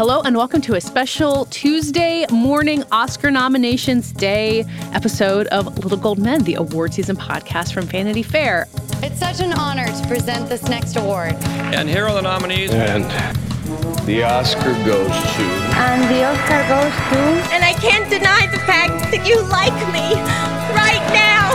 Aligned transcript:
Hello, 0.00 0.22
and 0.22 0.34
welcome 0.34 0.62
to 0.62 0.76
a 0.76 0.80
special 0.80 1.44
Tuesday 1.50 2.24
morning 2.30 2.84
Oscar 2.90 3.30
nominations 3.30 4.12
day 4.12 4.64
episode 4.94 5.46
of 5.48 5.76
Little 5.80 5.98
Gold 5.98 6.18
Men, 6.18 6.42
the 6.44 6.54
award 6.54 6.94
season 6.94 7.16
podcast 7.16 7.74
from 7.74 7.84
Vanity 7.84 8.22
Fair. 8.22 8.66
It's 9.02 9.18
such 9.18 9.40
an 9.40 9.52
honor 9.52 9.84
to 9.84 10.08
present 10.08 10.48
this 10.48 10.62
next 10.70 10.96
award. 10.96 11.34
And 11.74 11.86
here 11.86 12.06
are 12.06 12.14
the 12.14 12.22
nominees. 12.22 12.70
And 12.70 13.04
the 14.06 14.22
Oscar 14.22 14.72
goes 14.86 15.10
to. 15.10 15.42
And 15.76 16.02
the 16.04 16.24
Oscar 16.24 16.64
goes 16.64 16.96
to. 17.10 17.52
And 17.52 17.62
I 17.62 17.74
can't 17.74 18.08
deny 18.08 18.46
the 18.46 18.60
fact 18.60 19.12
that 19.12 19.26
you 19.28 19.36
like 19.52 19.76
me. 19.92 20.16
Right 20.72 21.04
now. 21.12 21.52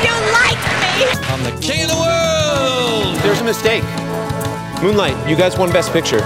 You 0.00 0.14
like 0.32 0.56
me. 0.80 1.04
I'm 1.28 1.44
the 1.44 1.60
king 1.60 1.84
of 1.84 1.90
the 1.90 2.00
world. 2.00 3.16
There's 3.18 3.42
a 3.42 3.44
mistake. 3.44 3.84
Moonlight, 4.82 5.28
you 5.28 5.36
guys 5.36 5.58
won 5.58 5.70
Best 5.70 5.92
Picture. 5.92 6.22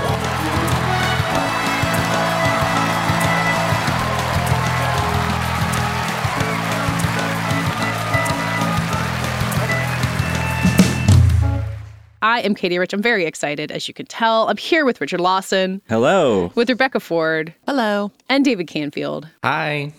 I 12.39 12.43
am 12.43 12.55
Katie 12.55 12.79
Rich. 12.79 12.93
I'm 12.93 13.03
very 13.03 13.27
excited, 13.27 13.73
as 13.73 13.89
you 13.89 13.95
can 13.95 14.07
tell. 14.07 14.49
I'm 14.49 14.57
here 14.57 14.85
with 14.85 15.01
Richard 15.01 15.21
Lawson, 15.21 15.83
Hello. 15.89 16.53
with 16.55 16.69
Rebecca 16.71 17.01
Ford, 17.01 17.53
Hello. 17.67 18.13
and 18.29 18.45
David 18.45 18.69
Canfield. 18.69 19.27
Hi. 19.43 19.93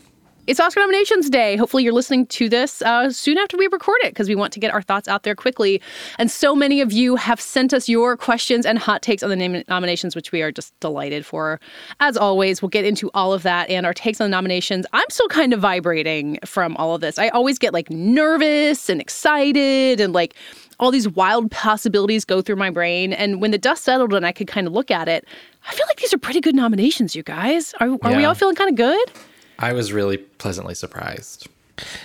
It's 0.47 0.57
Oscar 0.57 0.79
nominations 0.79 1.29
day. 1.29 1.57
Hopefully, 1.57 1.83
you're 1.83 1.91
listening 1.91 2.25
to 2.27 2.47
this 2.47 2.81
uh, 2.81 3.11
soon 3.11 3.37
after 3.37 3.57
we 3.57 3.67
record 3.67 3.97
it 4.03 4.11
because 4.13 4.29
we 4.29 4.35
want 4.35 4.53
to 4.53 4.59
get 4.61 4.73
our 4.73 4.81
thoughts 4.81 5.09
out 5.09 5.23
there 5.23 5.35
quickly. 5.35 5.81
And 6.17 6.31
so 6.31 6.55
many 6.55 6.79
of 6.79 6.93
you 6.93 7.17
have 7.17 7.41
sent 7.41 7.73
us 7.73 7.89
your 7.89 8.15
questions 8.15 8.65
and 8.65 8.79
hot 8.79 9.01
takes 9.01 9.21
on 9.21 9.29
the 9.29 9.35
nam- 9.35 9.63
nominations, 9.67 10.15
which 10.15 10.31
we 10.31 10.41
are 10.41 10.49
just 10.51 10.73
delighted 10.79 11.25
for. 11.25 11.59
As 11.99 12.15
always, 12.15 12.61
we'll 12.61 12.69
get 12.69 12.85
into 12.85 13.11
all 13.13 13.33
of 13.33 13.43
that 13.43 13.69
and 13.69 13.85
our 13.85 13.93
takes 13.93 14.21
on 14.21 14.25
the 14.25 14.31
nominations. 14.31 14.85
I'm 14.93 15.05
still 15.09 15.27
kind 15.27 15.51
of 15.51 15.59
vibrating 15.59 16.39
from 16.45 16.77
all 16.77 16.95
of 16.95 17.01
this. 17.01 17.19
I 17.19 17.27
always 17.29 17.59
get 17.59 17.73
like 17.73 17.89
nervous 17.89 18.87
and 18.87 19.01
excited 19.01 19.99
and 19.99 20.13
like 20.13 20.35
all 20.79 20.91
these 20.91 21.09
wild 21.09 21.51
possibilities 21.51 22.25
go 22.25 22.41
through 22.41 22.55
my 22.55 22.69
brain. 22.69 23.13
And 23.13 23.41
when 23.41 23.51
the 23.51 23.57
dust 23.57 23.83
settled 23.83 24.13
and 24.13 24.25
I 24.25 24.31
could 24.31 24.47
kind 24.47 24.65
of 24.65 24.73
look 24.73 24.89
at 24.91 25.07
it, 25.07 25.27
I 25.67 25.73
feel 25.73 25.85
like 25.87 25.97
these 25.97 26.13
are 26.13 26.17
pretty 26.17 26.41
good 26.41 26.55
nominations, 26.55 27.15
you 27.15 27.23
guys. 27.23 27.73
Are, 27.79 27.97
are 28.01 28.15
we 28.15 28.25
all 28.25 28.35
feeling 28.35 28.55
kind 28.55 28.69
of 28.69 28.75
good? 28.75 29.11
I 29.59 29.73
was 29.73 29.91
really 29.91 30.17
pleasantly 30.17 30.73
surprised. 30.73 31.47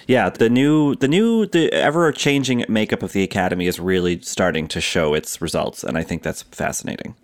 Yeah, 0.06 0.30
the 0.30 0.48
new 0.48 0.94
the 0.96 1.08
new 1.08 1.46
the 1.46 1.72
ever 1.72 2.12
changing 2.12 2.64
makeup 2.68 3.02
of 3.02 3.12
the 3.12 3.22
academy 3.24 3.66
is 3.66 3.80
really 3.80 4.20
starting 4.20 4.68
to 4.68 4.80
show 4.80 5.14
its 5.14 5.40
results 5.40 5.82
and 5.82 5.98
I 5.98 6.02
think 6.04 6.22
that's 6.22 6.42
fascinating. 6.42 7.16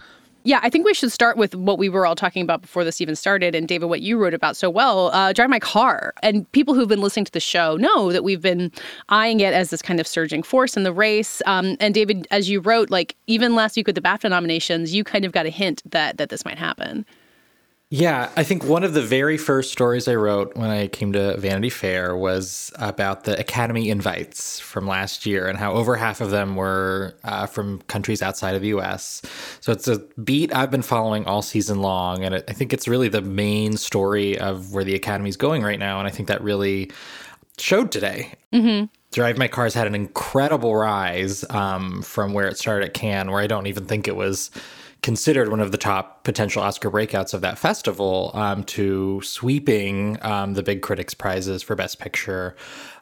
Yeah, 0.43 0.61
I 0.63 0.71
think 0.71 0.87
we 0.87 0.95
should 0.95 1.13
start 1.13 1.37
with 1.37 1.55
what 1.55 1.79
we 1.79 1.91
were 1.91 2.07
all 2.07 2.17
talking 2.17 2.43
about 2.43 2.63
before 2.63 2.83
this 2.83 3.01
even 3.01 3.15
started. 3.15 3.55
And 3.55 3.69
David, 3.69 3.87
what 3.87 4.01
you 4.01 4.17
wrote 4.17 4.33
about 4.33 4.57
so 4.57 4.71
well, 4.71 5.09
uh, 5.09 5.35
Drive 5.35 5.51
My 5.51 5.59
Car. 5.59 6.15
And 6.23 6.51
people 6.53 6.73
who've 6.75 6.89
been 6.89 7.03
listening 7.03 7.27
to 7.27 7.33
the 7.33 7.41
show 7.41 7.77
know 7.77 8.11
that 8.11 8.25
we've 8.25 8.41
been 8.41 8.73
eyeing 9.11 9.41
it 9.41 9.53
as 9.53 9.69
this 9.69 9.83
kind 9.83 10.01
of 10.01 10.07
surging 10.07 10.43
force 10.43 10.79
in 10.79 10.83
the 10.83 10.95
race. 10.95 11.43
Um, 11.45 11.77
and 11.79 11.93
David, 11.93 12.27
as 12.31 12.49
you 12.49 12.61
wrote, 12.61 12.89
like 12.89 13.17
even 13.27 13.55
last 13.55 13.77
week 13.77 13.87
with 13.87 13.97
the 13.97 14.01
BAFTA 14.01 14.31
nominations, 14.31 14.95
you 14.95 15.05
kind 15.05 15.27
of 15.27 15.33
got 15.33 15.45
a 15.45 15.51
hint 15.51 15.83
that 15.91 16.17
that 16.17 16.31
this 16.31 16.45
might 16.47 16.59
happen. 16.59 17.05
Yeah, 17.93 18.31
I 18.37 18.45
think 18.45 18.63
one 18.63 18.85
of 18.85 18.95
the 18.95 19.03
very 19.03 19.37
first 19.37 19.73
stories 19.73 20.07
I 20.07 20.15
wrote 20.15 20.55
when 20.55 20.71
I 20.71 20.87
came 20.87 21.13
to 21.13 21.37
Vanity 21.39 21.71
Fair 21.71 22.17
was 22.17 22.73
about 22.77 23.25
the 23.25 23.37
Academy 23.37 23.91
invites 23.91 24.61
from 24.61 24.87
last 24.87 25.27
year 25.27 25.49
and 25.49 25.59
how 25.59 25.73
over 25.73 25.97
half 25.97 26.21
of 26.21 26.31
them 26.31 26.55
were 26.55 27.17
uh, 27.25 27.47
from 27.47 27.83
countries 27.89 28.23
outside 28.23 28.55
of 28.55 28.63
the 28.63 28.69
US. 28.69 29.23
So 29.59 29.73
it's 29.73 29.89
a 29.89 29.99
beat 30.23 30.55
I've 30.55 30.71
been 30.71 30.83
following 30.83 31.27
all 31.27 31.43
season 31.43 31.83
long. 31.83 32.23
And 32.23 32.37
it, 32.37 32.45
I 32.47 32.53
think 32.53 32.73
it's 32.73 32.87
really 32.87 33.09
the 33.09 33.23
main 33.23 33.77
story 33.77 34.39
of 34.39 34.73
where 34.73 34.85
the 34.85 34.95
Academy's 34.95 35.37
going 35.37 35.65
right 35.65 35.79
now. 35.81 35.99
And 35.99 36.07
I 36.07 36.13
think 36.13 36.29
that 36.29 36.41
really 36.45 36.93
showed 37.59 37.91
today. 37.91 38.35
Drive 39.11 39.37
My 39.37 39.49
Car's 39.49 39.75
had 39.75 39.89
an 39.89 39.97
incredible 39.97 40.77
rise 40.77 41.45
um, 41.50 42.03
from 42.03 42.34
where 42.34 42.47
it 42.47 42.56
started 42.56 42.87
at 42.87 42.95
Cannes, 42.95 43.31
where 43.31 43.41
I 43.41 43.49
don't 43.49 43.67
even 43.67 43.87
think 43.87 44.06
it 44.06 44.15
was 44.15 44.53
considered 45.03 45.49
one 45.49 45.61
of 45.61 45.72
the 45.72 45.78
top 45.78 46.25
potential 46.25 46.62
Oscar 46.62 46.91
breakouts 46.91 47.33
of 47.33 47.41
that 47.41 47.59
festival, 47.59 48.31
um, 48.34 48.65
to 48.65 49.21
sweeping 49.22 50.19
um, 50.22 50.55
the 50.55 50.62
big 50.62 50.83
critics' 50.83 51.15
prizes 51.15 51.62
for 51.62 51.75
Best 51.75 51.99
Picture, 51.99 52.55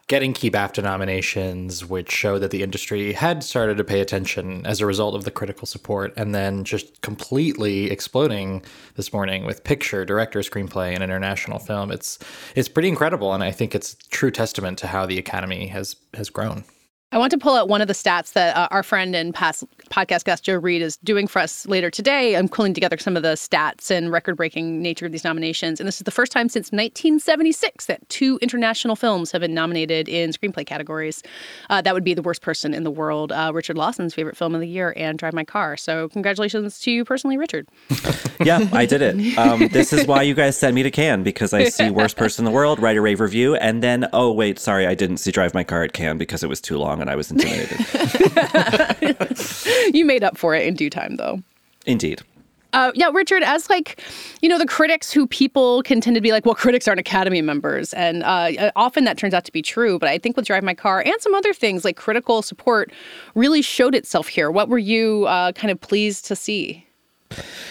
getting 0.07 0.33
key 0.33 0.49
BAFTA 0.49 0.81
nominations, 0.81 1.85
which 1.85 2.11
showed 2.11 2.39
that 2.39 2.51
the 2.51 2.63
industry 2.63 3.13
had 3.13 3.43
started 3.43 3.77
to 3.77 3.83
pay 3.83 4.01
attention 4.01 4.65
as 4.65 4.81
a 4.81 4.85
result 4.85 5.13
of 5.13 5.23
the 5.23 5.31
critical 5.31 5.67
support, 5.67 6.13
and 6.17 6.33
then 6.33 6.63
just 6.63 7.01
completely 7.01 7.91
exploding 7.91 8.63
this 8.95 9.13
morning 9.13 9.45
with 9.45 9.63
picture, 9.63 10.05
director, 10.05 10.39
screenplay, 10.39 10.93
and 10.93 11.03
international 11.03 11.59
film. 11.59 11.91
It's 11.91 12.17
it's 12.55 12.69
pretty 12.69 12.89
incredible, 12.89 13.33
and 13.33 13.43
I 13.43 13.51
think 13.51 13.75
it's 13.75 13.95
true 14.09 14.31
testament 14.31 14.79
to 14.79 14.87
how 14.87 15.05
the 15.05 15.17
Academy 15.17 15.67
has 15.67 15.95
has 16.15 16.29
grown. 16.29 16.63
I 17.11 17.17
want 17.17 17.31
to 17.31 17.39
pull 17.39 17.55
out 17.55 17.67
one 17.67 17.81
of 17.81 17.87
the 17.87 17.95
stats 17.95 18.33
that 18.33 18.55
uh, 18.55 18.67
our 18.69 18.83
friend 18.83 19.15
and 19.15 19.33
past 19.33 19.63
podcast 19.89 20.25
guest 20.25 20.43
Joe 20.43 20.57
Reed 20.57 20.83
is 20.83 20.97
doing 20.97 21.25
for 21.25 21.39
us 21.39 21.65
later 21.65 21.89
today. 21.89 22.35
I'm 22.35 22.47
pulling 22.47 22.75
together 22.75 22.99
some 22.99 23.17
of 23.17 23.23
the 23.23 23.29
stats 23.29 23.89
and 23.89 24.11
record 24.11 24.37
breaking 24.37 24.83
nature 24.83 25.07
of 25.07 25.11
these 25.11 25.23
nominations. 25.23 25.79
And 25.79 25.87
this 25.87 25.97
is 25.97 26.03
the 26.03 26.11
first 26.11 26.31
time 26.31 26.49
since 26.49 26.67
1976 26.67 27.87
that 27.87 28.07
two 28.09 28.37
international 28.43 28.95
films 28.95 29.31
have 29.31 29.41
been 29.41 29.55
nominated 29.55 30.07
in 30.07 30.29
screenplay 30.29 30.67
categories. 30.67 31.23
Uh, 31.71 31.81
that 31.81 31.95
would 31.95 32.03
be 32.03 32.13
The 32.13 32.21
Worst 32.21 32.43
Person 32.43 32.75
in 32.75 32.83
the 32.83 32.91
World, 32.91 33.31
uh, 33.31 33.49
Richard 33.55 33.75
Lawson's 33.75 34.13
favorite 34.13 34.37
film 34.37 34.53
of 34.53 34.61
the 34.61 34.67
year, 34.67 34.93
and 34.95 35.17
Drive 35.17 35.33
My 35.33 35.43
Car. 35.43 35.77
So, 35.77 36.09
congratulations 36.09 36.79
to 36.81 36.91
you 36.91 37.05
personally, 37.05 37.37
Richard. 37.37 37.67
Yeah, 38.41 38.69
I 38.71 38.85
did 38.85 39.01
it. 39.01 39.37
Um, 39.37 39.67
this 39.67 39.91
is 39.91 40.07
why 40.07 40.21
you 40.21 40.33
guys 40.33 40.57
sent 40.57 40.73
me 40.73 40.81
to 40.83 40.91
Cannes 40.91 41.23
because 41.23 41.51
I 41.51 41.65
see 41.65 41.89
worst 41.89 42.15
person 42.15 42.45
in 42.45 42.49
the 42.49 42.55
world, 42.55 42.79
write 42.79 42.95
a 42.95 43.01
rave 43.01 43.19
review, 43.19 43.55
and 43.55 43.83
then 43.83 44.07
oh 44.13 44.31
wait, 44.31 44.59
sorry, 44.59 44.87
I 44.87 44.95
didn't 44.95 45.17
see 45.17 45.31
Drive 45.31 45.53
My 45.53 45.65
Car 45.65 45.83
at 45.83 45.91
Cannes 45.91 46.17
because 46.17 46.41
it 46.41 46.47
was 46.47 46.61
too 46.61 46.77
long 46.77 46.98
and 47.01 47.09
I 47.09 47.15
was 47.15 47.31
intimidated. 47.31 47.79
you 49.95 50.05
made 50.05 50.23
up 50.23 50.37
for 50.37 50.55
it 50.55 50.67
in 50.67 50.75
due 50.75 50.89
time, 50.89 51.15
though. 51.15 51.41
Indeed. 51.85 52.21
Uh, 52.71 52.91
yeah, 52.93 53.09
Richard, 53.11 53.41
as 53.43 53.69
like, 53.69 54.03
you 54.41 54.49
know, 54.49 54.59
the 54.59 54.65
critics 54.65 55.11
who 55.11 55.25
people 55.27 55.81
can 55.83 56.01
tend 56.01 56.15
to 56.15 56.21
be 56.21 56.31
like, 56.31 56.45
well, 56.45 56.55
critics 56.55 56.87
aren't 56.87 56.99
Academy 56.99 57.41
members. 57.41 57.93
And 57.93 58.21
uh, 58.23 58.71
often 58.75 59.05
that 59.05 59.17
turns 59.17 59.33
out 59.33 59.43
to 59.45 59.51
be 59.51 59.61
true. 59.61 59.97
But 59.97 60.09
I 60.09 60.19
think 60.19 60.37
with 60.37 60.45
Drive 60.45 60.63
My 60.63 60.75
Car 60.75 61.01
and 61.01 61.15
some 61.19 61.33
other 61.33 61.53
things, 61.53 61.83
like 61.83 61.97
critical 61.97 62.41
support 62.41 62.91
really 63.33 63.61
showed 63.61 63.95
itself 63.95 64.27
here. 64.27 64.51
What 64.51 64.69
were 64.69 64.77
you 64.77 65.25
uh, 65.25 65.51
kind 65.53 65.71
of 65.71 65.81
pleased 65.81 66.25
to 66.25 66.35
see? 66.35 66.85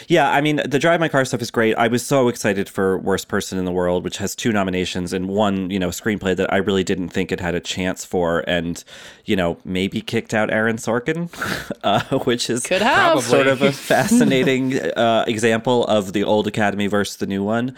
Yeah, 0.07 0.31
I 0.31 0.41
mean, 0.41 0.61
the 0.65 0.79
Drive 0.79 1.01
My 1.01 1.09
Car 1.09 1.25
stuff 1.25 1.43
is 1.43 1.51
great. 1.51 1.75
I 1.77 1.89
was 1.89 2.05
so 2.07 2.29
excited 2.29 2.69
for 2.69 2.99
Worst 2.99 3.29
Person 3.29 3.59
in 3.59 3.65
the 3.65 3.73
World, 3.73 4.05
which 4.05 4.19
has 4.19 4.35
two 4.35 4.53
nominations 4.53 5.13
and 5.13 5.29
one, 5.29 5.69
you 5.71 5.79
know, 5.79 5.89
screenplay 5.89 6.37
that 6.37 6.53
I 6.53 6.59
really 6.59 6.85
didn't 6.85 7.09
think 7.11 7.33
it 7.33 7.41
had 7.41 7.55
a 7.55 7.61
chance 7.61 8.05
for, 8.05 8.45
and 8.47 8.83
you 9.25 9.37
know, 9.37 9.59
maybe 9.65 10.01
kicked 10.01 10.33
out 10.33 10.51
Aaron 10.51 10.77
Sorkin, 10.77 11.29
uh, 11.85 12.19
which 12.21 12.49
is 12.49 12.65
Could 12.67 12.83
have. 12.83 13.23
sort 13.23 13.47
of 13.49 13.61
a 13.63 13.73
fascinating 14.19 14.79
uh, 14.79 15.25
example 15.27 15.85
of 15.87 16.13
the 16.13 16.25
old 16.25 16.47
Academy 16.47 16.87
versus 16.87 17.17
the 17.17 17.27
new 17.27 17.43
one. 17.43 17.75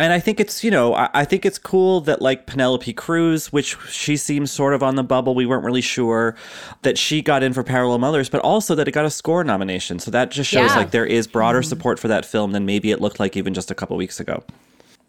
And 0.00 0.14
I 0.14 0.18
think 0.18 0.40
it's, 0.40 0.64
you 0.64 0.70
know, 0.70 0.94
I, 0.94 1.10
I 1.12 1.24
think 1.26 1.44
it's 1.44 1.58
cool 1.58 2.00
that 2.02 2.22
like 2.22 2.46
Penelope 2.46 2.90
Cruz, 2.94 3.52
which 3.52 3.76
she 3.88 4.16
seems 4.16 4.50
sort 4.50 4.72
of 4.72 4.82
on 4.82 4.94
the 4.94 5.02
bubble, 5.04 5.34
we 5.34 5.44
weren't 5.44 5.62
really 5.62 5.82
sure 5.82 6.34
that 6.82 6.96
she 6.96 7.20
got 7.20 7.42
in 7.42 7.52
for 7.52 7.62
Parallel 7.62 7.98
Mothers, 7.98 8.30
but 8.30 8.40
also 8.40 8.74
that 8.76 8.88
it 8.88 8.92
got 8.92 9.04
a 9.04 9.10
score 9.10 9.44
nomination. 9.44 9.98
So 9.98 10.10
that 10.10 10.30
just 10.30 10.48
shows 10.48 10.70
Yeah. 10.70 10.76
like 10.78 10.90
there 10.90 11.04
is 11.04 11.26
broader 11.26 11.62
support 11.62 11.98
for 11.98 12.08
that 12.08 12.24
film 12.24 12.52
than 12.52 12.64
maybe 12.64 12.90
it 12.90 13.00
looked 13.02 13.20
like 13.20 13.36
even 13.36 13.52
just 13.52 13.70
a 13.70 13.74
couple 13.74 13.94
weeks 13.98 14.18
ago. 14.18 14.42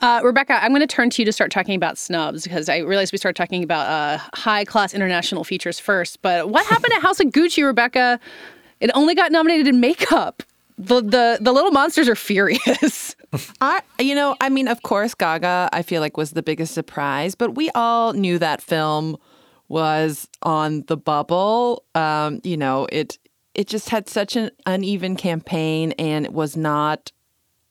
Uh, 0.01 0.19
Rebecca, 0.23 0.61
I'm 0.61 0.71
going 0.71 0.81
to 0.81 0.87
turn 0.87 1.09
to 1.11 1.21
you 1.21 1.25
to 1.25 1.31
start 1.31 1.51
talking 1.51 1.75
about 1.75 1.97
snubs 1.97 2.43
because 2.43 2.67
I 2.67 2.79
realized 2.79 3.13
we 3.13 3.17
started 3.17 3.37
talking 3.37 3.63
about 3.63 3.87
uh, 3.87 4.17
high 4.33 4.65
class 4.65 4.93
international 4.93 5.43
features 5.45 5.79
first. 5.79 6.21
But 6.21 6.49
what 6.49 6.65
happened 6.65 6.91
at 6.93 7.01
House 7.01 7.19
of 7.19 7.27
Gucci, 7.27 7.63
Rebecca? 7.63 8.19
It 8.81 8.89
only 8.95 9.15
got 9.15 9.31
nominated 9.31 9.67
in 9.67 9.79
makeup. 9.79 10.43
The, 10.81 11.01
the 11.01 11.37
the 11.39 11.51
little 11.51 11.71
monsters 11.71 12.09
are 12.09 12.15
furious. 12.15 13.15
I, 13.61 13.81
you 13.99 14.15
know, 14.15 14.35
I 14.41 14.49
mean, 14.49 14.67
of 14.67 14.81
course, 14.81 15.13
Gaga, 15.13 15.69
I 15.71 15.83
feel 15.83 16.01
like 16.01 16.17
was 16.17 16.31
the 16.31 16.43
biggest 16.43 16.73
surprise, 16.73 17.35
but 17.35 17.55
we 17.55 17.69
all 17.71 18.13
knew 18.13 18.39
that 18.39 18.61
film 18.61 19.17
was 19.67 20.27
on 20.41 20.83
the 20.87 20.97
bubble. 20.97 21.83
Um, 21.95 22.41
you 22.43 22.57
know, 22.57 22.87
it 22.91 23.19
it 23.53 23.67
just 23.67 23.89
had 23.89 24.09
such 24.09 24.35
an 24.35 24.49
uneven 24.65 25.15
campaign 25.15 25.93
and 25.93 26.25
it 26.25 26.33
was 26.33 26.57
not 26.57 27.11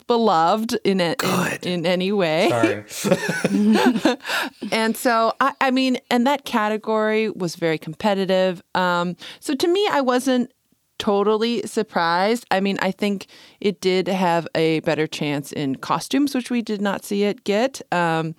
beloved 0.06 0.76
in 0.84 1.00
a, 1.00 1.14
in, 1.62 1.68
in 1.68 1.86
any 1.86 2.10
way. 2.10 2.84
Sorry. 2.88 3.16
And 4.72 4.96
so, 4.96 5.32
I, 5.40 5.52
I 5.60 5.70
mean, 5.70 5.98
and 6.10 6.26
that 6.26 6.44
category 6.44 7.30
was 7.30 7.56
very 7.56 7.78
competitive. 7.78 8.62
Um, 8.74 9.16
so 9.40 9.54
to 9.54 9.68
me, 9.68 9.86
I 9.90 10.00
wasn't 10.00 10.52
totally 11.00 11.62
surprised. 11.66 12.46
I 12.50 12.60
mean, 12.60 12.78
I 12.80 12.92
think 12.92 13.26
it 13.60 13.80
did 13.80 14.06
have 14.06 14.46
a 14.54 14.80
better 14.80 15.06
chance 15.06 15.50
in 15.50 15.76
costumes, 15.76 16.34
which 16.34 16.50
we 16.50 16.62
did 16.62 16.80
not 16.80 17.04
see 17.04 17.24
it 17.24 17.42
get. 17.44 17.80
Um, 17.90 18.34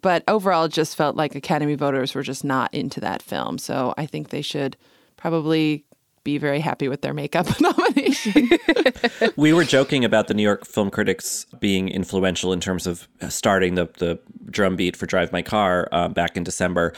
but 0.00 0.24
overall, 0.26 0.64
it 0.64 0.72
just 0.72 0.96
felt 0.96 1.16
like 1.16 1.34
Academy 1.34 1.74
voters 1.74 2.14
were 2.14 2.22
just 2.22 2.44
not 2.44 2.72
into 2.74 3.00
that 3.00 3.22
film. 3.22 3.58
So 3.58 3.94
I 3.96 4.06
think 4.06 4.30
they 4.30 4.42
should 4.42 4.76
probably 5.16 5.84
be 6.24 6.38
very 6.38 6.60
happy 6.60 6.88
with 6.88 7.02
their 7.02 7.14
makeup 7.14 7.46
nomination. 7.60 8.48
we 9.36 9.52
were 9.52 9.64
joking 9.64 10.04
about 10.04 10.28
the 10.28 10.34
New 10.34 10.42
York 10.42 10.66
Film 10.66 10.90
Critics 10.90 11.46
being 11.60 11.88
influential 11.88 12.52
in 12.52 12.60
terms 12.60 12.86
of 12.86 13.08
starting 13.28 13.74
the 13.74 13.88
the 13.98 14.18
drum 14.50 14.76
beat 14.76 14.96
for 14.96 15.06
Drive 15.06 15.32
My 15.32 15.42
Car 15.42 15.88
uh, 15.92 16.08
back 16.08 16.36
in 16.36 16.44
December. 16.44 16.92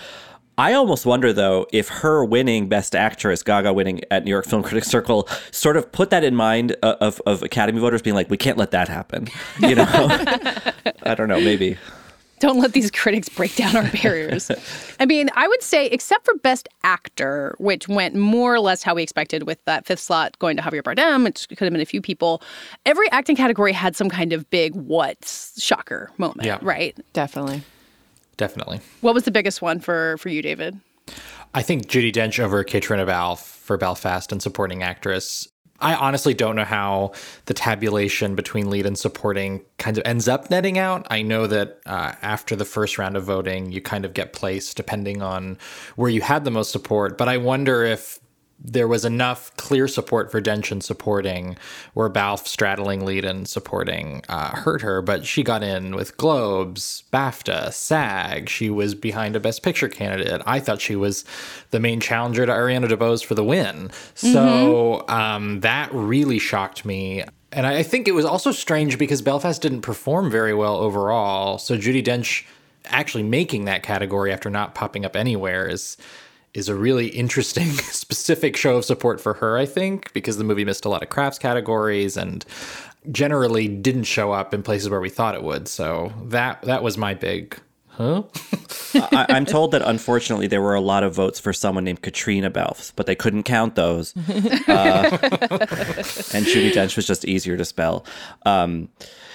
I 0.57 0.73
almost 0.75 1.05
wonder 1.05 1.33
though 1.33 1.67
if 1.73 1.89
her 1.89 2.25
winning 2.25 2.69
Best 2.69 2.95
Actress, 2.95 3.43
Gaga 3.43 3.73
winning 3.73 4.01
at 4.11 4.25
New 4.25 4.31
York 4.31 4.47
Film 4.47 4.63
Critics 4.63 4.89
Circle, 4.89 5.29
sort 5.51 5.77
of 5.77 5.91
put 5.91 6.11
that 6.11 6.23
in 6.25 6.35
mind 6.35 6.77
uh, 6.83 6.97
of 7.01 7.21
of 7.27 7.43
Academy 7.43 7.81
voters 7.81 8.03
being 8.03 8.15
like, 8.15 8.31
we 8.31 8.37
can't 8.37 8.57
let 8.59 8.71
that 8.71 8.89
happen. 8.89 9.29
You 9.61 9.75
know, 9.77 9.87
I 11.03 11.15
don't 11.17 11.29
know, 11.29 11.41
maybe. 11.41 11.77
Don't 12.41 12.59
let 12.59 12.73
these 12.73 12.91
critics 12.91 13.29
break 13.29 13.55
down 13.57 13.75
our 13.75 13.89
barriers. 13.91 14.51
I 15.01 15.07
mean, 15.07 15.31
I 15.35 15.49
would 15.49 15.63
say, 15.63 15.87
except 15.87 16.25
for 16.27 16.35
Best 16.35 16.69
Actor, 16.83 17.55
which 17.59 17.89
went 17.89 18.15
more 18.17 18.53
or 18.55 18.61
less 18.61 18.83
how 18.83 18.95
we 18.95 19.03
expected 19.03 19.45
with 19.45 19.65
that 19.65 19.87
fifth 19.87 20.01
slot 20.01 20.39
going 20.41 20.57
to 20.57 20.63
Javier 20.63 20.83
Bardem, 20.83 21.25
which 21.25 21.49
could 21.49 21.61
have 21.61 21.73
been 21.73 21.81
a 21.81 21.87
few 21.87 22.03
people, 22.03 22.43
every 22.85 23.11
acting 23.13 23.35
category 23.37 23.73
had 23.73 23.97
some 23.97 24.11
kind 24.11 24.33
of 24.33 24.51
big 24.51 24.75
what 24.75 25.25
shocker 25.57 26.11
moment, 26.19 26.45
Yeah. 26.45 26.59
right? 26.61 26.99
Definitely. 27.15 27.63
Definitely. 28.37 28.81
What 29.01 29.15
was 29.15 29.25
the 29.25 29.31
biggest 29.31 29.63
one 29.63 29.81
for 29.81 30.17
for 30.19 30.29
you, 30.29 30.43
David? 30.43 30.79
I 31.55 31.63
think 31.63 31.87
Judi 31.87 32.13
Dench 32.13 32.41
over 32.41 32.65
Caitríona 32.65 33.07
Balfe 33.07 33.41
for 33.41 33.77
Belfast 33.77 34.33
and 34.33 34.43
supporting 34.43 34.83
actress. 34.83 35.49
I 35.81 35.95
honestly 35.95 36.35
don't 36.35 36.57
know 36.57 36.65
how 36.65 37.13
the 37.47 37.55
tabulation 37.55 38.35
between 38.35 38.71
lead 38.71 38.87
and 38.87 38.97
supporting 38.97 39.63
kind 39.79 39.99
of 39.99 40.07
ends 40.07 40.29
up 40.29 40.49
netting 40.51 40.79
out. 40.79 41.07
I 41.11 41.23
know 41.23 41.47
that 41.47 41.81
uh, 41.85 42.13
after 42.23 42.57
the 42.57 42.65
first 42.65 42.97
round 42.97 43.17
of 43.17 43.25
voting, 43.25 43.73
you 43.73 43.81
kind 43.81 44.05
of 44.05 44.15
get 44.15 44.33
placed 44.33 44.77
depending 44.77 45.21
on 45.21 45.59
where 45.97 46.11
you 46.11 46.23
had 46.23 46.45
the 46.45 46.51
most 46.51 46.71
support. 46.71 47.19
But 47.19 47.29
I 47.29 47.37
wonder 47.37 47.83
if 47.83 48.19
there 48.65 48.89
was 48.89 49.05
enough 49.05 49.55
clear 49.57 49.87
support 49.87 50.33
for 50.33 50.41
Dench 50.41 50.73
in 50.73 50.81
supporting, 50.81 51.59
where 51.93 52.09
Balfe 52.09 52.47
straddling 52.47 53.05
lead 53.05 53.25
and 53.25 53.47
supporting 53.47 54.23
uh, 54.29 54.57
hurt 54.57 54.81
her, 54.81 55.03
but 55.03 55.27
she 55.27 55.43
got 55.43 55.63
in 55.63 55.95
with 55.95 56.17
Globes, 56.17 57.05
BAFTA, 57.13 57.73
SAG. 57.73 58.49
She 58.49 58.71
was 58.71 58.95
behind 58.95 59.37
a 59.37 59.41
Best 59.41 59.63
Picture 59.63 59.89
candidate. 59.89 60.41
I 60.47 60.61
thought 60.61 60.81
she 60.81 60.97
was 60.97 61.27
the 61.71 61.81
main 61.81 62.01
challenger 62.01 62.47
to 62.47 62.53
Ariana 62.53 62.89
DeBose 62.89 63.25
for 63.25 63.35
the 63.35 63.45
win. 63.45 63.91
So 64.15 65.07
um, 65.09 65.61
that 65.61 65.93
really 65.93 66.39
shocked 66.39 66.87
me. 66.87 67.23
And 67.53 67.67
I 67.67 67.79
I 67.79 67.83
think 67.83 68.09
it 68.09 68.13
was 68.13 68.25
also 68.25 68.51
strange 68.51 68.99
because 68.99 69.21
Belfast 69.21 69.61
didn't 69.61 69.83
perform 69.83 70.31
very 70.31 70.55
well 70.55 70.77
overall. 70.77 71.59
So 71.59 71.77
Judi 71.77 72.03
Dench 72.03 72.45
actually 72.87 73.23
making 73.23 73.67
that 73.67 73.83
category 73.83 74.33
after 74.33 74.49
not 74.51 74.75
popping 74.75 75.05
up 75.05 75.17
anywhere 75.17 75.69
is 75.69 75.97
is 76.55 76.69
a 76.69 76.75
really 76.75 77.09
interesting 77.09 77.69
specific 77.73 78.57
show 78.57 78.77
of 78.77 78.85
support 78.85 79.21
for 79.21 79.35
her, 79.35 79.59
I 79.59 79.67
think, 79.67 80.13
because 80.13 80.39
the 80.39 80.45
movie 80.45 80.65
missed 80.65 80.85
a 80.85 80.89
lot 80.89 81.03
of 81.03 81.11
crafts 81.11 81.39
categories 81.39 82.17
and 82.17 82.45
generally 83.11 83.69
didn't 83.69 84.05
show 84.05 84.33
up 84.33 84.55
in 84.55 84.63
places 84.63 84.89
where 84.89 85.01
we 85.01 85.11
thought 85.11 85.35
it 85.35 85.43
would. 85.43 85.69
So 85.69 86.13
that 86.25 86.63
that 86.63 86.83
was 86.83 86.97
my 86.97 87.13
big 87.13 87.59
huh? 87.97 88.23
I, 88.95 89.27
I'm 89.31 89.47
told 89.47 89.73
that 89.73 89.83
unfortunately 89.83 90.47
there 90.47 90.63
were 90.63 90.75
a 90.75 90.81
lot 90.81 91.03
of 91.03 91.15
votes 91.15 91.41
for 91.41 91.53
someone 91.53 91.85
named 91.85 92.03
Caitríona 92.03 92.53
Balfe, 92.53 92.93
but 92.97 93.07
they 93.07 93.15
couldn't 93.15 93.45
count 93.45 93.75
those. 93.75 94.17
Uh, 94.17 94.23
and 96.33 96.47
Judi 96.47 96.73
Dench 96.73 96.97
was 96.97 97.07
just 97.07 97.25
easier 97.25 97.57
to 97.57 97.65
spell. 97.65 98.05
Um, 98.47 98.89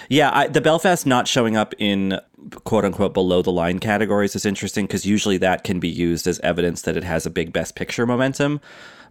yeah, 0.09 0.31
I, 0.33 0.47
the 0.47 0.61
Belfast 0.61 1.05
not 1.05 1.27
showing 1.27 1.55
up 1.55 1.73
in 1.77 2.19
quote 2.63 2.85
unquote 2.85 3.13
below 3.13 3.41
the 3.41 3.51
line 3.51 3.79
categories 3.79 4.35
is 4.35 4.45
interesting 4.45 4.85
because 4.87 5.05
usually 5.05 5.37
that 5.37 5.63
can 5.63 5.79
be 5.79 5.89
used 5.89 6.25
as 6.27 6.39
evidence 6.39 6.81
that 6.83 6.97
it 6.97 7.03
has 7.03 7.25
a 7.25 7.29
big 7.29 7.53
Best 7.53 7.75
Picture 7.75 8.05
momentum. 8.05 8.59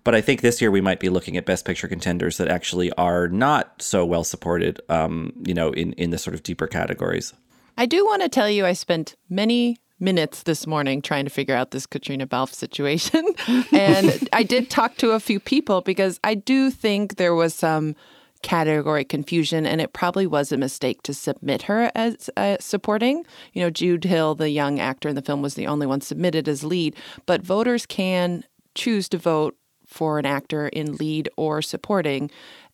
But 0.04 0.14
I 0.14 0.20
think 0.20 0.40
this 0.40 0.60
year 0.60 0.70
we 0.70 0.80
might 0.80 1.00
be 1.00 1.08
looking 1.08 1.36
at 1.36 1.44
Best 1.44 1.64
Picture 1.64 1.88
contenders 1.88 2.38
that 2.38 2.48
actually 2.48 2.90
are 2.92 3.28
not 3.28 3.80
so 3.82 4.04
well 4.04 4.24
supported, 4.24 4.80
um, 4.88 5.32
you 5.44 5.54
know, 5.54 5.70
in, 5.70 5.92
in 5.94 6.10
the 6.10 6.18
sort 6.18 6.34
of 6.34 6.42
deeper 6.42 6.66
categories. 6.66 7.32
I 7.78 7.86
do 7.86 8.04
want 8.04 8.22
to 8.22 8.28
tell 8.28 8.50
you, 8.50 8.66
I 8.66 8.72
spent 8.72 9.14
many 9.30 9.78
minutes 10.00 10.42
this 10.42 10.66
morning 10.66 11.00
trying 11.00 11.24
to 11.26 11.30
figure 11.30 11.54
out 11.54 11.70
this 11.70 11.86
Caitríona 11.86 12.28
Balfe 12.28 12.52
situation. 12.52 13.24
and 13.72 14.28
I 14.32 14.42
did 14.42 14.68
talk 14.68 14.96
to 14.96 15.12
a 15.12 15.20
few 15.20 15.38
people 15.38 15.80
because 15.80 16.18
I 16.24 16.34
do 16.34 16.72
think 16.72 17.16
there 17.16 17.36
was 17.36 17.54
some 17.54 17.94
category 18.42 19.04
confusion 19.04 19.64
and 19.64 19.80
it 19.80 19.92
probably 19.92 20.26
was 20.26 20.50
a 20.50 20.56
mistake 20.56 21.02
to 21.02 21.14
submit 21.14 21.62
her 21.62 21.92
as 21.94 22.28
uh, 22.36 22.56
supporting. 22.58 23.24
You 23.52 23.62
know, 23.62 23.70
Jude 23.70 24.04
Hill, 24.04 24.34
the 24.34 24.50
young 24.50 24.80
actor 24.80 25.08
in 25.08 25.14
the 25.14 25.22
film, 25.22 25.40
was 25.40 25.54
the 25.54 25.68
only 25.68 25.86
one 25.86 26.00
submitted 26.00 26.48
as 26.48 26.64
lead, 26.64 26.96
but 27.26 27.42
voters 27.42 27.86
can 27.86 28.42
choose 28.74 29.08
to 29.10 29.18
vote 29.18 29.56
for 29.86 30.18
an 30.18 30.26
actor 30.26 30.66
in 30.68 30.96
lead 30.96 31.28
or 31.36 31.62
supporting 31.62 32.28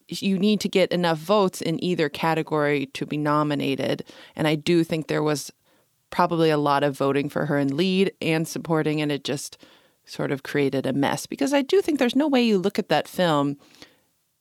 you 0.08 0.38
need 0.38 0.60
to 0.60 0.68
get 0.68 0.92
enough 0.92 1.18
votes 1.18 1.62
in 1.62 1.82
either 1.82 2.08
category 2.08 2.86
to 2.86 3.06
be 3.06 3.16
nominated. 3.16 4.04
And 4.36 4.46
I 4.46 4.54
do 4.54 4.84
think 4.84 5.06
there 5.06 5.22
was 5.22 5.50
probably 6.10 6.50
a 6.50 6.58
lot 6.58 6.84
of 6.84 6.96
voting 6.96 7.28
for 7.28 7.46
her 7.46 7.58
in 7.58 7.76
lead 7.76 8.12
and 8.20 8.46
supporting, 8.46 9.00
and 9.00 9.10
it 9.10 9.24
just 9.24 9.58
sort 10.04 10.30
of 10.30 10.42
created 10.42 10.86
a 10.86 10.92
mess 10.92 11.26
because 11.26 11.54
I 11.54 11.62
do 11.62 11.80
think 11.80 11.98
there's 11.98 12.14
no 12.14 12.28
way 12.28 12.42
you 12.42 12.58
look 12.58 12.78
at 12.78 12.90
that 12.90 13.08
film 13.08 13.56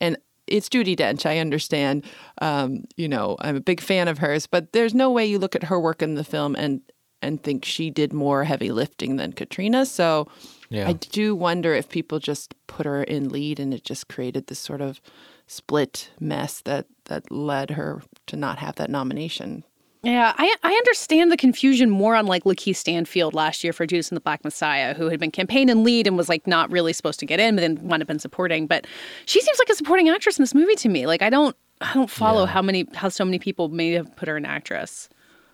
and 0.01 0.17
it's 0.45 0.67
Judi 0.67 0.95
Dench. 0.95 1.25
I 1.25 1.39
understand. 1.39 2.03
Um, 2.41 2.83
you 2.97 3.07
know, 3.07 3.37
I'm 3.39 3.55
a 3.55 3.61
big 3.61 3.79
fan 3.79 4.09
of 4.09 4.17
hers, 4.17 4.45
but 4.45 4.73
there's 4.73 4.93
no 4.93 5.09
way 5.09 5.25
you 5.25 5.39
look 5.39 5.55
at 5.55 5.63
her 5.63 5.79
work 5.79 6.01
in 6.01 6.15
the 6.15 6.23
film 6.23 6.55
and 6.55 6.81
and 7.21 7.41
think 7.41 7.63
she 7.63 7.89
did 7.89 8.11
more 8.11 8.43
heavy 8.43 8.69
lifting 8.71 9.15
than 9.15 9.31
Caitríona. 9.31 9.87
So 9.87 10.27
Yeah. 10.69 10.89
I 10.89 10.93
do 10.93 11.33
wonder 11.33 11.73
if 11.73 11.87
people 11.87 12.19
just 12.19 12.53
put 12.67 12.85
her 12.85 13.01
in 13.03 13.29
lead 13.29 13.61
and 13.61 13.73
it 13.73 13.85
just 13.85 14.09
created 14.09 14.47
this 14.47 14.59
sort 14.59 14.81
of 14.81 14.99
split 15.47 16.09
mess 16.19 16.61
that 16.61 16.85
that 17.05 17.31
led 17.31 17.71
her 17.71 18.01
to 18.27 18.35
not 18.35 18.59
have 18.59 18.75
that 18.75 18.89
nomination. 18.89 19.63
Yeah, 20.03 20.33
I, 20.37 20.53
I 20.63 20.73
understand 20.73 21.31
the 21.31 21.37
confusion 21.37 21.89
more 21.89 22.15
on 22.15 22.25
like 22.25 22.43
Lakeith 22.43 22.75
Stanfield 22.75 23.33
last 23.33 23.63
year 23.63 23.71
for 23.71 23.85
Judas 23.85 24.09
and 24.09 24.17
the 24.17 24.21
Black 24.21 24.43
Messiah, 24.43 24.93
who 24.93 25.07
had 25.07 25.17
been 25.17 25.31
campaign 25.31 25.69
and 25.69 25.85
lead 25.85 26.07
and 26.07 26.17
was 26.17 26.27
like 26.27 26.45
not 26.45 26.69
really 26.69 26.91
supposed 26.91 27.21
to 27.21 27.25
get 27.25 27.39
in, 27.39 27.55
but 27.55 27.61
then 27.61 27.79
wound 27.87 28.03
up 28.03 28.09
in 28.09 28.19
supporting. 28.19 28.67
But 28.67 28.85
she 29.25 29.39
seems 29.41 29.57
like 29.59 29.69
a 29.69 29.75
supporting 29.75 30.09
actress 30.09 30.37
in 30.37 30.43
this 30.43 30.53
movie 30.53 30.75
to 30.75 30.89
me. 30.89 31.07
Like 31.07 31.21
I 31.21 31.29
don't 31.29 31.55
I 31.79 31.93
don't 31.93 32.09
follow 32.09 32.45
how 32.45 32.61
many 32.61 32.85
how 32.93 33.07
so 33.07 33.23
many 33.23 33.39
people 33.39 33.69
may 33.69 33.91
have 33.91 34.13
put 34.17 34.27
her 34.27 34.35
in 34.35 34.45
actress. 34.45 35.07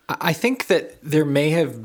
I 0.10 0.16
I 0.20 0.34
think 0.34 0.66
that 0.68 1.00
there 1.04 1.26
may 1.26 1.52
have 1.52 1.80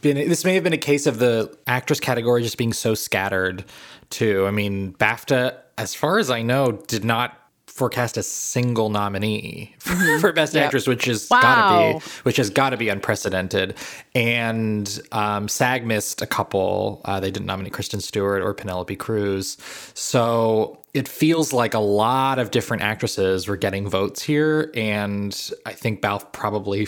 been 0.00 0.16
this 0.28 0.44
may 0.44 0.54
have 0.54 0.62
been 0.62 0.72
a 0.72 0.78
case 0.78 1.06
of 1.06 1.18
the 1.18 1.52
actress 1.66 1.98
category 1.98 2.42
just 2.42 2.58
being 2.58 2.72
so 2.72 2.94
scattered 2.94 3.64
too. 4.10 4.46
I 4.46 4.52
mean, 4.52 4.92
BAFTA, 4.94 5.58
as 5.78 5.96
far 5.96 6.20
as 6.20 6.30
I 6.30 6.42
know, 6.42 6.72
did 6.86 7.04
not 7.04 7.36
forecast 7.74 8.16
a 8.16 8.22
single 8.22 8.88
nominee 8.88 9.74
for, 9.78 9.96
for 10.20 10.32
best 10.32 10.54
Yep. 10.54 10.64
actress, 10.66 10.86
which 10.86 11.08
is 11.08 11.28
Wow. 11.30 11.40
gotta 11.42 11.74
be 11.74 12.06
which 12.22 12.36
has 12.36 12.48
got 12.50 12.70
to 12.70 12.76
be 12.76 12.88
unprecedented. 12.88 13.74
And 14.14 15.00
um, 15.12 15.48
SAG 15.48 15.84
missed 15.84 16.22
a 16.22 16.26
couple. 16.26 17.00
Uh, 17.04 17.18
they 17.20 17.30
didn't 17.32 17.46
nominate 17.46 17.72
Kristen 17.72 18.00
Stewart 18.00 18.42
or 18.42 18.54
Penelope 18.54 18.94
Cruz. 18.96 19.56
So 19.94 20.78
it 20.94 21.08
feels 21.08 21.52
like 21.52 21.74
a 21.74 21.80
lot 21.80 22.38
of 22.38 22.52
different 22.52 22.82
actresses 22.84 23.48
were 23.48 23.56
getting 23.56 23.88
votes 23.88 24.22
here, 24.22 24.70
and 24.74 25.50
I 25.66 25.72
think 25.72 26.00
Balfe 26.00 26.30
probably 26.32 26.86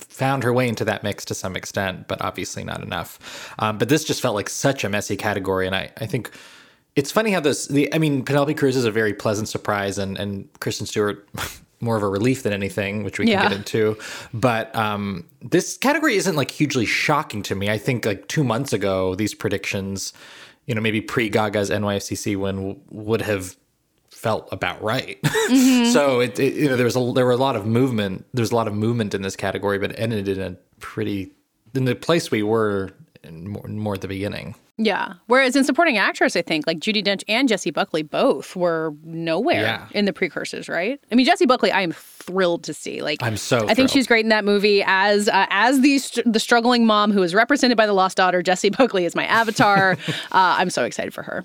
found 0.00 0.44
her 0.44 0.52
way 0.52 0.68
into 0.68 0.84
that 0.84 1.02
mix 1.02 1.24
to 1.24 1.34
some 1.34 1.56
extent, 1.56 2.06
but 2.06 2.20
obviously 2.20 2.62
not 2.62 2.82
enough. 2.82 3.52
Um, 3.58 3.78
but 3.78 3.88
this 3.88 4.04
just 4.04 4.20
felt 4.20 4.34
like 4.34 4.48
such 4.50 4.84
a 4.84 4.88
messy 4.90 5.16
category, 5.16 5.66
and 5.66 5.74
I, 5.74 5.90
I 5.98 6.06
think 6.06 6.30
it's 6.96 7.10
funny 7.10 7.30
how 7.30 7.40
this. 7.40 7.66
The 7.66 7.92
I 7.94 7.98
mean, 7.98 8.24
Penelope 8.24 8.54
Cruz 8.54 8.76
is 8.76 8.84
a 8.84 8.90
very 8.90 9.14
pleasant 9.14 9.48
surprise, 9.48 9.98
and 9.98 10.18
and 10.18 10.48
Kristen 10.60 10.86
Stewart. 10.86 11.28
More 11.80 11.96
of 11.96 12.04
a 12.04 12.08
relief 12.08 12.44
than 12.44 12.52
anything, 12.52 13.02
which 13.02 13.18
we 13.18 13.26
Yeah. 13.26 13.40
can 13.40 13.48
get 13.50 13.56
into. 13.56 13.98
But 14.32 14.72
um, 14.76 15.26
this 15.40 15.76
category 15.76 16.14
isn't 16.14 16.36
like 16.36 16.48
hugely 16.52 16.86
shocking 16.86 17.42
to 17.42 17.56
me. 17.56 17.68
I 17.68 17.76
think 17.76 18.06
like 18.06 18.28
two 18.28 18.44
months 18.44 18.72
ago, 18.72 19.16
these 19.16 19.34
predictions, 19.34 20.12
you 20.66 20.76
know, 20.76 20.80
maybe 20.80 21.00
pre 21.00 21.28
Gaga's 21.28 21.70
NYFCC 21.70 22.36
win 22.36 22.54
w- 22.54 22.80
would 22.90 23.20
have 23.22 23.56
felt 24.10 24.48
about 24.52 24.80
right. 24.80 25.18
so 25.92 26.20
it, 26.20 26.38
it 26.38 26.54
you 26.54 26.68
know 26.68 26.76
there 26.76 26.84
was 26.86 26.94
a 26.94 27.12
there 27.14 27.26
were 27.26 27.32
a 27.32 27.36
lot 27.36 27.56
of 27.56 27.66
movement. 27.66 28.26
There 28.32 28.42
was 28.44 28.52
a 28.52 28.54
lot 28.54 28.68
of 28.68 28.74
movement 28.74 29.12
in 29.12 29.22
this 29.22 29.34
category, 29.34 29.80
but 29.80 29.90
it 29.90 29.98
ended 29.98 30.28
in 30.28 30.40
a 30.40 30.56
pretty 30.78 31.32
in 31.74 31.84
the 31.84 31.96
place 31.96 32.30
we 32.30 32.44
were 32.44 32.90
more, 33.28 33.66
more 33.66 33.94
at 33.94 34.02
the 34.02 34.08
beginning. 34.08 34.54
Yeah. 34.78 35.14
Whereas 35.26 35.54
in 35.54 35.64
supporting 35.64 35.98
actress, 35.98 36.34
I 36.34 36.42
think 36.42 36.66
like 36.66 36.78
Judi 36.78 37.04
Dench 37.04 37.22
and 37.28 37.48
Jessie 37.48 37.70
Buckley 37.70 38.02
both 38.02 38.56
were 38.56 38.94
nowhere 39.04 39.60
Yeah. 39.62 39.86
in 39.92 40.06
the 40.06 40.12
precursors, 40.12 40.68
right? 40.68 40.98
I 41.10 41.14
mean, 41.14 41.26
Jessie 41.26 41.46
Buckley, 41.46 41.70
I 41.70 41.82
am 41.82 41.92
thrilled 41.92 42.64
to 42.64 42.74
see. 42.74 43.02
Like, 43.02 43.22
I'm 43.22 43.36
so 43.36 43.68
I 43.68 43.74
think 43.74 43.90
she's 43.90 44.06
great 44.06 44.24
in 44.24 44.30
that 44.30 44.44
movie 44.44 44.82
as 44.86 45.28
uh, 45.28 45.46
as 45.50 45.80
the 45.82 45.98
str- 45.98 46.22
the 46.24 46.40
struggling 46.40 46.86
mom 46.86 47.12
who 47.12 47.22
is 47.22 47.34
represented 47.34 47.76
by 47.76 47.86
the 47.86 47.92
lost 47.92 48.16
daughter. 48.16 48.42
Jessie 48.42 48.70
Buckley 48.70 49.04
is 49.04 49.14
my 49.14 49.26
avatar. 49.26 49.92
uh, 50.08 50.14
I'm 50.32 50.70
so 50.70 50.84
excited 50.84 51.12
for 51.12 51.22
her. 51.22 51.44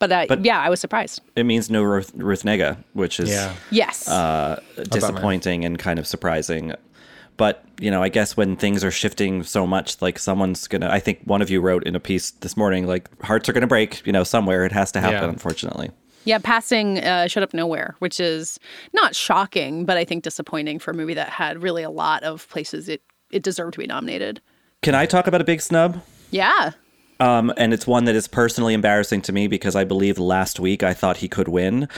But, 0.00 0.08
that, 0.08 0.28
But- 0.28 0.44
yeah, 0.44 0.58
I 0.58 0.70
was 0.70 0.80
surprised. 0.80 1.20
It 1.36 1.44
means 1.44 1.68
no 1.70 1.82
Ruth, 1.82 2.10
Ruth 2.14 2.42
Negga, 2.42 2.78
which 2.94 3.20
is 3.20 3.28
Yeah. 3.28 3.54
Yes. 3.70 4.08
uh, 4.08 4.58
disappointing 4.88 5.64
and 5.66 5.78
kind 5.78 5.98
of 5.98 6.06
surprising. 6.06 6.72
But 7.40 7.64
you 7.80 7.90
know, 7.90 8.02
I 8.02 8.10
guess 8.10 8.36
when 8.36 8.54
things 8.54 8.84
are 8.84 8.90
shifting 8.90 9.42
so 9.44 9.66
much, 9.66 10.02
like 10.02 10.18
someone's 10.18 10.68
gonna. 10.68 10.90
I 10.90 11.00
think 11.00 11.20
one 11.24 11.40
of 11.40 11.48
you 11.48 11.62
wrote 11.62 11.86
in 11.86 11.96
a 11.96 12.00
piece 12.00 12.32
this 12.32 12.54
morning, 12.54 12.86
like 12.86 13.08
hearts 13.22 13.48
are 13.48 13.54
gonna 13.54 13.66
break. 13.66 14.06
You 14.06 14.12
know, 14.12 14.24
somewhere 14.24 14.66
it 14.66 14.72
has 14.72 14.92
to 14.92 15.00
happen. 15.00 15.22
Yeah. 15.22 15.28
Unfortunately. 15.30 15.90
Yeah, 16.26 16.36
passing 16.36 16.98
uh, 16.98 17.28
Shut 17.28 17.42
Up 17.42 17.54
Nowhere, 17.54 17.96
which 18.00 18.20
is 18.20 18.60
not 18.92 19.16
shocking, 19.16 19.86
but 19.86 19.96
I 19.96 20.04
think 20.04 20.22
disappointing 20.22 20.80
for 20.80 20.90
a 20.90 20.94
movie 20.94 21.14
that 21.14 21.30
had 21.30 21.62
really 21.62 21.82
a 21.82 21.88
lot 21.88 22.22
of 22.24 22.46
places 22.50 22.90
it, 22.90 23.00
it 23.30 23.42
deserved 23.42 23.72
to 23.72 23.78
be 23.78 23.86
nominated. 23.86 24.42
Can 24.82 24.94
I 24.94 25.06
talk 25.06 25.26
about 25.26 25.40
a 25.40 25.44
big 25.44 25.62
snub? 25.62 26.02
Yeah. 26.30 26.72
Um, 27.20 27.54
and 27.56 27.72
it's 27.72 27.86
one 27.86 28.04
that 28.04 28.14
is 28.14 28.28
personally 28.28 28.74
embarrassing 28.74 29.22
to 29.22 29.32
me 29.32 29.46
because 29.46 29.74
I 29.74 29.84
believe 29.84 30.18
last 30.18 30.60
week 30.60 30.82
I 30.82 30.92
thought 30.92 31.16
he 31.16 31.28
could 31.28 31.48
win. 31.48 31.88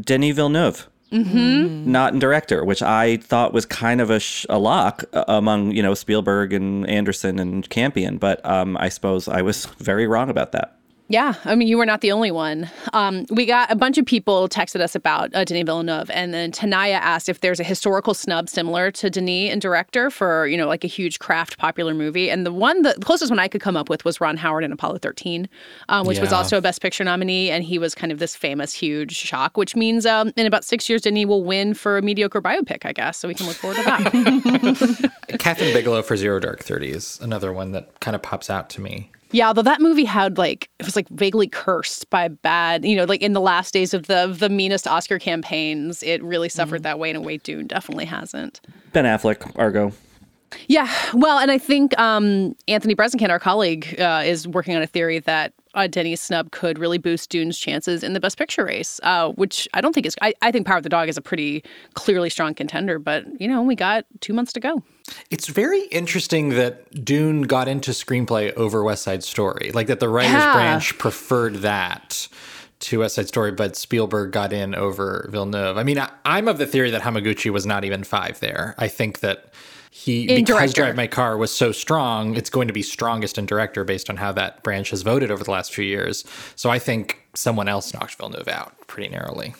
Denis 0.00 0.34
Villeneuve. 0.34 0.88
Mm-hmm. 1.12 1.90
Not 1.90 2.12
in 2.12 2.18
director, 2.18 2.64
which 2.64 2.82
I 2.82 3.16
thought 3.16 3.52
was 3.54 3.64
kind 3.64 4.00
of 4.00 4.10
a, 4.10 4.20
sh- 4.20 4.44
a 4.50 4.58
lock 4.58 5.04
uh, 5.12 5.24
among 5.28 5.72
you 5.72 5.82
know 5.82 5.94
Spielberg 5.94 6.52
and 6.52 6.88
Anderson 6.88 7.38
and 7.38 7.68
Campion, 7.70 8.18
but 8.18 8.44
um, 8.44 8.76
I 8.78 8.88
suppose 8.88 9.26
I 9.28 9.42
was 9.42 9.66
very 9.78 10.06
wrong 10.06 10.28
about 10.28 10.52
that. 10.52 10.77
Yeah, 11.10 11.34
I 11.46 11.54
mean, 11.54 11.68
you 11.68 11.78
were 11.78 11.86
not 11.86 12.02
the 12.02 12.12
only 12.12 12.30
one. 12.30 12.70
Um, 12.92 13.24
we 13.30 13.46
got 13.46 13.70
a 13.72 13.76
bunch 13.76 13.96
of 13.96 14.04
people 14.04 14.46
texted 14.46 14.80
us 14.80 14.94
about 14.94 15.34
uh, 15.34 15.42
Denis 15.44 15.64
Villeneuve, 15.64 16.10
and 16.10 16.34
then 16.34 16.52
Tanaya 16.52 16.96
asked 16.96 17.30
if 17.30 17.40
there's 17.40 17.58
a 17.58 17.64
historical 17.64 18.12
snub 18.12 18.50
similar 18.50 18.90
to 18.90 19.08
Denis 19.08 19.50
in 19.50 19.58
director 19.58 20.10
for 20.10 20.46
you 20.46 20.58
know 20.58 20.68
like 20.68 20.84
a 20.84 20.86
huge 20.86 21.18
craft 21.18 21.56
popular 21.56 21.94
movie. 21.94 22.30
And 22.30 22.44
the 22.44 22.52
one, 22.52 22.82
the 22.82 22.92
closest 23.00 23.30
one 23.30 23.38
I 23.38 23.48
could 23.48 23.62
come 23.62 23.74
up 23.74 23.88
with 23.88 24.04
was 24.04 24.20
Ron 24.20 24.36
Howard 24.36 24.64
in 24.64 24.72
Apollo 24.72 24.98
13, 24.98 25.48
um, 25.88 26.06
which 26.06 26.20
was 26.20 26.30
also 26.30 26.58
a 26.58 26.60
Best 26.60 26.82
Picture 26.82 27.04
nominee, 27.04 27.50
and 27.50 27.64
he 27.64 27.78
was 27.78 27.94
kind 27.94 28.12
of 28.12 28.18
this 28.18 28.36
famous 28.36 28.74
huge 28.74 29.16
shock, 29.16 29.56
which 29.56 29.74
means 29.74 30.04
um, 30.04 30.30
in 30.36 30.46
about 30.46 30.62
six 30.62 30.90
years 30.90 31.02
Denis 31.02 31.24
will 31.24 31.42
win 31.42 31.72
for 31.72 31.96
a 31.96 32.02
mediocre 32.02 32.42
biopic, 32.42 32.84
I 32.84 32.92
guess. 32.92 33.16
So 33.16 33.28
we 33.28 33.34
can 33.34 33.46
look 33.46 33.56
forward 33.56 33.78
to 33.78 33.82
that. 33.84 34.02
Kathryn 35.38 35.72
Bigelow 35.72 36.02
for 36.02 36.18
Zero 36.18 36.38
Dark 36.38 36.62
Thirty 36.62 36.90
is 36.90 37.18
another 37.22 37.50
one 37.50 37.72
that 37.72 37.98
kind 38.00 38.14
of 38.14 38.20
pops 38.20 38.50
out 38.50 38.68
to 38.70 38.82
me. 38.82 39.10
Yeah, 39.30 39.48
although 39.48 39.62
that 39.62 39.80
movie 39.80 40.04
had 40.04 40.38
like 40.38 40.70
it 40.78 40.86
was 40.86 40.96
like 40.96 41.08
vaguely 41.10 41.48
cursed 41.48 42.08
by 42.10 42.28
bad, 42.28 42.84
you 42.84 42.96
know, 42.96 43.04
like 43.04 43.22
in 43.22 43.32
the 43.32 43.40
last 43.40 43.74
days 43.74 43.92
of 43.92 44.06
the 44.06 44.24
of 44.24 44.38
the 44.38 44.48
meanest 44.48 44.86
Oscar 44.86 45.18
campaigns, 45.18 46.02
it 46.02 46.22
really 46.22 46.48
suffered 46.48 46.82
that 46.82 46.98
way 46.98 47.10
in 47.10 47.16
a 47.16 47.20
way 47.20 47.36
Dune 47.36 47.66
definitely 47.66 48.06
hasn't. 48.06 48.60
Ben 48.92 49.04
Affleck, 49.04 49.52
Argo. 49.58 49.92
Yeah, 50.66 50.90
well, 51.12 51.38
and 51.38 51.50
I 51.50 51.58
think 51.58 51.98
um, 51.98 52.56
Anthony 52.68 52.94
Breznican, 52.94 53.28
our 53.28 53.38
colleague, 53.38 54.00
uh, 54.00 54.22
is 54.24 54.48
working 54.48 54.74
on 54.74 54.80
a 54.80 54.86
theory 54.86 55.18
that 55.20 55.52
uh, 55.74 55.86
Denny's 55.86 56.20
snub 56.20 56.50
could 56.50 56.78
really 56.78 56.96
boost 56.98 57.30
Dune's 57.30 57.58
chances 57.58 58.02
in 58.02 58.14
the 58.14 58.20
Best 58.20 58.38
Picture 58.38 58.64
race, 58.64 58.98
uh, 59.02 59.28
which 59.32 59.68
I 59.74 59.80
don't 59.80 59.92
think 59.92 60.06
is. 60.06 60.16
I, 60.22 60.32
I 60.40 60.50
think 60.50 60.66
Power 60.66 60.78
of 60.78 60.82
the 60.82 60.88
Dog 60.88 61.08
is 61.08 61.16
a 61.16 61.22
pretty 61.22 61.62
clearly 61.94 62.30
strong 62.30 62.54
contender, 62.54 62.98
but 62.98 63.26
you 63.40 63.46
know, 63.46 63.62
we 63.62 63.74
got 63.74 64.06
two 64.20 64.32
months 64.32 64.52
to 64.54 64.60
go. 64.60 64.82
It's 65.30 65.46
very 65.46 65.82
interesting 65.86 66.50
that 66.50 67.04
Dune 67.04 67.42
got 67.42 67.68
into 67.68 67.90
screenplay 67.92 68.52
over 68.54 68.82
West 68.82 69.02
Side 69.02 69.22
Story, 69.24 69.70
like 69.72 69.86
that 69.88 70.00
the 70.00 70.08
writers' 70.08 70.32
Yeah. 70.32 70.52
branch 70.54 70.98
preferred 70.98 71.56
that 71.56 72.28
to 72.80 73.00
West 73.00 73.16
Side 73.16 73.28
Story, 73.28 73.50
but 73.52 73.76
Spielberg 73.76 74.32
got 74.32 74.52
in 74.52 74.74
over 74.74 75.28
Villeneuve. 75.30 75.76
I 75.76 75.82
mean, 75.82 75.98
I, 75.98 76.10
I'm 76.24 76.46
of 76.48 76.58
the 76.58 76.66
theory 76.66 76.90
that 76.90 77.02
Hamaguchi 77.02 77.50
was 77.50 77.66
not 77.66 77.84
even 77.84 78.04
five 78.04 78.38
there. 78.40 78.74
I 78.78 78.88
think 78.88 79.20
that 79.20 79.52
he 79.90 80.22
In 80.28 80.36
because 80.36 80.46
director. 80.46 80.82
Drive 80.82 80.96
My 80.96 81.06
Car 81.08 81.36
was 81.36 81.50
so 81.52 81.72
strong, 81.72 82.36
it's 82.36 82.50
going 82.50 82.68
to 82.68 82.74
be 82.74 82.82
strongest 82.82 83.36
in 83.36 83.46
director 83.46 83.82
based 83.82 84.08
on 84.08 84.16
how 84.16 84.30
that 84.32 84.62
branch 84.62 84.90
has 84.90 85.02
voted 85.02 85.30
over 85.30 85.42
the 85.42 85.50
last 85.50 85.74
few 85.74 85.84
years. 85.84 86.24
So 86.54 86.70
I 86.70 86.78
think 86.78 87.20
someone 87.34 87.66
else 87.68 87.92
knocked 87.92 88.14
Villeneuve 88.14 88.46
out 88.48 88.74
pretty 88.86 89.08
narrowly. 89.08 89.54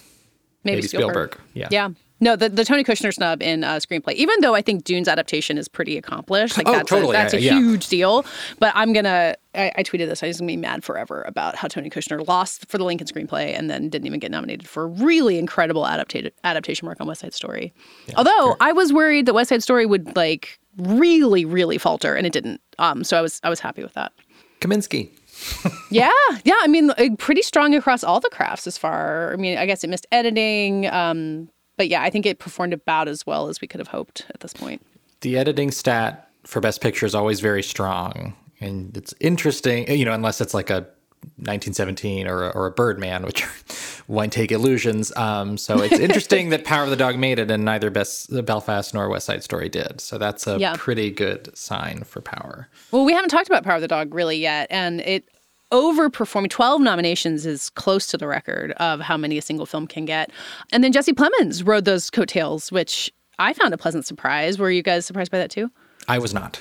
Maybe, 0.63 0.77
Maybe 0.77 0.89
Spielberg. 0.89 1.37
Yeah. 1.55 1.69
Yeah. 1.71 1.89
No, 2.21 2.35
the, 2.37 2.49
the 2.49 2.65
Tony 2.65 2.83
Kushner 2.85 3.13
snub 3.15 3.43
in 3.43 3.63
uh, 3.65 3.77
screenplay, 3.77 4.15
even 4.15 4.41
though 4.41 4.55
I 4.55 4.63
think 4.63 4.85
Dune's 4.85 5.07
adaptation 5.09 5.57
is 5.57 5.69
pretty 5.69 5.97
accomplished, 5.97 6.57
like 6.57 6.67
Oh, 6.69 6.73
that's 6.73 6.89
totally. 6.91 7.11
a, 7.17 7.19
that's 7.19 7.35
Yeah, 7.35 7.39
a 7.39 7.43
yeah. 7.43 7.59
huge 7.59 7.89
deal. 7.89 8.25
But 8.59 8.73
I'm 8.75 8.93
gonna, 8.93 9.37
I, 9.55 9.73
I 9.77 9.83
tweeted 9.83 10.09
this. 10.09 10.23
I 10.23 10.27
was 10.27 10.39
gonna 10.39 10.49
be 10.49 10.57
mad 10.57 10.83
forever 10.85 11.23
about 11.29 11.55
how 11.57 11.69
Tony 11.69 11.91
Kushner 11.91 12.27
lost 12.27 12.69
for 12.69 12.77
the 12.79 12.85
Lincoln 12.85 13.07
screenplay 13.07 13.57
and 13.57 13.71
then 13.71 13.89
didn't 13.89 14.07
even 14.07 14.19
get 14.21 14.31
nominated 14.31 14.69
for 14.69 14.89
really 14.89 15.39
incredible 15.39 15.85
adapted 15.87 16.33
adaptation 16.45 16.89
work 16.89 17.01
on 17.01 17.07
West 17.07 17.21
Side 17.21 17.35
Story. 17.35 17.73
Although 18.17 18.57
I 18.61 18.73
was 18.73 18.93
worried 18.93 19.27
that 19.27 19.35
West 19.35 19.51
Side 19.51 19.63
Story 19.63 19.87
would 19.87 20.17
like 20.17 20.59
really, 20.77 21.45
really 21.45 21.79
falter, 21.79 22.15
and 22.15 22.27
it 22.27 22.33
didn't. 22.33 22.61
Um, 22.79 23.05
so 23.05 23.17
I 23.17 23.21
was, 23.21 23.41
I 23.45 23.49
was 23.51 23.61
happy 23.61 23.83
with 23.83 23.95
that. 23.95 24.13
Kaminski. 24.61 25.11
Yeah, 25.91 26.11
yeah. 26.45 26.55
I 26.61 26.67
mean, 26.67 26.91
pretty 27.17 27.43
strong 27.43 27.75
across 27.75 28.03
all 28.05 28.21
the 28.21 28.29
crafts 28.31 28.67
as 28.67 28.77
far. 28.77 29.33
I 29.33 29.37
mean, 29.37 29.57
I 29.57 29.65
guess 29.67 29.83
it 29.85 29.89
missed 29.89 30.07
editing, 30.13 30.87
um, 30.89 31.49
but 31.79 31.89
yeah, 31.89 32.03
I 32.03 32.11
think 32.11 32.27
it 32.27 32.39
performed 32.39 32.75
about 32.75 33.09
as 33.09 33.25
well 33.27 33.49
as 33.49 33.63
we 33.63 33.67
could 33.69 33.81
have 33.81 33.89
hoped 33.89 34.27
at 34.29 34.41
this 34.41 34.53
point. 34.53 34.85
the 35.23 35.39
editing 35.39 35.71
stat 35.71 36.29
for 36.45 36.61
best 36.61 36.81
picture 36.83 37.07
is 37.07 37.15
always 37.15 37.41
very 37.41 37.63
strong 37.63 38.35
and 38.61 38.97
it's 38.97 39.15
interesting 39.21 39.89
you 39.91 40.05
know 40.05 40.13
unless 40.13 40.41
it's 40.41 40.53
like 40.55 40.69
a 40.71 40.87
1917 41.43 42.27
or 42.27 42.45
a, 42.45 42.49
or 42.51 42.67
a 42.67 42.71
birdman 42.71 43.25
which 43.25 43.45
won't 44.09 44.33
take 44.33 44.51
illusions 44.53 45.15
um, 45.17 45.57
so 45.59 45.81
it's 45.81 45.99
interesting 46.09 46.49
that 46.51 46.65
power 46.65 46.85
of 46.85 46.91
the 46.91 46.97
dog 46.97 47.19
made 47.19 47.39
it 47.39 47.51
and 47.51 47.65
neither 47.65 47.91
best 47.91 48.29
belfast 48.45 48.95
nor 48.95 49.09
west 49.09 49.27
side 49.27 49.43
story 49.43 49.69
did 49.69 50.01
so 50.01 50.19
that's 50.19 50.47
a 50.47 50.59
Yeah. 50.59 50.75
pretty 50.77 51.11
good 51.11 51.57
sign 51.57 52.05
for 52.05 52.21
power 52.21 52.69
Well, 52.93 53.05
we 53.05 53.13
haven't 53.13 53.31
talked 53.31 53.49
about 53.49 53.65
Power 53.65 53.77
of 53.77 53.83
the 53.83 53.89
Dog 53.89 54.15
really 54.15 54.39
yet, 54.39 54.67
and 54.71 55.01
it 55.01 55.25
overperforming 55.71 56.51
12 56.51 56.81
nominations 56.81 57.45
is 57.47 57.71
close 57.71 58.07
to 58.09 58.17
the 58.17 58.27
record 58.27 58.73
of 58.73 59.01
how 59.01 59.17
many 59.17 59.37
a 59.39 59.43
single 59.43 59.67
film 59.67 59.87
can 59.87 60.05
get. 60.05 60.31
And 60.73 60.83
then 60.83 60.93
Jesse 60.93 61.13
Plemons 61.13 61.67
rode 61.67 61.85
those 61.85 62.11
coattails, 62.11 62.73
which 62.73 63.13
I 63.39 63.53
found 63.53 63.75
a 63.75 63.79
pleasant 63.79 64.07
surprise. 64.07 64.59
Were 64.59 64.71
you 64.71 64.83
guys 64.83 65.05
surprised 65.07 65.31
by 65.31 65.39
that 65.39 65.51
too? 65.51 65.71
i 66.11 66.19
was 66.19 66.33
not 66.33 66.61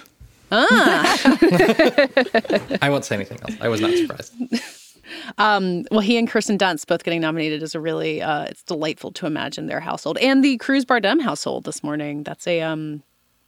Ah. 0.52 1.18
i 2.82 2.90
won't 2.90 3.06
say 3.06 3.16
anything 3.16 3.40
else 3.42 3.56
i 3.62 3.68
was 3.70 3.80
not 3.80 3.92
surprised 3.94 4.34
Well, 5.38 6.02
he 6.02 6.18
and 6.18 6.28
Kirsten 6.30 6.58
Dunst 6.58 6.88
both 6.88 7.04
getting 7.06 7.22
nominated 7.22 7.64
is 7.64 7.74
a 7.76 7.80
really 7.80 8.22
uh, 8.22 8.44
it's 8.46 8.64
delightful 8.64 9.12
to 9.14 9.26
imagine 9.26 9.68
their 9.68 9.80
household 9.80 10.18
and 10.18 10.44
the 10.44 10.58
Cruz 10.58 10.84
Bardem 10.84 11.22
household 11.22 11.64
this 11.64 11.82
morning. 11.82 12.24
That's 12.24 12.46
a 12.46 12.62
um, 12.62 13.02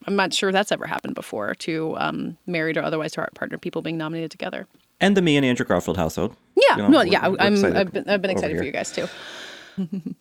I'm 0.08 0.16
not 0.16 0.34
sure 0.34 0.54
that's 0.54 0.72
ever 0.72 0.88
happened 0.88 1.16
before. 1.16 1.54
to 1.56 1.96
um, 1.98 2.38
married 2.48 2.78
or 2.78 2.84
otherwise 2.84 3.14
partner 3.36 3.58
people 3.58 3.82
being 3.82 3.98
nominated 3.98 4.32
together. 4.32 4.68
And 5.02 5.16
the 5.16 5.22
me 5.22 5.38
and 5.38 5.46
Andrew 5.46 5.66
Garfield 5.66 5.98
household. 5.98 6.36
Yeah, 6.56 6.76
You 6.76 6.82
know, 6.84 6.88
no, 6.90 7.02
yeah, 7.02 7.22
I'm, 7.40 7.66
I've 7.66 7.94
been, 7.94 8.10
I've 8.10 8.22
been 8.22 8.32
over 8.32 8.32
excited 8.32 8.58
for 8.58 8.64
you 8.64 8.72
guys 8.72 8.92
too. 8.92 9.08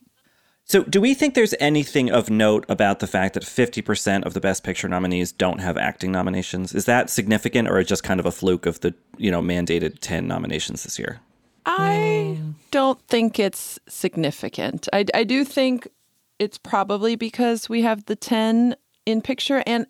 So, 0.71 0.83
do 0.83 1.01
we 1.01 1.15
think 1.15 1.33
there's 1.33 1.55
anything 1.61 2.11
of 2.11 2.29
note 2.29 2.67
about 2.69 2.99
the 2.99 3.07
fact 3.07 3.33
that 3.33 3.43
50% 3.43 4.27
of 4.27 4.35
the 4.35 4.41
Best 4.41 4.63
Picture 4.63 4.87
nominees 4.87 5.33
don't 5.33 5.61
have 5.61 5.79
acting 5.79 6.13
nominations? 6.13 6.75
Is 6.75 6.85
that 6.85 7.09
significant, 7.09 7.69
or 7.69 7.79
is 7.79 7.87
just 7.87 8.05
kind 8.05 8.21
of 8.21 8.27
a 8.27 8.31
fluke 8.31 8.67
of 8.67 8.79
the 8.81 8.93
you 9.17 9.31
know 9.31 9.41
mandated 9.41 10.01
10 10.01 10.29
nominations 10.29 10.83
this 10.83 10.99
year? 10.99 11.21
I 11.65 12.37
mm. 12.39 12.53
don't 12.71 13.01
think 13.09 13.39
it's 13.39 13.79
significant. 13.89 14.89
I, 14.93 15.07
I 15.15 15.25
do 15.25 15.43
think 15.43 15.89
it's 16.39 16.59
probably 16.59 17.17
because 17.17 17.71
we 17.71 17.81
have 17.83 18.05
the 18.05 18.17
10 18.17 18.77
in 19.07 19.23
picture. 19.23 19.63
And 19.67 19.87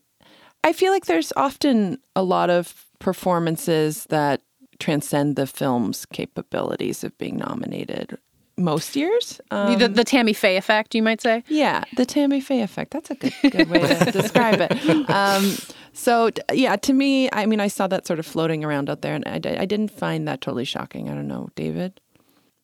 I 0.63 0.73
feel 0.73 0.93
like 0.93 1.07
there's 1.07 1.33
often 1.37 1.99
a 2.15 2.23
lot 2.23 2.51
of 2.51 2.87
performances 2.99 4.05
that 4.07 4.43
transcend 4.79 5.37
the 5.37 5.47
film's 5.47 6.07
capabilities 6.07 7.05
of 7.05 7.17
being 7.19 7.37
nominated 7.37 8.19
most 8.59 8.97
years. 8.97 9.41
Um, 9.51 9.79
the, 9.79 9.89
the 9.89 10.05
Tammy 10.05 10.33
Faye 10.33 10.57
effect, 10.57 10.95
you 10.95 11.03
might 11.03 11.21
say. 11.21 11.45
yeah, 11.49 11.85
the 11.97 12.05
Tammy 12.05 12.41
Faye 12.41 12.63
effect. 12.63 12.91
That's 12.91 13.11
a 13.11 13.15
good, 13.15 13.33
good 13.43 13.71
way 13.71 13.81
to 13.81 14.11
describe 14.13 14.61
it. 14.61 15.09
Um, 15.09 15.57
so, 15.93 16.31
yeah, 16.53 16.77
to 16.77 16.93
me, 16.93 17.29
I 17.33 17.47
mean, 17.47 17.61
I 17.61 17.69
saw 17.69 17.87
that 17.87 18.07
sort 18.07 18.19
of 18.19 18.27
floating 18.27 18.65
around 18.65 18.91
out 18.91 19.03
there, 19.03 19.15
and 19.15 19.25
I, 19.27 19.35
I 19.61 19.65
didn't 19.65 19.91
find 19.91 20.29
that 20.29 20.41
totally 20.41 20.65
shocking. 20.65 21.09
I 21.09 21.15
don't 21.15 21.29
know, 21.29 21.49
David. 21.55 22.01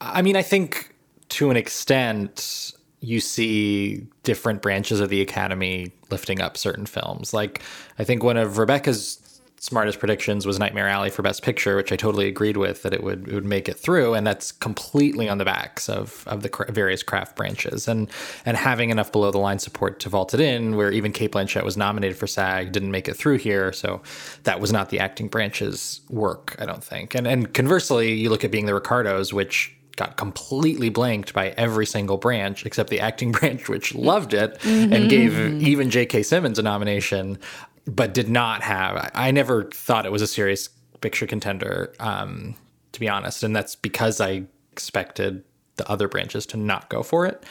I 0.00 0.22
mean, 0.22 0.36
I 0.36 0.42
think 0.42 0.94
to 1.30 1.50
an 1.50 1.56
extent, 1.56 2.72
you 3.00 3.20
see 3.20 4.06
different 4.22 4.62
branches 4.62 5.00
of 5.00 5.08
the 5.08 5.20
Academy 5.20 5.92
lifting 6.10 6.40
up 6.40 6.56
certain 6.56 6.86
films. 6.86 7.32
Like, 7.32 7.62
I 7.98 8.04
think 8.04 8.22
one 8.22 8.36
of 8.36 8.58
Rebecca's 8.58 9.16
smartest 9.64 9.98
predictions 9.98 10.44
was 10.44 10.58
Nightmare 10.58 10.88
Alley 10.88 11.08
for 11.08 11.22
Best 11.22 11.42
Picture, 11.42 11.76
which 11.76 11.90
I 11.90 11.96
totally 11.96 12.28
agreed 12.28 12.58
with 12.58 12.82
that 12.82 12.92
it 12.92 13.02
would 13.02 13.26
it 13.26 13.34
would 13.34 13.46
make 13.46 13.66
it 13.66 13.78
through, 13.78 14.12
and 14.12 14.26
that's 14.26 14.52
completely 14.52 15.26
on 15.26 15.38
the 15.38 15.44
backs 15.44 15.88
of 15.88 16.22
of 16.26 16.42
the 16.42 16.50
cra- 16.50 16.70
various 16.70 17.02
craft 17.02 17.34
branches, 17.34 17.88
and 17.88 18.10
and 18.44 18.58
having 18.58 18.90
enough 18.90 19.10
below 19.10 19.30
the 19.30 19.38
line 19.38 19.58
support 19.58 20.00
to 20.00 20.10
vault 20.10 20.34
it 20.34 20.40
in, 20.40 20.76
where 20.76 20.92
even 20.92 21.12
Cate 21.12 21.32
Blanchett 21.32 21.64
was 21.64 21.78
nominated 21.78 22.16
for 22.18 22.26
SAG, 22.26 22.72
didn't 22.72 22.90
make 22.90 23.08
it 23.08 23.14
through 23.14 23.38
here, 23.38 23.72
so 23.72 24.02
that 24.42 24.60
was 24.60 24.70
not 24.70 24.90
the 24.90 25.00
acting 25.00 25.28
branch's 25.28 26.02
work, 26.10 26.54
I 26.58 26.66
don't 26.66 26.84
think. 26.84 27.14
And 27.14 27.26
and 27.26 27.52
conversely, 27.54 28.12
you 28.12 28.28
look 28.28 28.44
at 28.44 28.50
being 28.50 28.66
the 28.66 28.74
Ricardos, 28.74 29.32
which 29.32 29.74
got 29.96 30.16
completely 30.16 30.88
blanked 30.88 31.32
by 31.32 31.50
every 31.50 31.86
single 31.86 32.16
branch 32.16 32.66
except 32.66 32.90
the 32.90 33.00
acting 33.00 33.32
branch, 33.36 33.68
which 33.68 33.94
loved 33.94 34.34
it 34.34 34.58
and 34.64 34.92
mm-hmm. 34.92 35.08
gave 35.08 35.38
even 35.62 35.88
J.K. 35.88 36.22
Simmons 36.24 36.58
a 36.58 36.62
nomination, 36.62 37.38
but 37.86 38.14
did 38.14 38.28
not 38.28 38.62
have. 38.62 39.10
I- 39.14 39.30
never 39.30 39.64
thought 39.64 40.06
it 40.06 40.12
was 40.12 40.22
a 40.22 40.26
serious 40.26 40.68
picture 41.00 41.26
contender, 41.26 41.92
um, 42.00 42.54
to 42.92 43.00
be 43.00 43.08
honest, 43.08 43.42
and 43.42 43.54
that's 43.54 43.76
because 43.76 44.20
I 44.20 44.44
expected 44.72 45.44
the 45.76 45.88
other 45.88 46.08
branches 46.08 46.46
to 46.46 46.56
not 46.56 46.88
go 46.88 47.02
for 47.02 47.26
it. 47.26 47.44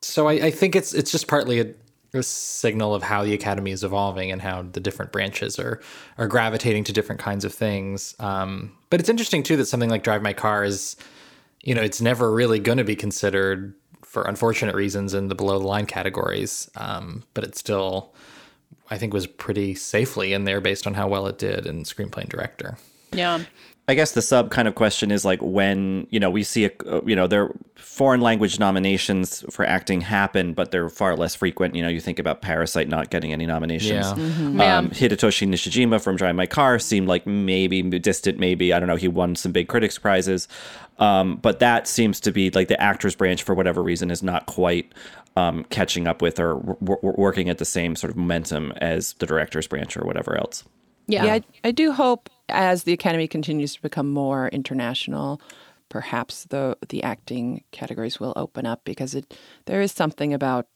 So 0.00 0.28
I, 0.28 0.32
I 0.32 0.50
think 0.50 0.76
it's 0.76 0.94
it's 0.94 1.10
just 1.10 1.26
partly 1.26 1.60
a 1.60 1.74
a 2.14 2.22
signal 2.22 2.94
of 2.94 3.02
how 3.02 3.22
the 3.22 3.34
academy 3.34 3.70
is 3.70 3.84
evolving 3.84 4.30
and 4.32 4.40
how 4.40 4.62
the 4.62 4.80
different 4.80 5.12
branches 5.12 5.58
are 5.58 5.80
are 6.16 6.26
gravitating 6.26 6.84
to 6.84 6.92
different 6.92 7.20
kinds 7.20 7.44
of 7.44 7.52
things. 7.52 8.14
Um, 8.18 8.72
but 8.90 9.00
it's 9.00 9.08
interesting 9.08 9.42
too 9.42 9.56
that 9.56 9.66
something 9.66 9.90
like 9.90 10.02
Drive 10.02 10.22
My 10.22 10.32
Car 10.32 10.64
is, 10.64 10.96
you 11.62 11.74
know, 11.74 11.82
it's 11.82 12.00
never 12.00 12.32
really 12.32 12.58
going 12.60 12.78
to 12.78 12.84
be 12.84 12.96
considered 12.96 13.74
for 14.02 14.22
unfortunate 14.22 14.74
reasons 14.74 15.12
in 15.12 15.28
the 15.28 15.34
below 15.34 15.58
the 15.58 15.66
line 15.66 15.84
categories. 15.84 16.70
Um, 16.76 17.24
but 17.34 17.44
it 17.44 17.56
still, 17.56 18.14
I 18.90 18.98
think, 18.98 19.12
was 19.12 19.26
pretty 19.26 19.74
safely 19.74 20.32
in 20.32 20.44
there 20.44 20.60
based 20.60 20.86
on 20.86 20.94
how 20.94 21.08
well 21.08 21.26
it 21.26 21.38
did 21.38 21.66
in 21.66 21.84
screenplay 21.84 22.22
and 22.22 22.28
director. 22.28 22.78
Yeah. 23.12 23.44
I 23.88 23.94
guess 23.94 24.12
the 24.12 24.20
sub 24.20 24.50
kind 24.50 24.68
of 24.68 24.74
question 24.74 25.10
is 25.10 25.24
like 25.24 25.40
when 25.40 26.06
you 26.10 26.20
know 26.20 26.28
we 26.28 26.42
see 26.42 26.66
a 26.66 26.70
you 27.06 27.16
know 27.16 27.26
there 27.26 27.50
foreign 27.74 28.20
language 28.20 28.58
nominations 28.58 29.44
for 29.50 29.64
acting 29.64 30.02
happen, 30.02 30.52
but 30.52 30.70
they're 30.70 30.90
far 30.90 31.16
less 31.16 31.34
frequent. 31.34 31.74
You 31.74 31.82
know, 31.82 31.88
you 31.88 32.00
think 32.00 32.18
about 32.18 32.42
Parasite 32.42 32.86
not 32.86 33.08
getting 33.08 33.32
any 33.32 33.46
nominations. 33.46 34.06
Yeah. 34.06 34.14
Mm-hmm. 34.14 34.60
Um, 34.60 34.90
Hidetoshi 34.90 35.48
Nishijima 35.48 36.02
from 36.02 36.16
Drive 36.16 36.34
My 36.34 36.44
Car 36.44 36.78
seemed 36.78 37.08
like 37.08 37.26
maybe 37.26 37.82
distant, 37.82 38.38
maybe 38.38 38.74
I 38.74 38.78
don't 38.78 38.88
know. 38.88 38.96
He 38.96 39.08
won 39.08 39.34
some 39.34 39.52
big 39.52 39.68
critics 39.68 39.98
prizes, 39.98 40.48
um, 40.98 41.36
but 41.36 41.58
that 41.60 41.88
seems 41.88 42.20
to 42.20 42.30
be 42.30 42.50
like 42.50 42.68
the 42.68 42.80
actors 42.80 43.14
branch 43.14 43.42
for 43.42 43.54
whatever 43.54 43.82
reason 43.82 44.10
is 44.10 44.22
not 44.22 44.44
quite 44.44 44.92
um, 45.34 45.64
catching 45.64 46.06
up 46.06 46.20
with 46.20 46.38
or 46.38 46.56
w- 46.56 46.78
w- 46.80 47.14
working 47.16 47.48
at 47.48 47.56
the 47.56 47.64
same 47.64 47.96
sort 47.96 48.10
of 48.10 48.18
momentum 48.18 48.72
as 48.76 49.14
the 49.14 49.24
directors 49.24 49.66
branch 49.66 49.96
or 49.96 50.04
whatever 50.04 50.36
else. 50.36 50.64
Yeah. 51.08 51.24
Yeah, 51.24 51.32
I, 51.34 51.42
I 51.64 51.70
do 51.72 51.92
hope 51.92 52.30
as 52.48 52.84
the 52.84 52.92
Academy 52.92 53.26
continues 53.26 53.74
to 53.74 53.82
become 53.82 54.10
more 54.10 54.48
international, 54.48 55.40
perhaps 55.88 56.44
the 56.44 56.76
the 56.88 57.02
acting 57.02 57.64
categories 57.72 58.20
will 58.20 58.34
open 58.36 58.66
up 58.66 58.84
because 58.84 59.14
it 59.14 59.34
there 59.64 59.80
is 59.80 59.92
something 59.92 60.32
about. 60.32 60.66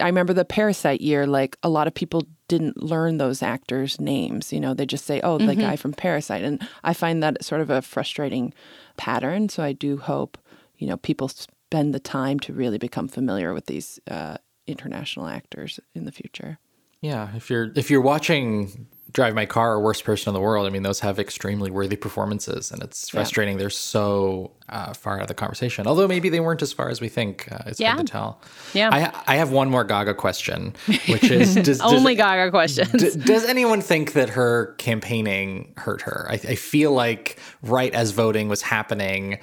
I 0.00 0.06
remember 0.06 0.32
the 0.32 0.44
Parasite 0.44 1.00
year, 1.00 1.24
like 1.24 1.56
a 1.62 1.68
lot 1.68 1.86
of 1.86 1.94
people 1.94 2.26
didn't 2.48 2.82
learn 2.82 3.18
those 3.18 3.42
actors' 3.42 4.00
names. 4.00 4.52
You 4.52 4.58
know, 4.58 4.74
they 4.74 4.86
just 4.86 5.04
say, 5.06 5.20
"Oh, 5.22 5.38
the 5.38 5.54
guy 5.54 5.76
from 5.76 5.92
Parasite," 5.92 6.42
and 6.42 6.66
I 6.82 6.94
find 6.94 7.22
that 7.22 7.44
sort 7.44 7.60
of 7.60 7.70
a 7.70 7.80
frustrating 7.80 8.52
pattern. 8.96 9.48
So 9.48 9.62
I 9.62 9.72
do 9.72 9.98
hope, 9.98 10.36
you 10.78 10.88
know, 10.88 10.96
people 10.96 11.28
spend 11.28 11.94
the 11.94 12.00
time 12.00 12.40
to 12.40 12.52
really 12.52 12.78
become 12.78 13.06
familiar 13.06 13.54
with 13.54 13.66
these 13.66 14.00
uh, 14.10 14.38
international 14.66 15.28
actors 15.28 15.78
in 15.94 16.06
the 16.06 16.12
future. 16.12 16.58
Yeah, 17.00 17.28
if 17.36 17.48
you're 17.48 17.70
if 17.76 17.88
you're 17.88 18.00
watching 18.00 18.88
Drive 19.14 19.34
My 19.34 19.46
Car 19.46 19.74
or 19.74 19.80
Worst 19.80 20.02
Person 20.04 20.30
in 20.30 20.34
the 20.34 20.40
World, 20.40 20.66
I 20.66 20.70
mean, 20.70 20.82
those 20.82 20.98
have 21.00 21.18
extremely 21.20 21.70
worthy 21.70 21.94
performances, 21.94 22.72
and 22.72 22.82
it's 22.82 23.08
frustrating 23.08 23.58
they're 23.58 23.70
so 23.70 24.50
uh, 24.68 24.92
far 24.92 25.14
out 25.16 25.22
of 25.22 25.28
the 25.28 25.34
conversation. 25.34 25.86
Although 25.86 26.08
maybe 26.08 26.28
they 26.30 26.40
weren't 26.40 26.62
as 26.62 26.72
far 26.72 26.88
as 26.90 27.00
we 27.00 27.08
think. 27.08 27.46
Uh, 27.50 27.58
it's 27.66 27.78
Yeah. 27.78 27.92
hard 27.94 28.06
to 28.08 28.10
tell. 28.12 28.40
Yeah. 28.72 28.90
I, 28.92 29.34
I 29.34 29.36
have 29.36 29.52
one 29.52 29.70
more 29.70 29.84
Gaga 29.84 30.14
question, 30.14 30.74
which 31.08 31.30
is 31.30 31.54
does, 31.54 31.78
does- 31.78 31.80
Only 31.80 32.16
Gaga 32.16 32.50
questions. 32.50 32.90
D- 33.14 33.20
does 33.24 33.44
anyone 33.44 33.80
think 33.80 34.14
that 34.14 34.30
her 34.30 34.74
campaigning 34.78 35.72
hurt 35.76 36.02
her? 36.02 36.26
I, 36.28 36.34
I 36.34 36.54
feel 36.56 36.90
like 36.90 37.38
right 37.62 37.94
as 37.94 38.10
voting 38.10 38.48
was 38.48 38.62
happening, 38.62 39.38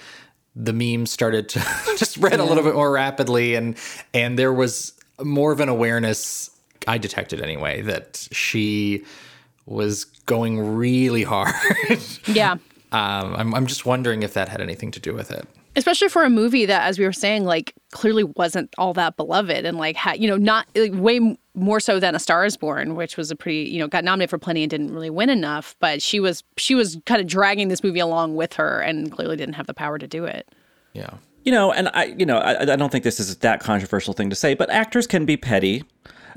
the 0.54 0.74
memes 0.74 1.12
started 1.12 1.48
to 1.48 1.60
just 1.98 2.12
spread 2.12 2.42
a 2.42 2.44
little 2.44 2.64
bit 2.66 2.76
more 2.76 2.92
rapidly, 2.92 3.56
and 3.56 3.78
and 4.14 4.38
there 4.38 4.52
was 4.52 4.92
more 5.24 5.54
of 5.54 5.62
an 5.62 5.70
awareness. 5.70 6.50
I 6.90 6.98
detected 6.98 7.40
anyway 7.42 7.84
that 7.84 8.28
she 8.34 9.06
was 9.66 10.06
going 10.26 10.60
really 10.76 11.24
hard. 11.24 11.54
yeah. 12.28 12.54
um, 12.92 13.36
I'm 13.36 13.54
I'm 13.56 13.68
just 13.68 13.86
wondering 13.86 14.24
if 14.24 14.34
that 14.34 14.50
had 14.50 14.62
anything 14.62 14.92
to 14.92 15.00
do 15.00 15.14
with 15.14 15.32
it. 15.32 15.48
especially 15.76 16.10
for 16.10 16.24
a 16.24 16.30
movie 16.30 16.66
that 16.66 16.88
as 16.88 17.00
we 17.00 17.06
were 17.06 17.14
saying 17.14 17.46
like 17.46 17.74
clearly 17.92 18.24
wasn't 18.24 18.74
all 18.78 18.94
that 18.94 19.16
beloved 19.18 19.66
and 19.66 19.78
like 19.78 19.96
had 19.96 20.20
you 20.20 20.28
know 20.28 20.36
not 20.38 20.68
like, 20.76 20.92
way 20.96 21.18
m- 21.18 21.38
more 21.54 21.80
so 21.80 22.00
than 22.00 22.14
a 22.16 22.20
star 22.20 22.44
is 22.46 22.58
born 22.58 22.96
which 22.96 23.16
was 23.18 23.32
a 23.32 23.36
pretty 23.36 23.70
you 23.70 23.80
know 23.80 23.88
got 23.88 24.04
nominated 24.04 24.30
for 24.30 24.38
plenty 24.38 24.64
and 24.64 24.70
didn't 24.70 24.94
really 24.94 25.10
win 25.10 25.30
enough 25.30 25.76
but 25.80 26.02
she 26.02 26.20
was 26.20 26.44
she 26.58 26.76
was 26.76 26.98
kind 27.06 27.22
of 27.22 27.28
dragging 27.28 27.70
this 27.70 27.84
movie 27.84 28.00
along 28.00 28.36
with 28.36 28.54
her 28.54 28.82
and 28.82 29.12
clearly 29.12 29.38
didn't 29.38 29.56
have 29.56 29.68
the 29.68 29.74
power 29.74 29.98
to 29.98 30.08
do 30.08 30.26
it 30.26 30.50
Yeah. 30.94 31.14
You 31.44 31.52
know, 31.52 31.72
and 31.72 31.90
I, 31.96 32.04
you 32.20 32.26
know, 32.26 32.38
I, 32.38 32.74
I 32.74 32.76
don't 32.76 32.92
think 32.92 33.04
this 33.04 33.20
is 33.20 33.36
that 33.38 33.62
controversial 33.62 34.14
thing 34.14 34.30
to 34.30 34.36
say, 34.36 34.54
but 34.54 34.70
actors 34.70 35.08
can 35.08 35.26
be 35.26 35.38
petty, 35.38 35.84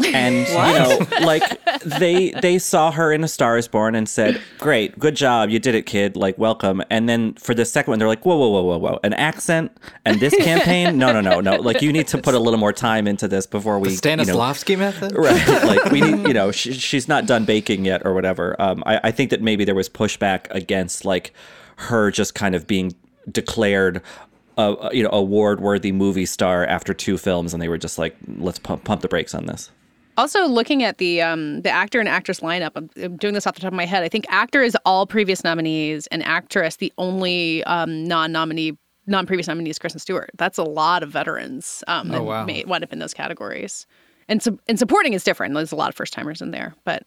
and 0.05 0.47
you 0.49 0.55
know, 0.55 1.07
like 1.27 1.43
they 1.85 2.31
they 2.43 2.59
saw 2.59 2.91
her 2.91 3.13
in 3.13 3.23
A 3.25 3.29
Star 3.29 3.59
Is 3.59 3.69
Born 3.69 3.95
and 3.95 4.09
said, 4.09 4.41
"Great, 4.59 4.99
good 4.99 5.17
job, 5.17 5.51
you 5.51 5.59
did 5.59 5.75
it, 5.75 5.87
kid. 5.87 6.17
Like, 6.17 6.39
welcome." 6.39 6.83
And 6.91 7.09
then 7.09 7.35
for 7.35 7.55
the 7.55 7.65
second 7.65 7.93
one, 7.93 7.99
they're 7.99 8.09
like, 8.09 8.25
"Whoa, 8.25 8.37
whoa, 8.37 8.49
whoa, 8.49 8.63
whoa, 8.63 8.79
whoa, 8.79 9.01
an 9.03 9.13
accent 9.15 9.77
and 10.05 10.21
this 10.21 10.35
campaign? 10.37 10.99
No, 10.99 11.13
no, 11.13 11.21
no, 11.21 11.41
no. 11.41 11.57
Like, 11.57 11.83
you 11.83 11.93
need 11.93 12.09
to 12.09 12.19
put 12.19 12.35
a 12.35 12.39
little 12.39 12.59
more 12.59 12.73
time 12.73 13.07
into 13.07 13.29
this 13.29 13.47
before 13.47 13.79
we, 13.79 13.95
The 13.95 14.11
you 14.11 14.17
know, 14.17 14.25
Stanislavski 14.25 14.79
method? 14.79 15.15
right 15.25 15.65
like 15.65 15.85
we 15.93 16.01
need 16.01 16.27
you 16.27 16.35
know 16.35 16.51
she, 16.51 16.73
she's 16.73 17.09
not 17.09 17.27
done 17.27 17.45
baking 17.45 17.85
yet 17.85 18.03
or 18.05 18.15
whatever 18.15 18.61
um 18.61 18.83
I, 18.87 19.01
I 19.05 19.11
think 19.11 19.31
that 19.31 19.41
maybe 19.43 19.65
there 19.65 19.75
was 19.75 19.89
pushback 19.89 20.47
against 20.51 21.05
like 21.05 21.33
her 21.77 22.11
just 22.11 22.35
kind 22.35 22.55
of 22.55 22.67
being 22.67 22.95
declared 23.31 24.03
a 24.59 24.91
you 24.93 25.03
know 25.03 25.11
award 25.13 25.61
worthy 25.61 25.93
movie 25.93 26.27
star 26.27 26.65
after 26.67 26.95
two 26.95 27.19
films 27.19 27.53
and 27.53 27.63
they 27.63 27.69
were 27.69 27.79
just 27.79 27.99
like 27.99 28.17
let's 28.39 28.59
pump, 28.59 28.85
pump 28.85 29.01
the 29.03 29.09
brakes 29.09 29.35
on 29.35 29.47
this 29.47 29.71
also 30.17 30.47
looking 30.47 30.83
at 30.83 30.99
the 30.99 31.21
um 31.23 31.63
the 31.63 31.71
actor 31.71 32.01
and 32.01 32.09
actress 32.09 32.41
lineup 32.41 32.71
I'm, 32.75 32.89
I'm 33.03 33.17
doing 33.17 33.35
this 33.35 33.47
off 33.47 33.55
the 33.55 33.61
top 33.61 33.73
of 33.73 33.77
my 33.77 33.87
head. 33.87 34.03
I 34.03 34.09
think 34.09 34.27
actor 34.29 34.63
is 34.63 34.77
all 34.85 35.07
previous 35.07 35.43
nominees 35.45 36.07
and 36.09 36.23
actress 36.25 36.77
the 36.77 36.93
only 36.99 37.63
um 37.65 38.05
non-nominee 38.05 38.77
non-previous 39.07 39.49
nominee 39.49 39.71
is 39.71 39.79
kristen 39.79 39.99
stewart. 40.01 40.31
That's 40.37 40.57
a 40.59 40.63
lot 40.65 41.03
of 41.03 41.11
veterans 41.11 41.83
um 41.89 42.09
that 42.09 42.21
Oh, 42.21 42.25
wow. 42.25 42.45
may 42.45 42.65
wind 42.65 42.85
up 42.85 42.93
in 42.93 42.99
those 42.99 43.15
categories. 43.15 43.87
And 44.29 44.43
su- 44.43 44.59
and 44.69 44.79
supporting 44.79 45.13
is 45.13 45.23
different. 45.25 45.55
There's 45.55 45.73
a 45.73 45.77
lot 45.77 45.89
of 45.91 45.95
first 45.95 46.13
timers 46.13 46.41
in 46.43 46.51
there 46.51 46.75
but 46.85 47.03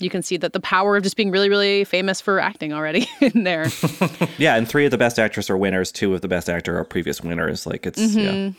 you 0.00 0.10
can 0.10 0.22
see 0.22 0.36
that 0.38 0.52
the 0.52 0.60
power 0.60 0.96
of 0.96 1.02
just 1.04 1.16
being 1.16 1.30
really 1.30 1.48
really 1.48 1.84
famous 1.84 2.20
for 2.20 2.40
acting 2.40 2.72
already 2.72 3.08
in 3.20 3.44
there. 3.44 3.66
Yeah 4.38 4.56
and 4.56 4.68
three 4.68 4.84
of 4.84 4.90
the 4.90 4.98
best 4.98 5.18
actress 5.18 5.48
are 5.50 5.56
winners. 5.56 5.92
Two 5.92 6.14
of 6.14 6.20
the 6.20 6.28
best 6.28 6.48
actor 6.48 6.78
are 6.78 6.84
previous 6.84 7.20
winners. 7.20 7.66
Like 7.66 7.86
it's 7.86 8.14
yeah. 8.14 8.50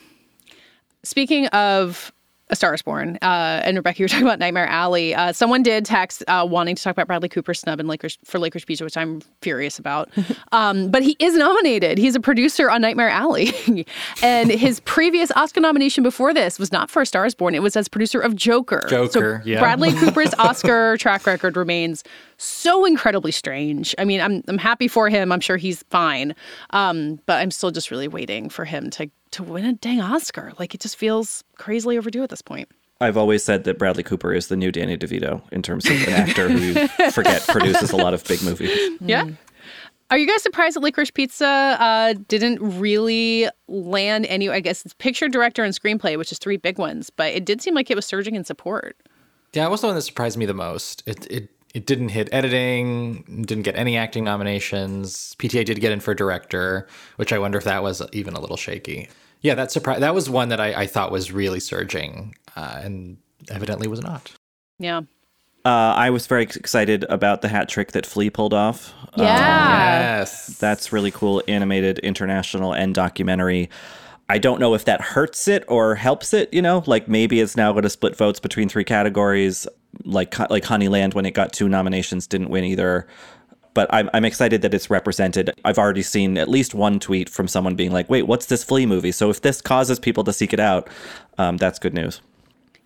Speaking 1.03 1.47
of 1.47 2.11
A 2.49 2.55
Star 2.55 2.75
is 2.75 2.83
Born, 2.83 3.17
uh, 3.23 3.61
and 3.63 3.75
Rebecca, 3.75 3.99
you 3.99 4.03
were 4.03 4.07
talking 4.09 4.25
about 4.25 4.37
Nightmare 4.37 4.67
Alley. 4.67 5.15
Uh, 5.15 5.33
someone 5.33 5.63
did 5.63 5.83
text 5.83 6.23
uh, 6.27 6.45
wanting 6.47 6.75
to 6.75 6.83
talk 6.83 6.91
about 6.91 7.07
Bradley 7.07 7.27
Cooper's 7.27 7.59
snub 7.59 7.79
in 7.79 7.87
Lakers 7.87 8.19
for 8.23 8.37
Licorice 8.37 8.65
Pizza, 8.65 8.83
which 8.83 8.95
I'm 8.95 9.21
furious 9.41 9.79
about. 9.79 10.09
um, 10.51 10.91
but 10.91 11.01
he 11.01 11.15
is 11.19 11.35
nominated. 11.35 11.97
He's 11.97 12.15
a 12.15 12.19
producer 12.19 12.69
on 12.69 12.81
Nightmare 12.81 13.09
Alley. 13.09 13.51
and 14.21 14.51
his 14.51 14.79
previous 14.81 15.31
Oscar 15.31 15.59
nomination 15.59 16.03
before 16.03 16.33
this 16.33 16.59
was 16.59 16.71
not 16.71 16.91
for 16.91 17.01
A 17.01 17.05
Star 17.05 17.25
is 17.25 17.33
Born, 17.33 17.55
it 17.55 17.63
was 17.63 17.75
as 17.75 17.87
producer 17.87 18.19
of 18.19 18.35
Joker. 18.35 18.85
Joker, 18.89 19.41
so 19.43 19.49
yeah. 19.49 19.59
Bradley 19.59 19.91
Cooper's 19.93 20.33
Oscar 20.35 20.97
track 20.97 21.25
record 21.25 21.57
remains 21.57 22.03
so 22.37 22.85
incredibly 22.85 23.31
strange. 23.31 23.95
I 23.97 24.05
mean, 24.05 24.21
I'm, 24.21 24.43
I'm 24.47 24.57
happy 24.57 24.87
for 24.87 25.09
him. 25.09 25.31
I'm 25.31 25.39
sure 25.39 25.57
he's 25.57 25.83
fine. 25.89 26.35
Um, 26.71 27.19
but 27.25 27.41
I'm 27.41 27.49
still 27.49 27.71
just 27.71 27.89
really 27.89 28.07
waiting 28.07 28.49
for 28.49 28.65
him 28.65 28.89
to 28.91 29.09
to 29.35 29.43
win 29.43 29.65
a 29.65 29.73
dang 29.73 30.01
Oscar. 30.01 30.53
Like 30.57 30.73
it 30.73 30.81
just 30.81 30.95
feels 30.95 31.43
crazily 31.57 31.97
overdue 31.97 32.23
at 32.23 32.29
this 32.29 32.41
point. 32.41 32.69
I've 33.01 33.17
always 33.17 33.43
said 33.43 33.65
that 33.65 33.77
Bradley 33.77 34.03
Cooper 34.03 34.33
is 34.33 34.47
the 34.47 34.55
new 34.55 34.71
Danny 34.71 34.97
DeVito 34.97 35.41
in 35.51 35.61
terms 35.61 35.85
of 35.85 36.01
an 36.07 36.13
actor 36.13 36.47
who 36.49 36.57
you 36.57 36.87
forget 37.11 37.45
produces 37.47 37.91
a 37.91 37.97
lot 37.97 38.13
of 38.13 38.23
big 38.23 38.41
movies. 38.41 38.71
Yeah. 39.01 39.27
Are 40.11 40.17
you 40.17 40.27
guys 40.27 40.41
surprised 40.41 40.77
that 40.77 40.81
Licorice 40.81 41.13
Pizza 41.13 41.45
uh, 41.47 42.13
didn't 42.27 42.59
really 42.61 43.49
land 43.67 44.25
any? 44.27 44.47
I 44.47 44.61
guess 44.61 44.85
it's 44.85 44.93
picture, 44.93 45.27
director, 45.27 45.63
and 45.63 45.73
screenplay, 45.73 46.17
which 46.17 46.31
is 46.31 46.37
three 46.37 46.57
big 46.57 46.77
ones, 46.77 47.09
but 47.09 47.33
it 47.33 47.43
did 47.43 47.61
seem 47.61 47.73
like 47.73 47.91
it 47.91 47.95
was 47.95 48.05
surging 48.05 48.35
in 48.35 48.45
support. 48.45 48.95
Yeah, 49.53 49.65
it 49.65 49.71
was 49.71 49.81
the 49.81 49.87
one 49.87 49.95
that 49.95 50.03
surprised 50.03 50.37
me 50.37 50.45
the 50.45 50.53
most. 50.53 51.03
It 51.05 51.29
it 51.29 51.49
it 51.73 51.85
didn't 51.85 52.09
hit 52.09 52.29
editing, 52.31 53.43
didn't 53.45 53.63
get 53.63 53.75
any 53.75 53.97
acting 53.97 54.23
nominations. 54.23 55.35
PTA 55.39 55.65
did 55.65 55.81
get 55.81 55.91
in 55.91 55.99
for 55.99 56.13
director, 56.13 56.87
which 57.17 57.33
I 57.33 57.39
wonder 57.39 57.57
if 57.57 57.65
that 57.65 57.83
was 57.83 58.01
even 58.13 58.35
a 58.35 58.39
little 58.39 58.55
shaky. 58.55 59.09
Yeah, 59.45 59.53
that 59.53 59.71
surprise 59.71 59.99
that 59.99 60.15
was 60.15 60.27
one 60.27 60.49
that 60.49 60.59
I, 60.59 60.73
I 60.73 60.87
thought 60.87 61.11
was 61.11 61.31
really 61.31 61.59
surging, 61.59 62.33
uh, 62.55 62.81
and 62.83 63.17
evidently 63.51 63.87
was 63.87 64.01
not. 64.01 64.31
Yeah. 64.79 65.01
Uh, 65.63 65.93
I 65.95 66.09
was 66.09 66.25
very 66.25 66.41
excited 66.41 67.05
about 67.09 67.43
the 67.43 67.47
hat 67.47 67.69
trick 67.69 67.91
that 67.91 68.07
Flee 68.07 68.31
pulled 68.31 68.55
off. 68.55 68.91
Yeah. 69.15 70.17
Yes, 70.17 70.47
That's 70.57 70.91
really 70.91 71.11
cool. 71.11 71.43
Animated, 71.47 71.99
international, 71.99 72.73
and 72.73 72.95
documentary. 72.95 73.69
I 74.29 74.39
don't 74.39 74.59
know 74.59 74.73
if 74.73 74.85
that 74.85 74.99
hurts 75.01 75.47
it 75.47 75.63
or 75.67 75.93
helps 75.93 76.33
it. 76.33 76.51
You 76.51 76.63
know, 76.63 76.83
like 76.87 77.07
maybe 77.07 77.39
it's 77.39 77.55
now 77.55 77.71
going 77.71 77.83
to 77.83 77.89
split 77.91 78.17
votes 78.17 78.39
between 78.39 78.67
three 78.67 78.83
categories. 78.83 79.67
Like 80.03 80.39
like 80.49 80.63
Honeyland, 80.63 81.13
when 81.13 81.27
it 81.27 81.35
got 81.35 81.53
two 81.53 81.69
nominations, 81.69 82.25
didn't 82.25 82.49
win 82.49 82.63
either. 82.63 83.05
But 83.75 83.93
I'm 83.93 84.09
I'm 84.15 84.25
excited 84.25 84.63
that 84.63 84.73
it's 84.73 84.89
represented. 84.89 85.53
I've 85.63 85.77
already 85.77 86.01
seen 86.01 86.39
at 86.39 86.49
least 86.49 86.73
one 86.73 86.99
tweet 86.99 87.29
from 87.29 87.47
someone 87.47 87.75
being 87.75 87.91
like, 87.91 88.09
"Wait, 88.09 88.23
what's 88.23 88.47
this 88.47 88.63
Flee 88.63 88.87
movie?" 88.87 89.11
So 89.11 89.29
if 89.29 89.41
this 89.41 89.61
causes 89.61 89.99
people 89.99 90.23
to 90.23 90.33
seek 90.33 90.53
it 90.53 90.59
out, 90.59 90.89
um, 91.37 91.57
that's 91.57 91.77
good 91.77 91.93
news. 91.93 92.21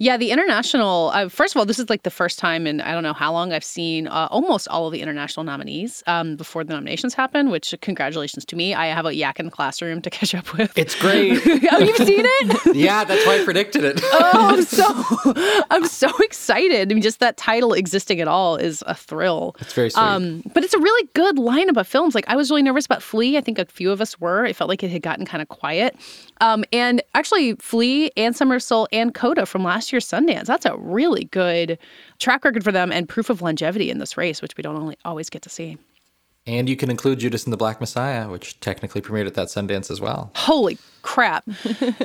Yeah, 0.01 0.15
the 0.15 0.31
international. 0.31 1.11
Uh, 1.13 1.27
first 1.27 1.53
of 1.53 1.59
all, 1.59 1.65
this 1.65 1.77
is 1.77 1.89
like 1.89 2.03
the 2.03 2.09
first 2.09 2.39
time 2.39 2.65
in 2.65 2.79
I 2.79 2.93
don't 2.93 3.03
know 3.03 3.11
how 3.11 3.33
long 3.33 3.51
I've 3.51 3.65
seen 3.65 4.07
uh, 4.07 4.29
almost 4.31 4.65
all 4.69 4.87
of 4.87 4.93
the 4.93 5.01
international 5.01 5.43
nominees 5.43 6.03
um, 6.07 6.37
before 6.37 6.63
the 6.63 6.73
nominations 6.73 7.13
happen. 7.13 7.49
Which 7.49 7.75
congratulations 7.81 8.45
to 8.45 8.55
me. 8.55 8.73
I 8.73 8.87
have 8.87 9.05
a 9.05 9.13
yak 9.13 9.41
in 9.41 9.47
the 9.47 9.51
classroom 9.51 10.01
to 10.03 10.09
catch 10.09 10.33
up 10.33 10.53
with. 10.53 10.71
It's 10.77 10.95
great. 10.95 11.41
oh, 11.71 11.79
you've 11.79 11.97
seen 11.97 12.23
it? 12.25 12.75
yeah, 12.77 13.03
that's 13.03 13.27
why 13.27 13.41
I 13.41 13.43
predicted 13.43 13.83
it. 13.83 13.99
oh, 14.03 14.31
I'm 14.33 14.63
so 14.63 15.65
I'm 15.69 15.85
so 15.85 16.09
excited. 16.19 16.89
I 16.89 16.93
mean, 16.93 17.03
just 17.03 17.19
that 17.19 17.35
title 17.35 17.73
existing 17.73 18.21
at 18.21 18.29
all 18.29 18.55
is 18.55 18.81
a 18.87 18.95
thrill. 18.95 19.57
It's 19.59 19.73
very 19.73 19.89
sweet. 19.89 20.01
Um, 20.01 20.43
but 20.53 20.63
it's 20.63 20.73
a 20.73 20.79
really 20.79 21.09
good 21.13 21.35
lineup 21.35 21.75
of 21.75 21.85
films. 21.89 22.15
Like 22.15 22.25
I 22.29 22.37
was 22.37 22.49
really 22.49 22.63
nervous 22.63 22.85
about 22.85 23.03
Flee. 23.03 23.35
I 23.35 23.41
think 23.41 23.59
a 23.59 23.65
few 23.65 23.91
of 23.91 23.99
us 23.99 24.17
were. 24.17 24.45
It 24.45 24.55
felt 24.55 24.69
like 24.69 24.81
it 24.81 24.91
had 24.91 25.01
gotten 25.01 25.25
kind 25.25 25.41
of 25.41 25.49
quiet. 25.49 25.97
Um, 26.39 26.63
and 26.71 27.01
actually, 27.15 27.55
Flee 27.55 28.11
and 28.15 28.33
Summer 28.33 28.55
of 28.55 28.63
Soul 28.63 28.87
and 28.93 29.13
Coda 29.13 29.45
from 29.45 29.65
last 29.65 29.88
year's 29.91 30.07
Sundance. 30.07 30.45
That's 30.45 30.65
a 30.65 30.75
really 30.77 31.25
good 31.25 31.77
track 32.19 32.45
record 32.45 32.63
for 32.63 32.71
them 32.71 32.91
and 32.91 33.07
proof 33.07 33.29
of 33.29 33.41
longevity 33.41 33.89
in 33.89 33.99
this 33.99 34.17
race, 34.17 34.41
which 34.41 34.55
we 34.57 34.61
don't 34.61 34.75
only 34.75 34.97
always 35.05 35.29
get 35.29 35.41
to 35.43 35.49
see. 35.49 35.77
And 36.47 36.67
you 36.67 36.75
can 36.75 36.89
include 36.89 37.19
Judas 37.19 37.43
and 37.43 37.53
the 37.53 37.57
Black 37.57 37.79
Messiah, 37.79 38.27
which 38.27 38.59
technically 38.59 39.01
premiered 39.01 39.27
at 39.27 39.35
that 39.35 39.49
Sundance 39.49 39.91
as 39.91 40.01
well. 40.01 40.31
Holy 40.35 40.77
crap! 41.01 41.47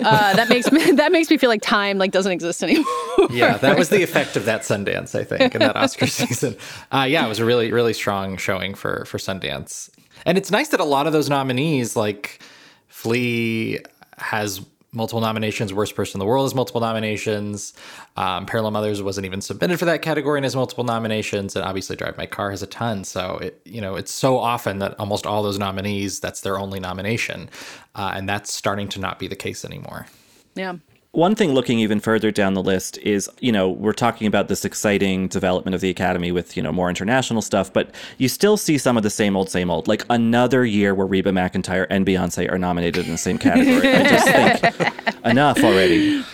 Uh, 0.05 0.35
that 0.35 0.51
makes 0.51 0.71
me 0.71 0.91
that 0.93 1.13
makes 1.13 1.31
me 1.31 1.39
feel 1.39 1.49
like 1.49 1.63
time 1.63 1.97
like 1.97 2.11
doesn't 2.11 2.33
exist 2.33 2.63
anymore. 2.63 2.85
yeah, 3.31 3.57
that 3.57 3.79
was 3.79 3.89
the 3.89 4.03
effect 4.03 4.37
of 4.37 4.45
that 4.45 4.63
Sundance, 4.63 5.19
I 5.19 5.25
think, 5.25 5.55
in 5.55 5.61
that 5.61 5.77
Oscar 5.77 6.07
season. 6.09 6.57
Uh, 6.93 7.07
yeah, 7.09 7.25
it 7.25 7.29
was 7.29 7.39
a 7.39 7.45
really 7.45 7.73
really 7.73 7.95
strong 7.95 8.37
showing 8.37 8.75
for 8.75 9.05
for 9.07 9.17
Sundance, 9.17 9.89
and 10.27 10.37
it's 10.37 10.51
nice 10.51 10.69
that 10.69 10.81
a 10.81 10.85
lot 10.85 11.07
of 11.07 11.15
those 11.15 11.31
nominees, 11.31 11.97
like 11.97 12.43
Flee, 12.89 13.79
has 14.19 14.61
multiple 14.95 15.21
nominations. 15.21 15.75
Worst 15.75 15.95
Person 15.95 16.19
in 16.19 16.21
the 16.21 16.27
World 16.27 16.45
has 16.45 16.55
multiple 16.55 16.81
nominations. 16.81 17.75
Um, 18.17 18.47
Parallel 18.47 18.71
Mothers 18.73 19.03
wasn't 19.03 19.27
even 19.27 19.41
submitted 19.41 19.79
for 19.79 19.85
that 19.85 20.03
category 20.03 20.39
and 20.39 20.45
has 20.45 20.57
multiple 20.57 20.85
nominations. 20.85 21.57
And 21.57 21.65
obviously, 21.65 21.97
Drive 21.97 22.17
My 22.17 22.27
Car 22.27 22.51
has 22.51 22.63
a 22.63 22.67
ton. 22.67 23.05
So 23.05 23.39
it 23.39 23.61
you 23.65 23.81
know 23.81 23.97
it's 23.97 24.13
so 24.13 24.39
often 24.39 24.79
that 24.79 24.99
almost 24.99 25.27
all 25.27 25.43
those 25.43 25.59
nominees 25.59 26.21
that's 26.21 26.41
their 26.41 26.59
only 26.59 26.81
nomination, 26.81 27.51
uh, 27.95 28.13
and 28.15 28.29
that's 28.29 28.53
starting 28.53 28.89
to 28.91 29.01
not 29.01 29.19
be 29.19 29.29
the 29.29 29.37
case 29.37 29.65
anymore. 29.65 30.07
Yeah. 30.55 30.77
One 31.15 31.37
thing 31.37 31.53
looking 31.53 31.79
even 31.79 32.01
further 32.01 32.33
down 32.33 32.55
the 32.55 32.63
list 32.63 32.99
is, 32.99 33.31
you 33.39 33.53
know, 33.53 33.69
we're 33.69 33.93
talking 33.93 34.27
about 34.27 34.49
this 34.49 34.65
exciting 34.65 35.29
development 35.29 35.77
of 35.77 35.81
the 35.81 35.89
Academy 35.89 36.33
with, 36.33 36.57
you 36.57 36.63
know, 36.63 36.73
more 36.73 36.89
international 36.89 37.41
stuff, 37.41 37.73
but 37.73 37.95
you 38.19 38.29
still 38.29 38.57
see 38.57 38.79
some 38.79 38.97
of 38.97 39.05
the 39.05 39.11
same 39.11 39.37
old, 39.37 39.49
same 39.49 39.71
old. 39.71 39.87
Like 39.87 40.05
another 40.11 40.65
year 40.65 40.93
where 40.93 41.07
Reba 41.07 41.31
McEntire 41.31 41.87
and 41.89 42.05
Beyonce 42.05 42.51
are 42.51 42.59
nominated 42.59 43.07
in 43.07 43.13
the 43.13 43.19
same 43.19 43.39
category. 43.39 43.89
I 43.89 44.09
just 44.09 44.27
think 44.27 45.15
enough 45.25 45.63
already. 45.63 46.25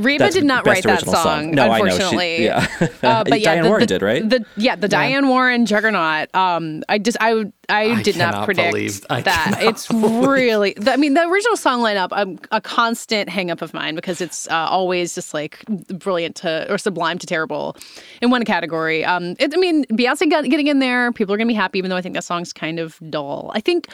Reba 0.00 0.24
That's 0.24 0.34
did 0.34 0.44
not 0.44 0.66
write 0.66 0.82
that 0.84 0.98
original 1.02 1.14
song, 1.14 1.50
No, 1.52 1.70
I 1.70 1.78
know. 1.80 1.84
She- 1.86 1.92
unfortunately. 1.92 2.44
yeah. 2.44 2.66
Uh, 3.02 3.24
but 3.28 3.40
yeah, 3.40 3.52
Diane 3.54 3.62
the, 3.64 3.68
Warren 3.68 3.80
the- 3.80 3.86
did, 3.86 4.02
right? 4.02 4.28
The, 4.28 4.44
yeah, 4.56 4.76
the 4.76 4.88
Diane 4.88 5.28
Warren 5.28 5.66
juggernaut. 5.66 6.34
Um, 6.34 6.82
I 6.88 6.98
just 6.98 7.16
I 7.20 7.34
would 7.34 7.52
I, 7.68 7.82
I 7.92 8.02
did 8.02 8.16
not 8.16 8.44
predict 8.44 8.72
believe- 8.72 9.06
I 9.10 9.20
that. 9.22 9.44
cannot 9.54 9.62
It's 9.70 9.90
really. 9.90 10.74
the- 10.76 10.92
I 10.92 10.96
mean, 10.96 11.14
the 11.14 11.26
original 11.28 11.56
song 11.56 11.80
lineup, 11.82 12.08
um, 12.12 12.38
a 12.50 12.60
constant 12.60 13.28
hang 13.28 13.50
up 13.50 13.62
of 13.62 13.72
mine 13.72 13.94
because 13.94 14.20
it's 14.20 14.48
uh, 14.48 14.54
always 14.70 15.14
just 15.14 15.32
like 15.34 15.64
brilliant 15.88 16.36
to 16.36 16.70
or 16.72 16.78
sublime 16.78 17.18
to 17.18 17.26
terrible 17.26 17.76
in 18.20 18.30
one 18.30 18.44
category. 18.44 19.04
Um, 19.04 19.36
it, 19.38 19.52
I 19.54 19.56
mean, 19.56 19.84
Beyonce 19.86 20.28
got, 20.30 20.44
getting 20.44 20.66
in 20.66 20.78
there, 20.80 21.12
people 21.12 21.34
are 21.34 21.38
gonna 21.38 21.46
be 21.48 21.54
happy, 21.54 21.78
even 21.78 21.90
though 21.90 21.96
I 21.96 22.02
think 22.02 22.14
that 22.14 22.24
song's 22.24 22.52
kind 22.52 22.78
of 22.80 22.98
dull. 23.10 23.50
I 23.54 23.60
think. 23.60 23.86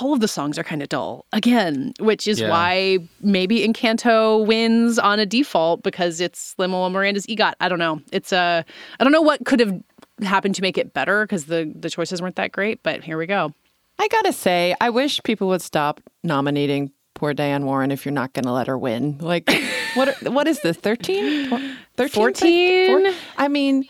All 0.00 0.12
of 0.12 0.20
the 0.20 0.28
songs 0.28 0.58
are 0.58 0.62
kind 0.62 0.82
of 0.82 0.88
dull 0.88 1.24
again, 1.32 1.92
which 1.98 2.28
is 2.28 2.40
Yeah. 2.40 2.50
why 2.50 2.98
maybe 3.20 3.66
Encanto 3.66 4.46
wins 4.46 4.98
on 4.98 5.18
a 5.18 5.26
default 5.26 5.82
because 5.82 6.20
it's 6.20 6.54
Lin-Manuel 6.58 6.90
Miranda's 6.90 7.26
EGOT. 7.26 7.54
I 7.60 7.68
don't 7.68 7.78
know. 7.80 8.00
It's 8.12 8.32
a 8.32 8.64
I 9.00 9.04
don't 9.04 9.12
know 9.12 9.22
what 9.22 9.44
could 9.44 9.58
have 9.60 9.74
happened 10.22 10.54
to 10.56 10.62
make 10.62 10.78
it 10.78 10.92
better 10.92 11.24
because 11.24 11.46
the 11.46 11.72
the 11.74 11.90
choices 11.90 12.22
weren't 12.22 12.36
that 12.36 12.52
great. 12.52 12.82
But 12.82 13.02
here 13.02 13.18
we 13.18 13.26
go. 13.26 13.52
I 13.98 14.08
gotta 14.08 14.32
say, 14.32 14.74
I 14.80 14.90
wish 14.90 15.20
people 15.24 15.48
would 15.48 15.60
stop 15.62 16.00
nominating 16.22 16.90
poor 17.14 17.34
Diane 17.34 17.66
Warren 17.66 17.90
if 17.90 18.04
you're 18.06 18.12
not 18.14 18.32
gonna 18.32 18.52
let 18.52 18.66
her 18.66 18.78
win. 18.78 19.18
Like, 19.18 19.50
what? 19.94 20.16
What 20.22 20.46
is 20.48 20.60
this? 20.60 20.76
13? 20.78 21.50
13? 21.96 22.08
14? 22.14 23.14
I 23.36 23.48
mean, 23.48 23.84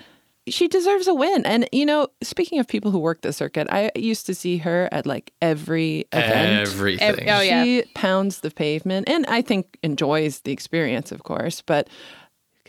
she 0.50 0.68
deserves 0.68 1.06
a 1.08 1.14
win. 1.14 1.46
And 1.46 1.68
you 1.72 1.86
know, 1.86 2.08
speaking 2.22 2.58
of 2.58 2.66
people 2.68 2.90
who 2.90 2.98
work 2.98 3.22
the 3.22 3.32
circuit, 3.32 3.68
I 3.70 3.90
used 3.94 4.26
to 4.26 4.34
see 4.34 4.58
her 4.58 4.88
at 4.92 5.06
like 5.06 5.32
every 5.40 6.06
event. 6.12 6.68
Everything. 6.68 7.30
oh, 7.30 7.40
yeah. 7.40 7.64
She 7.64 7.84
pounds 7.94 8.40
the 8.40 8.50
pavement, 8.50 9.08
and 9.08 9.24
I 9.26 9.42
think 9.42 9.78
enjoys 9.82 10.40
the 10.40 10.52
experience, 10.52 11.12
of 11.12 11.22
course. 11.22 11.62
But 11.62 11.88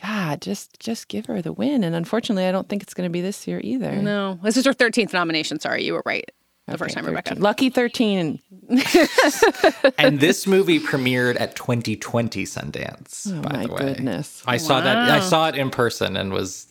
God, 0.01 0.41
just 0.41 0.79
just 0.79 1.07
give 1.07 1.25
her 1.27 1.41
the 1.41 1.53
win. 1.53 1.83
And 1.83 1.95
unfortunately, 1.95 2.45
I 2.45 2.51
don't 2.51 2.67
think 2.67 2.81
it's 2.83 2.93
going 2.93 3.07
to 3.07 3.11
be 3.11 3.21
this 3.21 3.47
year 3.47 3.59
either. 3.63 3.91
No, 4.01 4.39
this 4.43 4.57
is 4.57 4.65
her 4.65 4.73
thirteenth 4.73 5.13
nomination. 5.13 5.59
Sorry, 5.59 5.83
you 5.83 5.93
were 5.93 6.03
right 6.05 6.29
the 6.67 6.77
first 6.77 6.95
Okay, 6.95 7.01
time, 7.01 7.07
Rebecca. 7.09 7.29
13. 7.31 7.43
Lucky 7.43 7.69
thirteen. 7.69 8.39
and 9.97 10.19
this 10.19 10.47
movie 10.47 10.79
premiered 10.79 11.39
at 11.39 11.55
2020 11.55 12.45
Sundance. 12.45 13.31
Oh 13.31 13.41
by 13.41 13.57
my 13.57 13.65
the 13.65 13.73
way, 13.73 13.79
goodness. 13.79 14.43
I 14.47 14.57
saw 14.57 14.81
that. 14.81 14.97
I 15.09 15.19
saw 15.19 15.49
it 15.49 15.55
in 15.55 15.69
person 15.69 16.15
and 16.17 16.31
was 16.33 16.67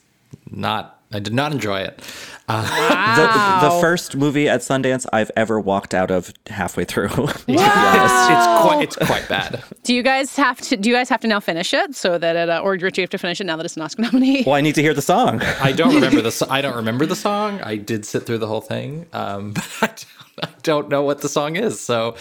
not. 0.51 1.00
I 1.13 1.19
did 1.19 1.35
not 1.35 1.51
enjoy 1.53 1.81
it. 1.81 2.01
Uh, 2.49 3.61
the, 3.63 3.69
the 3.69 3.81
first 3.81 4.17
movie 4.17 4.49
at 4.49 4.61
Sundance 4.61 5.07
I've 5.13 5.31
ever 5.37 5.61
walked 5.61 5.95
out 5.95 6.11
of 6.11 6.33
halfway 6.49 6.85
through. 6.85 7.09
to 7.09 7.43
be. 7.47 7.55
It's 7.55 8.63
quite. 8.63 8.79
It's 8.83 8.97
quite 8.97 9.29
bad. 9.29 9.63
Do 9.83 9.95
you 9.95 10.03
guys 10.03 10.35
have 10.37 10.61
to? 10.63 10.77
Do 10.77 10.89
you 10.89 10.95
guys 10.95 11.09
have 11.09 11.21
to 11.21 11.29
now 11.29 11.41
finish 11.41 11.73
it 11.75 11.95
so 11.95 12.19
that 12.19 12.37
it, 12.37 12.49
uh, 12.49 12.61
or 12.61 12.73
Rich, 12.73 12.99
you 12.99 13.03
have 13.03 13.11
to 13.11 13.19
finish 13.19 13.41
it 13.41 13.45
now 13.45 13.57
that 13.57 13.65
it's 13.67 13.77
an 13.77 13.83
Oscar 13.83 14.03
nominee? 14.03 14.45
Well, 14.45 14.55
I 14.57 14.61
need 14.61 14.75
to 14.77 14.83
hear 14.83 14.95
the 14.95 15.03
song. 15.03 15.43
I 15.61 15.73
don't 15.73 15.95
remember 15.95 16.21
the. 16.23 16.33
so- 16.33 16.47
I 16.51 16.61
don't 16.61 16.77
remember 16.77 17.07
the 17.07 17.17
song. 17.17 17.61
I 17.63 17.77
did 17.77 18.05
sit 18.05 18.25
through 18.27 18.39
the 18.39 18.47
whole 18.49 18.61
thing, 18.61 19.07
um, 19.13 19.53
but 19.55 19.69
I 19.83 19.87
don't, 19.87 20.07
I 20.43 20.49
don't 20.63 20.89
know 20.89 21.03
what 21.03 21.21
the 21.23 21.29
song 21.29 21.57
is. 21.57 21.81
So 21.81 22.17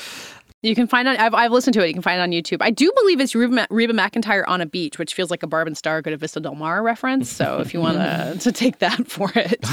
You 0.62 0.76
can 0.76 0.88
find 0.88 1.08
it. 1.08 1.20
I've, 1.20 1.34
I've 1.34 1.52
listened 1.52 1.74
to 1.76 1.84
it. 1.84 1.88
You 1.88 1.94
can 1.94 2.02
find 2.02 2.20
it 2.20 2.24
on 2.24 2.32
YouTube. 2.32 2.58
I 2.62 2.70
do 2.70 2.92
believe 2.98 3.22
it's 3.22 3.34
Reba, 3.34 3.68
Reba 3.70 3.94
McEntire 3.94 4.44
on 4.48 4.60
a 4.60 4.66
beach, 4.66 5.00
which 5.00 5.14
feels 5.14 5.32
like 5.32 5.42
a 5.42 5.48
Barb 5.48 5.68
and 5.68 5.78
Star 5.78 6.02
Go 6.02 6.12
to 6.12 6.18
Vista 6.18 6.40
Del 6.42 6.56
Mar 6.56 6.84
reference. 6.84 7.30
So 7.30 7.60
if 7.60 7.74
you 7.74 7.80
want 7.80 7.98
to 7.98 8.38
to 8.42 8.52
take 8.52 8.80
that 8.80 9.10
for 9.10 9.32
it. 9.36 9.64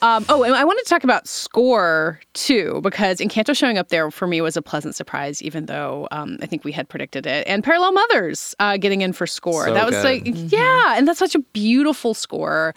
Um, 0.00 0.24
oh, 0.28 0.44
and 0.44 0.54
I 0.54 0.62
wanted 0.62 0.84
to 0.84 0.88
talk 0.88 1.02
about 1.02 1.26
score 1.26 2.20
too, 2.34 2.78
because 2.84 3.18
Encanto 3.18 3.56
showing 3.56 3.78
up 3.78 3.88
there 3.88 4.12
for 4.12 4.28
me 4.28 4.40
was 4.40 4.56
a 4.56 4.62
pleasant 4.62 4.94
surprise, 4.94 5.42
even 5.42 5.66
though 5.66 6.06
um, 6.12 6.38
I 6.40 6.46
think 6.46 6.62
we 6.62 6.70
had 6.70 6.88
predicted 6.88 7.26
it. 7.26 7.44
And 7.48 7.64
Parallel 7.64 7.92
Mothers 7.92 8.54
uh, 8.60 8.76
getting 8.76 9.00
in 9.00 9.12
for 9.12 9.26
score. 9.26 9.66
So 9.66 9.74
that 9.74 9.86
was 9.86 9.96
good. 9.96 10.04
like, 10.04 10.52
yeah, 10.52 10.96
and 10.96 11.08
that's 11.08 11.18
such 11.18 11.34
a 11.34 11.40
beautiful 11.40 12.14
score. 12.14 12.76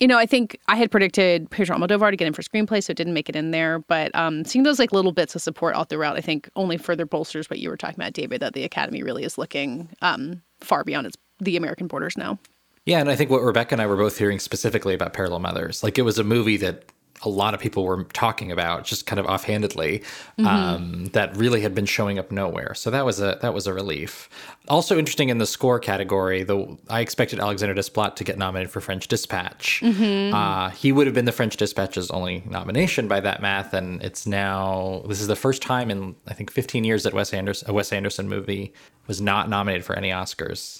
You 0.00 0.08
know, 0.08 0.16
I 0.16 0.24
think 0.24 0.58
I 0.66 0.76
had 0.76 0.90
predicted 0.90 1.50
Pedro 1.50 1.76
Almodovar 1.76 2.10
to 2.10 2.16
get 2.16 2.26
in 2.26 2.32
for 2.32 2.40
screenplay, 2.40 2.82
so 2.82 2.90
it 2.90 2.96
didn't 2.96 3.12
make 3.12 3.28
it 3.28 3.36
in 3.36 3.50
there. 3.50 3.80
But 3.80 4.14
um, 4.14 4.46
seeing 4.46 4.62
those 4.62 4.78
like 4.78 4.92
little 4.92 5.12
bits 5.12 5.34
of 5.34 5.42
support 5.42 5.74
all 5.74 5.84
throughout, 5.84 6.16
I 6.16 6.22
think 6.22 6.48
only 6.56 6.78
further 6.78 7.04
bolsters 7.04 7.50
what 7.50 7.58
you 7.58 7.68
were 7.68 7.76
talking 7.76 7.96
about, 7.96 8.14
David, 8.14 8.40
that 8.40 8.54
the 8.54 8.64
Academy 8.64 9.02
really 9.02 9.24
is 9.24 9.36
looking 9.36 9.90
um, 10.00 10.40
far 10.60 10.84
beyond 10.84 11.06
its 11.06 11.16
the 11.38 11.56
American 11.56 11.86
borders 11.86 12.16
now. 12.16 12.38
yeah, 12.84 12.98
and 12.98 13.10
I 13.10 13.16
think 13.16 13.30
what 13.30 13.42
Rebecca 13.42 13.74
and 13.74 13.82
I 13.82 13.86
were 13.86 13.96
both 13.96 14.18
hearing 14.18 14.38
specifically 14.38 14.94
about 14.94 15.12
Parallel 15.12 15.40
Mothers, 15.40 15.82
like 15.82 15.98
it 15.98 16.02
was 16.02 16.18
a 16.18 16.24
movie 16.24 16.58
that 16.58 16.84
a 17.22 17.28
lot 17.28 17.54
of 17.54 17.60
people 17.60 17.84
were 17.84 18.04
talking 18.04 18.50
about, 18.50 18.84
just 18.84 19.06
kind 19.06 19.20
of 19.20 19.26
offhandedly, 19.26 20.02
um, 20.38 21.06
that 21.12 21.36
really 21.36 21.60
had 21.60 21.74
been 21.74 21.86
showing 21.86 22.18
up 22.18 22.30
nowhere. 22.30 22.74
So 22.74 22.90
that 22.90 23.04
was 23.04 23.20
a 23.20 23.38
that 23.42 23.52
was 23.54 23.66
a 23.66 23.74
relief. 23.74 24.28
Also 24.68 24.98
interesting 24.98 25.28
in 25.28 25.38
the 25.38 25.46
score 25.46 25.78
category, 25.78 26.42
though, 26.44 26.78
I 26.88 27.00
expected 27.00 27.40
Alexander 27.40 27.74
Desplat 27.74 28.14
to 28.16 28.24
get 28.24 28.38
nominated 28.38 28.70
for 28.70 28.80
French 28.80 29.08
Dispatch. 29.08 29.82
Uh, 29.82 30.70
he 30.70 30.92
would 30.92 31.06
have 31.06 31.14
been 31.14 31.24
the 31.24 31.32
French 31.32 31.56
Dispatch's 31.56 32.10
only 32.10 32.42
nomination 32.48 33.08
by 33.08 33.20
that 33.20 33.42
math, 33.42 33.74
and 33.74 34.02
it's 34.02 34.26
now 34.26 35.02
this 35.08 35.20
is 35.20 35.26
the 35.26 35.36
first 35.36 35.60
time 35.62 35.90
in 35.90 36.14
I 36.26 36.34
think 36.34 36.50
15 36.50 36.84
years 36.84 37.02
that 37.02 37.12
Wes 37.14 37.32
Anderson, 37.34 37.68
a 37.70 37.72
Wes 37.72 37.92
Anderson 37.92 38.28
movie 38.28 38.72
was 39.06 39.20
not 39.20 39.48
nominated 39.48 39.84
for 39.84 39.96
any 39.96 40.10
Oscars. 40.10 40.79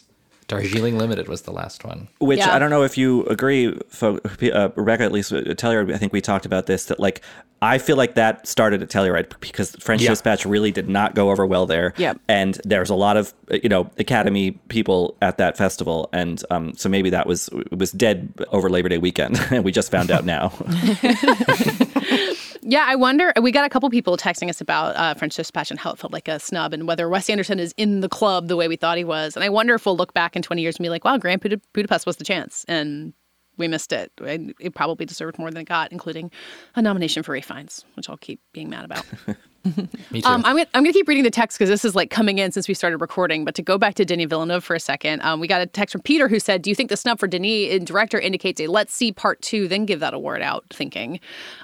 Darjeeling 0.50 0.98
Limited 0.98 1.28
was 1.28 1.42
the 1.42 1.52
last 1.52 1.84
one. 1.84 2.08
Which 2.18 2.38
Yeah. 2.38 2.54
I 2.54 2.58
don't 2.58 2.70
know 2.70 2.82
if 2.82 2.98
you 2.98 3.24
agree, 3.26 3.78
fo- 3.88 4.18
uh, 4.52 4.68
Rebecca. 4.74 5.04
At 5.04 5.12
least 5.12 5.32
uh, 5.32 5.40
Telluride. 5.54 5.94
I 5.94 5.98
think 5.98 6.12
we 6.12 6.20
talked 6.20 6.44
about 6.46 6.66
this. 6.66 6.86
That 6.86 6.98
like 7.00 7.22
I 7.62 7.78
feel 7.78 7.96
like 7.96 8.14
that 8.16 8.46
started 8.46 8.82
at 8.82 8.88
Telluride 8.88 9.32
because 9.40 9.76
French 9.76 10.02
Yeah. 10.02 10.10
Dispatch 10.10 10.44
really 10.46 10.70
did 10.72 10.88
not 10.88 11.14
go 11.14 11.30
over 11.30 11.46
well 11.46 11.66
there. 11.66 11.94
Yep. 11.98 12.20
And 12.28 12.58
there's 12.64 12.90
a 12.90 12.94
lot 12.94 13.16
of 13.16 13.32
uh, 13.50 13.58
you 13.62 13.68
know 13.68 13.90
Academy 13.98 14.52
people 14.68 15.16
at 15.22 15.38
that 15.38 15.56
festival, 15.56 16.08
and 16.12 16.42
um, 16.50 16.74
so 16.74 16.88
maybe 16.88 17.10
that 17.10 17.26
was 17.26 17.48
was 17.70 17.92
dead 17.92 18.32
over 18.48 18.68
Labor 18.68 18.88
Day 18.88 18.98
weekend, 18.98 19.38
and 19.50 19.64
we 19.68 19.72
just 19.72 19.90
found 19.90 20.10
out 20.10 20.24
now. 20.24 20.52
Yeah, 22.62 22.84
I 22.86 22.94
wonder. 22.94 23.32
We 23.40 23.52
got 23.52 23.64
a 23.64 23.68
couple 23.70 23.88
people 23.88 24.16
texting 24.16 24.50
us 24.50 24.60
about 24.60 24.94
uh, 24.96 25.14
French 25.14 25.34
Dispatch 25.34 25.70
and 25.70 25.80
how 25.80 25.92
it 25.92 25.98
felt 25.98 26.12
like 26.12 26.28
a 26.28 26.38
snub, 26.38 26.74
and 26.74 26.86
whether 26.86 27.08
Wes 27.08 27.30
Anderson 27.30 27.58
is 27.58 27.72
in 27.76 28.00
the 28.00 28.08
club 28.08 28.48
the 28.48 28.56
way 28.56 28.68
we 28.68 28.76
thought 28.76 28.98
he 28.98 29.04
was. 29.04 29.34
And 29.34 29.42
I 29.42 29.48
wonder 29.48 29.74
if 29.74 29.86
we'll 29.86 29.96
look 29.96 30.12
back 30.12 30.36
in 30.36 30.42
20 30.42 30.60
years 30.60 30.76
and 30.76 30.82
be 30.84 30.90
like, 30.90 31.04
"Wow, 31.04 31.16
Grand 31.16 31.40
Buda- 31.40 31.60
Budapest 31.72 32.06
was 32.06 32.16
the 32.16 32.24
chance," 32.24 32.64
and 32.68 33.14
we 33.56 33.66
missed 33.66 33.92
it. 33.92 34.12
It 34.20 34.74
probably 34.74 35.06
deserved 35.06 35.38
more 35.38 35.50
than 35.50 35.62
it 35.62 35.68
got, 35.68 35.90
including 35.92 36.30
a 36.74 36.82
nomination 36.82 37.22
for 37.22 37.32
Ralph 37.32 37.46
Fiennes, 37.46 37.84
which 37.94 38.08
I'll 38.08 38.16
keep 38.16 38.40
being 38.52 38.68
mad 38.68 38.84
about. 38.84 39.04
Me 39.64 40.20
too. 40.22 40.28
Um, 40.28 40.44
I'm 40.44 40.56
gonna, 40.56 40.66
I'm 40.74 40.82
gonna 40.82 40.92
keep 40.92 41.06
reading 41.08 41.24
the 41.24 41.30
text 41.30 41.58
because 41.58 41.68
this 41.68 41.84
is 41.84 41.94
like 41.94 42.10
coming 42.10 42.38
in 42.38 42.50
since 42.52 42.66
we 42.66 42.74
started 42.74 42.98
recording. 42.98 43.44
But 43.44 43.54
to 43.56 43.62
go 43.62 43.76
back 43.78 43.94
to 43.96 44.04
Denis 44.04 44.26
Villeneuve 44.28 44.64
for 44.64 44.74
a 44.74 44.80
second, 44.80 45.20
um, 45.22 45.40
we 45.40 45.48
got 45.48 45.60
a 45.60 45.66
text 45.66 45.92
from 45.92 46.02
Peter 46.02 46.28
who 46.28 46.40
said, 46.40 46.62
"Do 46.62 46.70
you 46.70 46.74
think 46.74 46.88
the 46.88 46.96
snub 46.96 47.18
for 47.18 47.26
Denis 47.26 47.70
in 47.70 47.84
director 47.84 48.18
indicates 48.18 48.60
a 48.60 48.66
let's 48.66 48.94
see 48.94 49.12
part 49.12 49.40
two, 49.42 49.68
then 49.68 49.84
give 49.84 50.00
that 50.00 50.14
award 50.14 50.42
out?" 50.42 50.64
Thinking, 50.70 51.20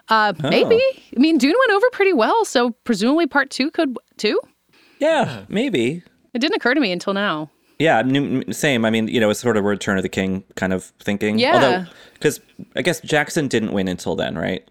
uh, 0.08 0.34
maybe. 0.42 0.80
I 1.16 1.18
mean, 1.20 1.38
Dune 1.38 1.54
went 1.58 1.72
over 1.72 1.86
pretty 1.92 2.12
well, 2.12 2.44
so 2.44 2.70
presumably 2.84 3.26
part 3.26 3.50
two 3.50 3.70
could 3.70 3.96
too. 4.18 4.40
Yeah, 4.98 5.44
maybe. 5.48 6.02
It 6.34 6.38
didn't 6.40 6.56
occur 6.56 6.74
to 6.74 6.80
me 6.80 6.92
until 6.92 7.14
now. 7.14 7.50
Yeah, 7.78 7.98
n- 7.98 8.50
same. 8.52 8.84
I 8.84 8.90
mean, 8.90 9.08
you 9.08 9.20
know, 9.20 9.28
it's 9.30 9.40
sort 9.40 9.56
of 9.56 9.64
a 9.64 9.68
Return 9.68 9.98
of 9.98 10.02
the 10.02 10.08
King 10.08 10.44
kind 10.54 10.72
of 10.72 10.84
thinking. 11.00 11.38
Yeah. 11.38 11.54
Although, 11.54 11.84
because 12.14 12.40
I 12.74 12.82
guess 12.82 13.00
Jackson 13.00 13.48
didn't 13.48 13.72
win 13.72 13.88
until 13.88 14.16
then, 14.16 14.36
right? 14.36 14.66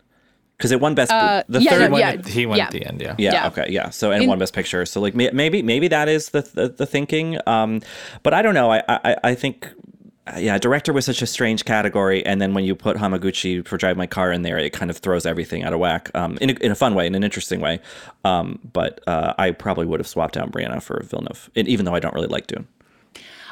Because 0.58 0.72
it 0.72 0.80
won 0.80 0.96
best. 0.96 1.12
Uh, 1.12 1.44
the 1.50 1.62
yeah, 1.62 1.70
third 1.72 1.82
no, 1.82 1.90
one. 1.92 2.00
yeah. 2.00 2.22
he 2.26 2.46
went 2.46 2.58
yeah. 2.60 2.66
at 2.66 2.72
the 2.72 2.86
end, 2.86 3.02
yeah. 3.02 3.16
Yeah, 3.18 3.34
Yeah. 3.34 3.48
Okay. 3.48 3.66
Yeah. 3.70 3.90
So 3.90 4.12
and 4.12 4.24
In- 4.24 4.30
won 4.30 4.40
best 4.40 4.54
picture. 4.54 4.86
So 4.86 5.02
like 5.02 5.14
maybe 5.14 5.62
maybe 5.62 5.88
that 5.90 6.08
is 6.08 6.30
the 6.30 6.42
the, 6.42 6.70
the 6.70 6.86
thinking. 6.86 7.38
Um, 7.46 7.82
but 8.24 8.34
I 8.34 8.42
don't 8.42 8.54
know. 8.54 8.72
I 8.72 8.82
I, 8.88 9.16
I 9.24 9.36
think. 9.36 9.70
uh, 10.28 10.40
Yeah, 10.40 10.58
director 10.58 10.92
was 10.94 11.06
such 11.06 11.22
a 11.22 11.28
strange 11.28 11.66
category, 11.66 12.26
and 12.26 12.42
then 12.42 12.54
when 12.56 12.64
you 12.64 12.74
put 12.74 12.98
Hamaguchi 12.98 13.64
for 13.68 13.78
Drive 13.78 13.96
My 13.98 14.08
Car 14.08 14.32
in 14.32 14.42
there, 14.42 14.58
it 14.58 14.72
kind 14.74 14.90
of 14.90 14.98
throws 14.98 15.26
everything 15.26 15.64
out 15.64 15.74
of 15.74 15.80
whack. 15.80 16.10
Um, 16.16 16.38
in 16.42 16.50
a, 16.50 16.54
in 16.66 16.72
a 16.72 16.76
fun 16.76 16.96
way, 16.96 17.06
in 17.06 17.14
an 17.16 17.24
interesting 17.24 17.60
way. 17.62 17.80
Um, 18.24 18.58
but 18.74 19.02
uh, 19.08 19.34
I 19.38 19.52
probably 19.52 19.86
would 19.86 20.00
have 20.00 20.08
swapped 20.08 20.36
out 20.38 20.52
Branagh 20.52 20.82
for 20.82 21.04
Villeneuve, 21.04 21.50
and 21.56 21.68
even 21.68 21.86
though 21.86 21.94
I 21.94 22.00
don't 22.00 22.14
really 22.16 22.28
like 22.28 22.48
Dune. 22.48 22.66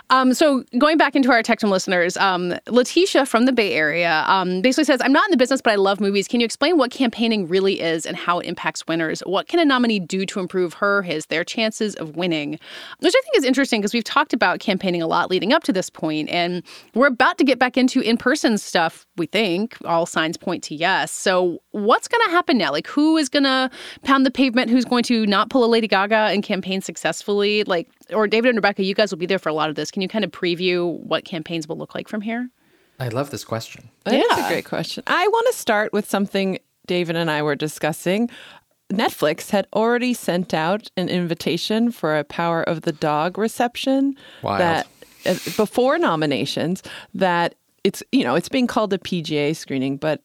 Um, 0.09 0.33
so 0.33 0.63
going 0.77 0.97
back 0.97 1.15
into 1.15 1.31
our 1.31 1.41
text 1.41 1.61
from 1.61 1.71
listeners, 1.71 2.17
um, 2.17 2.53
Letitia 2.67 3.25
from 3.25 3.45
the 3.45 3.51
Bay 3.51 3.73
Area 3.73 4.23
um, 4.27 4.61
basically 4.61 4.83
says, 4.83 5.01
"I'm 5.01 5.13
not 5.13 5.25
in 5.25 5.31
the 5.31 5.37
business, 5.37 5.61
but 5.61 5.73
I 5.73 5.75
love 5.75 5.99
movies. 5.99 6.27
Can 6.27 6.39
you 6.39 6.45
explain 6.45 6.77
what 6.77 6.91
campaigning 6.91 7.47
really 7.47 7.81
is 7.81 8.05
and 8.05 8.15
how 8.15 8.37
it 8.39 8.45
impacts 8.45 8.85
winners? 8.85 9.21
What 9.21 9.47
can 9.47 9.59
a 9.59 9.65
nominee 9.65 9.99
do 9.99 10.25
to 10.27 10.39
improve 10.39 10.75
her, 10.75 11.01
his, 11.01 11.25
their 11.27 11.43
chances 11.43 11.95
of 11.95 12.15
winning?" 12.15 12.59
Which 12.99 13.13
I 13.15 13.21
think 13.21 13.37
is 13.37 13.43
interesting 13.43 13.81
because 13.81 13.93
we've 13.93 14.03
talked 14.03 14.33
about 14.33 14.59
campaigning 14.59 15.01
a 15.01 15.07
lot 15.07 15.31
leading 15.31 15.51
up 15.51 15.63
to 15.63 15.73
this 15.73 15.89
point, 15.89 16.29
and 16.29 16.61
we're 16.93 17.07
about 17.07 17.39
to 17.39 17.43
get 17.43 17.57
back 17.57 17.77
into 17.77 18.01
in-person 18.01 18.59
stuff. 18.59 19.07
We 19.17 19.25
think 19.25 19.77
all 19.85 20.05
signs 20.05 20.37
point 20.37 20.63
to 20.65 20.75
yes. 20.75 21.11
So 21.11 21.62
what's 21.73 22.07
going 22.07 22.23
to 22.25 22.31
happen 22.31 22.57
now? 22.57 22.71
Like, 22.71 22.87
who 22.87 23.17
is 23.17 23.29
going 23.29 23.43
to 23.43 23.69
pound 24.03 24.25
the 24.25 24.31
pavement? 24.31 24.69
Who's 24.69 24.85
going 24.85 25.03
to 25.03 25.25
not 25.25 25.49
pull 25.49 25.65
a 25.65 25.67
Lady 25.67 25.87
Gaga 25.87 26.15
and 26.15 26.41
campaign 26.41 26.81
successfully? 26.81 27.63
Like, 27.65 27.89
or 28.11 28.27
David 28.27 28.49
and 28.49 28.57
Rebecca, 28.57 28.83
you 28.83 28.93
guys 28.93 29.11
will 29.11 29.17
be 29.17 29.25
there 29.25 29.39
for 29.39 29.49
a 29.49 29.53
lot 29.53 29.69
of 29.69 29.75
this. 29.75 29.91
Can 29.91 30.01
you 30.01 30.07
kind 30.07 30.23
of 30.23 30.31
preview 30.31 30.99
what 31.01 31.25
campaigns 31.25 31.67
will 31.67 31.77
look 31.77 31.93
like 31.93 32.07
from 32.07 32.21
here? 32.21 32.49
I 32.99 33.09
love 33.09 33.31
this 33.31 33.43
question. 33.43 33.89
That 34.05 34.13
is 34.13 34.37
a 34.37 34.47
great 34.47 34.65
question. 34.65 35.03
I 35.07 35.27
want 35.27 35.47
to 35.51 35.59
start 35.59 35.91
with 35.91 36.09
something 36.09 36.59
David 36.85 37.15
and 37.15 37.29
I 37.29 37.41
were 37.41 37.55
discussing. 37.55 38.29
Netflix 38.91 39.49
had 39.49 39.67
already 39.73 40.13
sent 40.13 40.53
out 40.53 40.89
an 40.95 41.09
invitation 41.09 41.91
for 41.91 42.17
a 42.17 42.23
Power 42.23 42.61
of 42.61 42.81
the 42.81 42.91
Dog 42.91 43.37
reception 43.37 44.15
Wild. 44.43 44.61
that 44.61 44.87
uh, 45.25 45.33
before 45.57 45.97
nominations 45.97 46.83
that 47.13 47.55
it's 47.83 48.03
you 48.11 48.23
know 48.23 48.35
it's 48.35 48.49
being 48.49 48.67
called 48.67 48.93
a 48.93 48.97
PGA 48.97 49.55
screening 49.55 49.97
but 49.97 50.21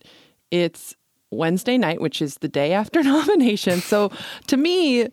it's 0.50 0.94
Wednesday 1.30 1.76
night 1.78 2.00
which 2.00 2.20
is 2.22 2.36
the 2.36 2.48
day 2.48 2.72
after 2.72 3.02
nomination. 3.14 3.80
So 3.80 4.10
to 4.46 4.56
me 4.56 5.08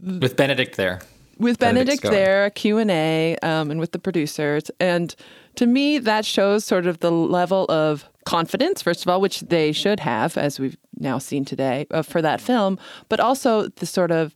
With 0.00 0.36
Benedict 0.36 0.76
there. 0.76 1.00
with 1.38 1.58
Benedict 1.58 2.02
there, 2.02 2.46
a 2.46 2.50
Q&A, 2.50 3.36
um, 3.42 3.70
and 3.70 3.78
with 3.80 3.92
the 3.92 3.98
producers. 3.98 4.70
And 4.80 5.14
to 5.56 5.66
me, 5.66 5.98
that 5.98 6.24
shows 6.24 6.64
sort 6.64 6.86
of 6.86 6.98
the 7.00 7.10
level 7.12 7.64
of 7.68 8.04
confidence, 8.24 8.82
first 8.82 9.02
of 9.04 9.08
all, 9.08 9.20
which 9.20 9.40
they 9.40 9.72
should 9.72 10.00
have, 10.00 10.36
as 10.36 10.58
we've 10.60 10.76
now 10.98 11.18
seen 11.18 11.44
today, 11.44 11.86
uh, 11.90 12.02
for 12.02 12.20
that 12.22 12.40
film, 12.40 12.78
but 13.08 13.20
also 13.20 13.68
the 13.68 13.86
sort 13.86 14.10
of 14.10 14.34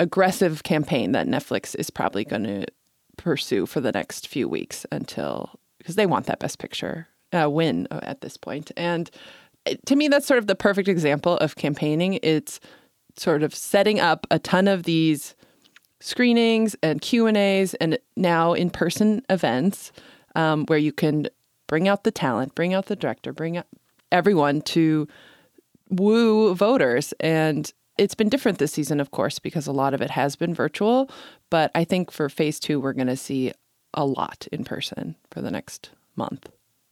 aggressive 0.00 0.62
campaign 0.62 1.12
that 1.12 1.26
Netflix 1.26 1.74
is 1.76 1.90
probably 1.90 2.24
going 2.24 2.44
to 2.44 2.66
pursue 3.16 3.66
for 3.66 3.80
the 3.80 3.92
next 3.92 4.28
few 4.28 4.48
weeks 4.48 4.86
until, 4.92 5.50
because 5.78 5.96
they 5.96 6.06
want 6.06 6.26
that 6.26 6.38
Best 6.38 6.58
Picture 6.58 7.08
uh, 7.32 7.48
win 7.50 7.86
uh, 7.90 8.00
at 8.02 8.20
this. 8.20 8.36
And 8.76 9.08
it- 9.08 9.18
to 9.86 9.96
me, 9.96 10.08
that's 10.08 10.26
sort 10.26 10.38
of 10.38 10.46
the 10.46 10.54
perfect 10.54 10.88
example 10.88 11.36
of 11.38 11.56
campaigning. 11.56 12.18
It's 12.22 12.60
sort 13.16 13.42
of 13.42 13.54
setting 13.54 14.00
up 14.00 14.26
a 14.30 14.38
ton 14.38 14.68
of 14.68 14.84
these 14.84 15.34
screenings 16.00 16.76
and 16.82 17.00
Q 17.00 17.26
and 17.26 17.36
A's, 17.36 17.74
and 17.74 17.98
now 18.16 18.52
in-person 18.52 19.22
events 19.28 19.92
um, 20.36 20.64
where 20.66 20.78
you 20.78 20.92
can 20.92 21.28
bring 21.66 21.88
out 21.88 22.04
the 22.04 22.10
talent, 22.10 22.54
bring 22.54 22.72
out 22.74 22.86
the 22.86 22.96
director, 22.96 23.32
bring 23.32 23.56
out 23.56 23.66
everyone 24.12 24.60
to 24.62 25.08
woo 25.90 26.54
voters. 26.54 27.12
And 27.20 27.70
it's 27.98 28.14
been 28.14 28.28
different 28.28 28.58
this 28.58 28.72
season, 28.72 29.00
of 29.00 29.10
course, 29.10 29.38
because 29.38 29.66
a 29.66 29.72
lot 29.72 29.92
of 29.92 30.00
it 30.00 30.10
has 30.10 30.36
been 30.36 30.54
virtual. 30.54 31.10
But 31.50 31.72
I 31.74 31.84
think 31.84 32.12
for 32.12 32.28
phase 32.28 32.60
two, 32.60 32.80
we're 32.80 32.92
going 32.92 33.08
to 33.08 33.16
see 33.16 33.52
a 33.92 34.06
lot 34.06 34.46
in 34.52 34.64
person 34.64 35.16
for 35.30 35.40
the 35.42 35.50
next 35.50 35.90
month, 36.14 36.48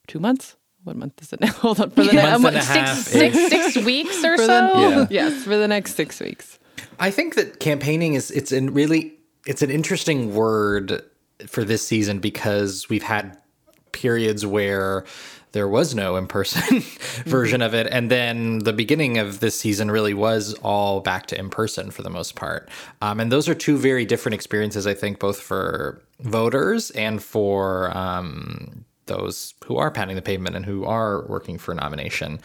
two 0.07 0.19
months. 0.19 0.57
What 0.87 0.95
month 0.95 1.21
is 1.21 1.33
it 1.33 1.41
now? 1.41 1.51
Hold 1.51 1.81
on 1.81 1.89
for 1.89 2.05
the 2.05 2.13
next 2.13 2.39
Month 2.39 2.55
and 2.55 2.57
a 2.57 2.61
six, 2.61 2.77
half. 2.77 2.97
six, 2.99 3.35
six 3.35 3.75
weeks 3.85 4.23
or 4.23 4.37
for 4.37 4.45
so. 4.45 5.05
the, 5.05 5.07
yes, 5.11 5.43
for 5.43 5.57
the 5.57 5.67
next 5.67 5.95
six 5.95 6.21
weeks. 6.21 6.57
I 6.97 7.11
think 7.11 7.35
that 7.35 7.59
campaigning 7.59 8.13
is 8.13 8.31
it's 8.31 8.53
an 8.53 8.73
really 8.73 9.13
it's 9.45 9.61
an 9.61 9.69
interesting 9.69 10.33
word 10.33 11.01
for 11.45 11.65
this 11.65 11.85
season 11.85 12.19
because 12.19 12.87
we've 12.87 13.03
had 13.03 13.37
periods 13.91 14.45
where 14.45 15.03
there 15.51 15.67
was 15.67 15.93
no 15.93 16.15
in-person 16.15 16.79
version 17.25 17.61
of 17.61 17.73
it 17.73 17.87
and 17.91 18.09
then 18.11 18.59
the 18.59 18.73
beginning 18.73 19.17
of 19.17 19.39
this 19.39 19.59
season 19.59 19.89
really 19.89 20.13
was 20.13 20.53
all 20.55 20.99
back 21.01 21.25
to 21.25 21.37
in-person 21.37 21.89
for 21.89 22.03
the 22.03 22.09
most 22.09 22.35
part 22.35 22.69
um, 23.01 23.19
and 23.19 23.31
those 23.31 23.49
are 23.49 23.55
two 23.55 23.77
very 23.77 24.05
different 24.05 24.35
experiences 24.35 24.85
i 24.85 24.93
think 24.93 25.19
both 25.19 25.39
for 25.39 26.01
voters 26.19 26.91
and 26.91 27.23
for 27.23 27.95
um, 27.97 28.85
those 29.07 29.53
who 29.65 29.77
are 29.77 29.91
pounding 29.91 30.15
the 30.15 30.21
pavement 30.21 30.55
and 30.55 30.65
who 30.65 30.85
are 30.85 31.25
working 31.27 31.57
for 31.57 31.73
nomination. 31.73 32.39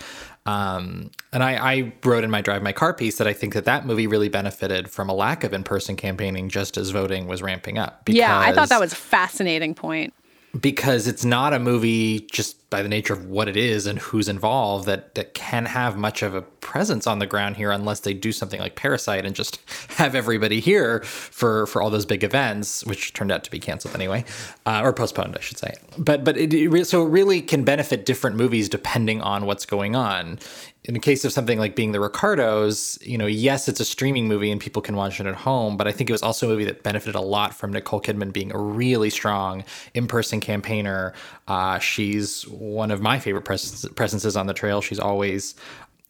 Um, 0.47 1.11
and 1.33 1.43
I, 1.43 1.75
I 1.75 1.93
wrote 2.05 2.25
in 2.25 2.31
my 2.31 2.41
Drive 2.41 2.63
My 2.63 2.73
Car 2.73 2.95
piece 2.95 3.19
that 3.19 3.29
I 3.29 3.33
think 3.33 3.55
that 3.55 3.65
that 3.67 3.87
movie 3.87 4.07
really 4.07 4.29
benefited 4.29 4.91
from 4.91 5.09
a 5.09 5.15
lack 5.15 5.45
of 5.45 5.53
in-person 5.53 5.97
campaigning 5.97 6.49
just 6.49 6.77
as 6.77 6.91
voting 6.91 7.27
was 7.27 7.43
ramping 7.43 7.79
up. 7.79 8.09
Yeah, 8.09 8.39
I 8.39 8.53
thought 8.53 8.69
that 8.71 8.81
was 8.81 8.93
a 8.93 8.97
fascinating 8.97 9.75
point. 9.75 10.15
because 10.61 11.07
it's 11.07 11.25
not 11.25 11.53
a 11.53 11.59
movie 11.59 12.21
just 12.31 12.57
by 12.73 12.83
the 12.83 12.89
nature 12.89 13.13
of 13.13 13.27
what 13.27 13.49
it 13.49 13.57
is 13.57 13.87
and 13.87 13.99
who's 13.99 14.29
involved 14.29 14.87
that 14.87 15.15
that 15.15 15.35
can 15.35 15.67
have 15.67 15.97
much 15.97 16.23
of 16.23 16.35
a 16.35 16.41
presence 16.41 17.07
on 17.07 17.19
the 17.19 17.27
ground 17.27 17.57
here 17.57 17.71
unless 17.71 18.01
they 18.01 18.15
do 18.15 18.33
something 18.33 18.59
like 18.59 18.77
Parasite 18.77 19.27
and 19.27 19.37
just 19.37 19.61
have 19.99 20.15
everybody 20.15 20.59
here 20.59 21.01
for 21.03 21.67
for 21.67 21.83
all 21.83 21.91
those 21.91 22.07
big 22.07 22.25
events, 22.25 22.85
which 22.87 23.13
turned 23.13 23.31
out 23.31 23.45
to 23.45 23.51
be 23.51 23.61
canceled 23.61 23.95
anyway, 23.95 24.25
uh, 24.65 24.81
or 24.83 24.93
postponed, 24.93 25.37
I 25.37 25.41
should 25.41 25.59
say. 25.59 25.75
But 25.99 26.25
but 26.25 26.37
it, 26.39 26.55
it 26.55 26.87
so 26.87 27.07
it 27.07 27.11
really 27.11 27.43
can 27.43 27.63
benefit 27.63 28.07
different 28.07 28.37
movies 28.37 28.69
depending 28.69 29.21
on 29.21 29.45
what's 29.45 29.67
going 29.67 29.95
on. 29.95 30.39
In 30.85 30.95
the 30.95 31.01
case 31.01 31.25
of 31.25 31.33
something 31.33 31.61
like 31.61 31.77
being 31.77 31.93
the 31.93 32.01
Ricardos, 32.01 32.99
you 33.03 33.17
know, 33.17 33.27
yes, 33.27 33.69
it's 33.69 33.79
a 33.79 33.85
streaming 33.85 34.27
movie 34.27 34.51
and 34.51 34.61
people 34.61 34.83
can 34.83 34.97
watch 34.97 35.21
it 35.21 35.27
at 35.27 35.37
home, 35.37 35.77
but 35.77 35.87
I 35.87 35.93
think 35.93 36.11
it 36.11 36.13
was 36.13 36.25
also 36.25 36.49
a 36.49 36.51
movie 36.51 36.65
that 36.65 36.83
benefited 36.83 37.15
a 37.15 37.21
lot 37.21 37.55
from 37.55 37.73
Nicole 37.73 38.01
Kidman 38.01 38.33
being 38.33 38.51
a 38.51 38.59
really 38.59 39.09
strong 39.09 39.63
in-person 39.95 40.41
campaigner. 40.41 41.13
Uh, 41.47 41.79
she's 41.79 42.49
one 42.63 42.91
of 42.91 43.01
my 43.01 43.19
favorite 43.19 43.45
pres- 43.45 43.89
presences 43.97 44.37
on 44.37 44.47
the 44.47 44.55
trail. 44.55 44.81
She's 44.81 45.01
always, 45.01 45.55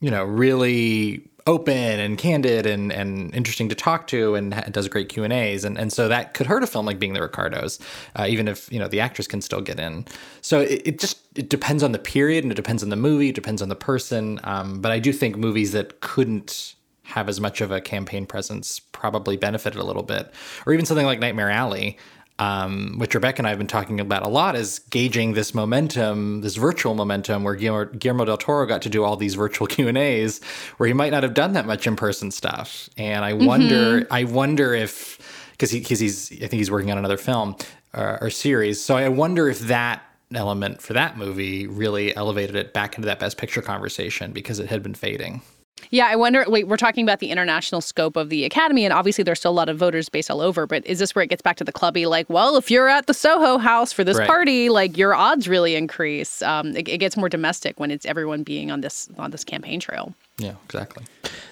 you 0.00 0.10
know, 0.10 0.22
really 0.24 1.26
open 1.46 1.98
and 1.98 2.18
candid 2.18 2.66
and, 2.66 2.92
and 2.92 3.34
interesting 3.34 3.68
to 3.68 3.74
talk 3.74 4.06
to 4.06 4.36
and 4.36 4.54
does 4.70 4.86
great 4.86 5.08
Q 5.08 5.24
and 5.24 5.32
A's. 5.32 5.64
And, 5.64 5.76
and 5.76 5.92
so 5.92 6.06
that 6.08 6.34
could 6.34 6.46
hurt 6.46 6.62
a 6.62 6.66
film 6.66 6.86
like 6.86 6.98
being 7.00 7.14
the 7.14 7.22
Ricardos, 7.22 7.80
uh, 8.16 8.26
even 8.28 8.46
if, 8.46 8.70
you 8.70 8.78
know, 8.78 8.86
the 8.86 9.00
actress 9.00 9.26
can 9.26 9.40
still 9.40 9.60
get 9.60 9.80
in. 9.80 10.04
So 10.40 10.60
it, 10.60 10.82
it 10.84 11.00
just, 11.00 11.18
it 11.34 11.48
depends 11.48 11.82
on 11.82 11.92
the 11.92 11.98
period 11.98 12.44
and 12.44 12.52
it 12.52 12.54
depends 12.54 12.82
on 12.82 12.90
the 12.90 12.96
movie. 12.96 13.30
It 13.30 13.34
depends 13.34 13.60
on 13.60 13.70
the 13.70 13.74
person. 13.74 14.38
Um, 14.44 14.80
but 14.80 14.92
I 14.92 14.98
do 15.00 15.12
think 15.12 15.36
movies 15.36 15.72
that 15.72 16.00
couldn't 16.00 16.74
have 17.04 17.28
as 17.28 17.40
much 17.40 17.60
of 17.60 17.72
a 17.72 17.80
campaign 17.80 18.24
presence 18.26 18.78
probably 18.78 19.36
benefited 19.36 19.80
a 19.80 19.84
little 19.84 20.04
bit, 20.04 20.32
or 20.64 20.72
even 20.72 20.86
something 20.86 21.06
like 21.06 21.18
Nightmare 21.18 21.50
Alley, 21.50 21.98
um, 22.38 22.98
which 22.98 23.14
Rebecca 23.14 23.38
and 23.40 23.46
I 23.46 23.50
have 23.50 23.58
been 23.58 23.66
talking 23.66 24.00
about 24.00 24.24
a 24.24 24.28
lot, 24.28 24.56
is 24.56 24.78
gauging 24.90 25.34
this 25.34 25.54
momentum, 25.54 26.40
this 26.40 26.56
virtual 26.56 26.94
momentum, 26.94 27.44
where 27.44 27.54
Guillermo, 27.54 27.92
Guillermo 27.92 28.24
del 28.24 28.36
Toro 28.36 28.66
got 28.66 28.82
to 28.82 28.88
do 28.88 29.04
all 29.04 29.16
these 29.16 29.34
virtual 29.34 29.66
Q 29.68 29.88
and 29.88 29.98
A's, 29.98 30.42
where 30.76 30.86
he 30.86 30.92
might 30.92 31.12
not 31.12 31.22
have 31.22 31.34
done 31.34 31.52
that 31.52 31.66
much 31.66 31.86
in 31.86 31.96
person 31.96 32.30
stuff. 32.30 32.88
And 32.96 33.24
I 33.24 33.34
wonder, 33.34 34.06
I 34.10 34.24
wonder 34.24 34.74
if 34.74 35.18
because 35.52 35.70
he, 35.70 35.80
cause 35.80 36.00
he's, 36.00 36.32
I 36.32 36.46
think 36.46 36.54
he's 36.54 36.70
working 36.70 36.90
on 36.90 36.98
another 36.98 37.18
film 37.18 37.56
uh, 37.94 38.18
or 38.20 38.30
series, 38.30 38.82
so 38.82 38.96
I 38.96 39.08
wonder 39.08 39.48
if 39.48 39.60
that 39.60 40.02
element 40.34 40.80
for 40.80 40.94
that 40.94 41.16
movie 41.16 41.66
really 41.66 42.16
elevated 42.16 42.56
it 42.56 42.72
back 42.72 42.96
into 42.96 43.06
that 43.06 43.18
best 43.18 43.36
picture 43.36 43.62
conversation 43.62 44.32
because 44.32 44.58
it 44.58 44.68
had 44.68 44.82
been 44.82 44.94
fading. 44.94 45.42
Yeah, 45.90 46.06
I 46.06 46.16
wonder. 46.16 46.44
Wait, 46.48 46.68
we're 46.68 46.76
talking 46.76 47.04
about 47.04 47.18
the 47.20 47.30
international 47.30 47.80
scope 47.80 48.16
of 48.16 48.28
the 48.30 48.44
Academy, 48.44 48.84
and 48.84 48.92
obviously 48.92 49.24
there's 49.24 49.38
still 49.38 49.50
a 49.50 49.52
lot 49.52 49.68
of 49.68 49.76
voters 49.76 50.08
based 50.08 50.30
all 50.30 50.40
over. 50.40 50.66
But 50.66 50.86
is 50.86 50.98
this 50.98 51.14
where 51.14 51.22
it 51.22 51.28
gets 51.28 51.42
back 51.42 51.56
to 51.56 51.64
the 51.64 51.72
clubby? 51.72 52.06
Like, 52.06 52.28
well, 52.30 52.56
if 52.56 52.70
you're 52.70 52.88
at 52.88 53.06
the 53.06 53.14
Soho 53.14 53.58
House 53.58 53.92
for 53.92 54.04
this 54.04 54.16
Right. 54.18 54.26
party, 54.26 54.68
like 54.68 54.96
your 54.96 55.14
odds 55.14 55.48
really 55.48 55.74
increase. 55.74 56.40
Um, 56.42 56.76
it, 56.76 56.88
it 56.88 56.98
gets 56.98 57.16
more 57.16 57.28
domestic 57.28 57.78
when 57.80 57.90
it's 57.90 58.06
everyone 58.06 58.42
being 58.42 58.70
on 58.70 58.80
this 58.80 59.08
on 59.18 59.30
this 59.30 59.44
campaign 59.44 59.80
trail. 59.80 60.14
Yeah, 60.38 60.54
exactly. 60.64 61.04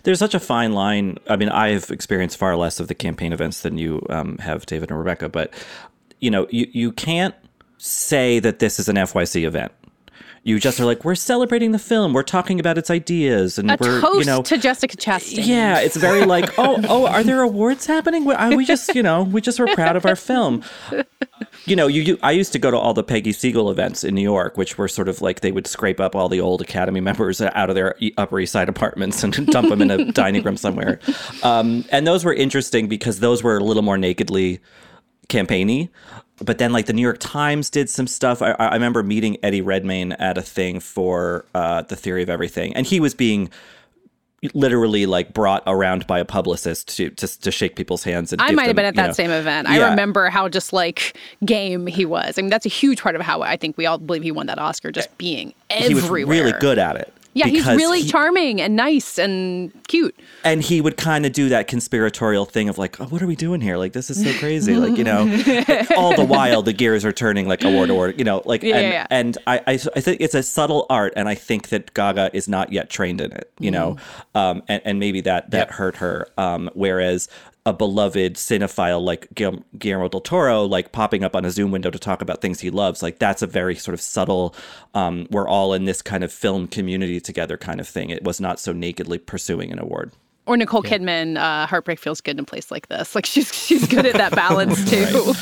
There's 0.05 0.19
such 0.19 0.35
a 0.35 0.41
fine 0.41 0.73
line. 0.73 1.19
I 1.29 1.37
mean, 1.37 1.49
I've 1.51 1.91
experienced 1.91 2.37
far 2.39 2.57
less 2.57 2.81
of 2.81 2.89
the 2.89 2.95
campaign 2.95 3.33
events 3.33 3.61
than 3.63 3.77
you 3.79 4.05
um, 4.11 4.39
have, 4.39 4.65
David 4.67 4.91
and 4.91 4.99
Rebecca, 4.99 5.29
but 5.29 5.53
you 6.21 6.31
know, 6.31 6.47
you, 6.51 6.67
you 6.73 6.93
can't 6.93 7.35
say 7.79 8.39
that 8.41 8.59
this 8.59 8.79
is 8.79 8.89
an 8.89 8.97
FYC 8.97 9.45
event. 9.47 9.73
You 10.43 10.59
just 10.59 10.81
are 10.81 10.87
like, 10.87 11.05
we're 11.05 11.15
celebrating 11.17 11.73
the 11.73 11.79
film, 11.79 12.15
we're 12.15 12.23
talking 12.23 12.59
about 12.61 12.79
its 12.79 12.89
ideas, 12.91 13.59
and 13.59 13.71
A 13.71 13.77
we're 13.79 14.01
toast 14.01 14.19
you 14.21 14.25
know 14.25 14.41
to 14.43 14.57
Jessica 14.57 14.97
Chastain. 14.97 15.47
Yeah, 15.47 15.81
it's 15.81 15.97
very 15.97 16.25
like, 16.25 16.51
oh, 16.59 16.81
oh, 16.89 17.07
are 17.07 17.23
there 17.23 17.43
awards 17.43 17.85
happening? 17.85 18.25
We- 18.25 18.57
We 18.57 18.65
just, 18.65 18.95
you 18.95 19.03
know, 19.03 19.23
we 19.23 19.43
just 19.43 19.59
were 19.61 19.67
proud 19.75 19.97
of 19.97 20.07
our 20.07 20.17
film. 20.17 20.63
You 21.67 21.77
know, 21.77 21.89
you, 21.89 22.01
you 22.03 22.19
I 22.23 22.33
used 22.33 22.53
to 22.55 22.59
go 22.59 22.71
to 22.71 22.77
all 22.79 22.95
the 22.95 23.03
Peggy 23.03 23.33
Siegel 23.33 23.71
events 23.71 24.03
in 24.03 24.15
New 24.15 24.23
York, 24.23 24.57
which 24.57 24.79
were 24.79 24.89
sort 24.89 25.11
of 25.11 25.21
like 25.21 25.41
they 25.41 25.53
would 25.53 25.67
scrape 25.67 26.01
up 26.01 26.17
all 26.17 26.31
the 26.31 26.41
old 26.41 26.63
Academy 26.63 27.01
members 27.01 27.41
out 27.43 27.69
of 27.69 27.75
their 27.77 27.95
Upper 28.17 28.41
East 28.41 28.53
Side 28.53 28.71
apartments 28.71 29.23
and 29.23 29.47
dump 29.53 29.69
them 29.69 29.83
in 29.83 29.91
a 29.91 30.11
dining 30.13 30.43
room 30.43 30.57
somewhere. 30.57 31.01
Um, 31.43 31.85
and 31.93 32.07
those 32.07 32.25
were 32.25 32.33
interesting 32.35 32.89
because 32.89 33.21
those 33.21 33.43
were 33.43 33.59
a 33.59 33.63
little 33.65 33.83
more 33.83 33.99
nakedly 33.99 34.61
campaigny. 35.29 35.91
But 36.43 36.59
then, 36.59 36.73
like 36.73 36.87
the 36.87 36.93
New 36.93 37.03
York 37.03 37.19
Times 37.21 37.69
did 37.71 37.91
some 37.91 38.07
stuff. 38.07 38.41
I, 38.41 38.53
I 38.53 38.75
remember 38.75 39.03
meeting 39.03 39.37
Eddie 39.43 39.61
Redmayne 39.61 40.13
at 40.13 40.39
a 40.39 40.43
thing 40.43 40.81
for 40.81 41.45
uh, 41.55 41.83
the 41.83 41.97
Theory 41.97 42.23
of 42.23 42.31
Everything, 42.31 42.75
and 42.75 42.87
he 42.87 42.99
was 43.01 43.15
being 43.15 43.51
literally 44.55 45.05
like 45.05 45.35
brought 45.35 45.63
around 45.67 46.07
by 46.07 46.19
a 46.19 46.25
publicist 46.25 46.97
to 46.97 47.11
to, 47.11 47.41
to 47.41 47.51
shake 47.51 47.77
people's 47.77 48.05
hands. 48.05 48.33
And 48.33 48.41
I 48.41 48.53
might 48.53 48.69
have 48.69 48.77
been 48.77 48.87
at 48.87 48.95
that 48.97 49.09
know- 49.09 49.13
same 49.13 49.31
event. 49.31 49.69
I 49.69 49.91
remember 49.91 50.31
how 50.31 50.49
just 50.49 50.73
like 50.73 51.17
game 51.45 51.87
he 51.87 52.07
was. 52.07 52.39
I 52.39 52.43
mean, 52.43 52.51
that's 52.51 52.67
a 52.67 52.71
huge 52.71 53.03
part 53.03 53.17
of 53.17 53.21
how 53.23 53.43
I 53.43 53.57
think 53.57 53.77
we 53.77 53.87
all 53.87 53.99
believe 53.99 54.23
he 54.23 54.33
won 54.33 54.47
that 54.47 54.59
Oscar, 54.59 54.91
just 54.91 55.17
being 55.19 55.53
everywhere. 55.69 56.19
He 56.19 56.25
was 56.25 56.29
really 56.29 56.53
good 56.59 56.79
at 56.79 56.97
it. 56.97 57.13
Yeah, 57.33 57.47
he's 57.47 57.67
really 57.67 58.03
he- 58.03 58.09
charming 58.09 58.61
and 58.61 58.75
nice 58.75 59.19
and 59.19 59.73
cute. 59.87 60.19
and 60.45 60.63
he 60.63 60.81
would 60.81 60.97
kind 60.97 61.25
of 61.25 61.33
do 61.33 61.49
that 61.51 61.69
conspiratorial 61.69 62.45
thing 62.45 62.69
of 62.69 62.77
like, 62.77 63.01
oh, 63.01 63.05
what 63.05 63.23
are 63.23 63.27
we 63.27 63.37
doing 63.37 63.61
here? 63.61 63.77
Like, 63.77 63.93
this 63.93 64.11
is 64.11 64.23
so 64.23 64.33
crazy. 64.39 64.75
like, 64.75 64.97
you 64.99 65.05
know, 65.05 65.21
all 65.97 66.17
the 66.17 66.25
while 66.25 66.63
the 66.63 66.73
gears 66.73 67.05
are 67.05 67.13
turning 67.13 67.47
like 67.47 67.63
award 67.63 67.89
to 67.89 67.95
award, 67.95 68.19
you 68.19 68.25
know, 68.25 68.43
like, 68.45 68.63
Yeah, 68.63 68.77
and, 68.77 68.93
yeah, 68.93 69.07
and 69.11 69.39
I, 69.47 69.59
I, 69.67 69.73
I 69.75 70.01
think 70.01 70.21
it's 70.21 70.35
a 70.35 70.43
subtle 70.43 70.87
art. 70.91 71.13
And 71.15 71.29
I 71.29 71.35
think 71.37 71.69
that 71.69 71.95
Gaga 71.95 72.31
is 72.33 72.49
not 72.49 72.73
yet 72.73 72.91
trained 72.91 73.21
in 73.21 73.31
it, 73.33 73.53
you 73.61 73.71
know, 73.71 73.97
um, 74.35 74.63
and, 74.69 74.83
and 74.85 74.99
maybe 74.99 75.21
that, 75.23 75.51
that 75.53 75.71
hurt 75.71 75.97
her. 75.97 76.27
Um, 76.37 76.69
whereas 76.75 77.29
a 77.67 77.73
beloved 77.73 78.35
cinephile 78.35 79.03
like 79.03 79.29
Guillermo 79.35 80.09
del 80.09 80.21
Toro, 80.21 80.65
like 80.65 80.93
popping 80.93 81.25
up 81.25 81.37
on 81.37 81.45
a 81.45 81.51
Zoom 81.51 81.71
window 81.71 81.91
to 81.91 81.99
talk 81.99 82.23
about 82.23 82.41
things 82.41 82.61
he 82.61 82.71
loves, 82.71 83.03
like 83.03 83.19
that's 83.19 83.43
a 83.43 83.47
very 83.47 83.75
sort 83.75 83.95
of 83.95 84.01
subtle, 84.01 84.55
um, 84.95 85.27
we're 85.31 85.49
all 85.49 85.75
in 85.75 85.85
this 85.85 86.01
kind 86.01 86.25
of 86.25 86.33
film 86.33 86.67
community 86.67 87.21
together 87.21 87.57
kind 87.57 87.81
of 87.81 87.87
thing. 87.87 88.11
It 88.11 88.25
was 88.25 88.41
not 88.41 88.59
so 88.59 88.73
nakedly 88.73 89.19
pursuing 89.19 89.71
an 89.73 89.79
award. 89.79 90.13
Or 90.47 90.57
Nicole 90.57 90.83
Kidman, 90.83 91.37
uh, 91.37 91.67
Heartbreak 91.67 91.99
feels 91.99 92.21
good 92.21 92.37
in 92.37 92.41
a 92.41 92.45
place 92.45 92.71
like 92.71 92.89
this. 92.89 93.15
Like 93.15 93.27
she's 93.27 93.55
she's 93.55 93.87
good 93.87 94.07
at 94.07 94.15
that 94.15 94.33
balance 94.35 94.89
too. 94.91 95.35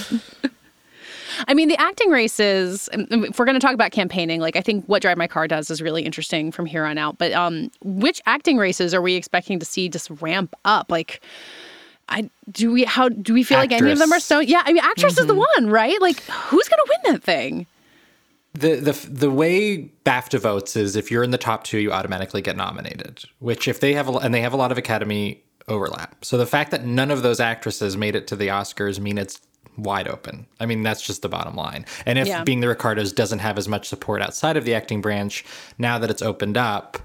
I 1.46 1.54
mean, 1.54 1.68
the 1.68 1.81
acting 1.81 2.11
races. 2.11 2.88
If 2.92 3.38
we're 3.38 3.44
going 3.44 3.59
to 3.59 3.64
talk 3.64 3.74
about 3.74 3.92
campaigning, 3.92 4.40
like 4.40 4.57
I 4.57 4.61
think 4.61 4.85
what 4.87 5.02
Drive 5.02 5.16
My 5.16 5.28
Car 5.28 5.46
does 5.46 5.70
is 5.70 5.81
really 5.81 6.02
interesting 6.02 6.50
from 6.50 6.66
here 6.66 6.85
on 6.85 6.98
out. 6.98 7.16
But 7.16 7.33
um, 7.33 7.70
which 7.81 8.20
acting 8.26 8.57
races 8.57 8.92
are 8.92 9.00
we 9.00 9.14
expecting 9.14 9.59
to 9.61 9.64
see 9.64 9.88
just 9.88 10.11
ramp 10.20 10.54
up? 10.64 10.90
Like, 10.90 11.22
I 12.09 12.31
do 12.51 12.73
we 12.73 12.85
how 12.85 13.09
do 13.09 13.35
we 13.35 13.42
feel 13.42 13.59
like 13.59 13.73
any 13.73 13.90
of 13.90 13.99
them 13.99 14.11
are 14.12 14.16
Actress. 14.16 14.25
so? 14.25 14.40
Yeah, 14.40 14.62
I 14.64 14.73
mean, 14.73 14.83
actress 14.83 15.18
is 15.18 15.27
the 15.27 15.35
mm-hmm. 15.35 15.62
one, 15.64 15.71
right? 15.71 16.01
Like, 16.01 16.21
who's 16.25 16.68
going 16.68 16.81
to 16.85 16.87
win 16.88 17.12
that 17.14 17.23
thing? 17.23 17.66
The 18.55 18.77
the 18.77 19.09
the 19.09 19.31
way 19.31 19.90
BAFTA 20.05 20.40
votes 20.40 20.75
is 20.75 20.97
if 20.97 21.11
you're 21.11 21.23
in 21.23 21.31
the 21.31 21.38
top 21.38 21.64
two, 21.64 21.79
you 21.79 21.92
automatically 21.92 22.40
get 22.42 22.57
nominated. 22.57 23.25
Which 23.38 23.68
if 23.68 23.81
they 23.81 23.92
have 23.94 24.09
a, 24.09 24.12
and 24.12 24.35
they 24.35 24.40
have 24.40 24.53
a 24.53 24.57
lot 24.57 24.73
of 24.73 24.79
Academy 24.79 25.42
overlap. 25.68 26.25
So 26.25 26.38
the 26.38 26.47
fact 26.47 26.71
that 26.71 26.85
none 26.85 27.11
of 27.11 27.23
those 27.23 27.40
actresses 27.40 27.97
made 27.97 28.16
it 28.16 28.27
to 28.29 28.37
the 28.37 28.49
Oscars 28.49 28.99
mean 28.99 29.18
it's 29.18 29.40
wide 29.77 30.09
open. 30.09 30.47
I 30.59 30.66
mean 30.66 30.83
that's 30.83 31.03
just 31.03 31.23
the 31.23 31.29
bottom 31.29 31.55
line. 31.55 31.85
And 32.07 32.18
if 32.18 32.27
Yeah. 32.27 32.42
being 32.42 32.61
the 32.61 32.68
Ricardos 32.68 33.12
doesn't 33.12 33.40
have 33.40 33.59
as 33.59 33.68
much 33.68 33.87
support 33.87 34.23
outside 34.23 34.57
of 34.57 34.64
the 34.64 34.75
acting 34.75 35.01
branch, 35.03 35.44
now 35.77 35.99
that 35.99 36.11
it's 36.11 36.23
opened 36.23 36.57
up, 36.57 36.99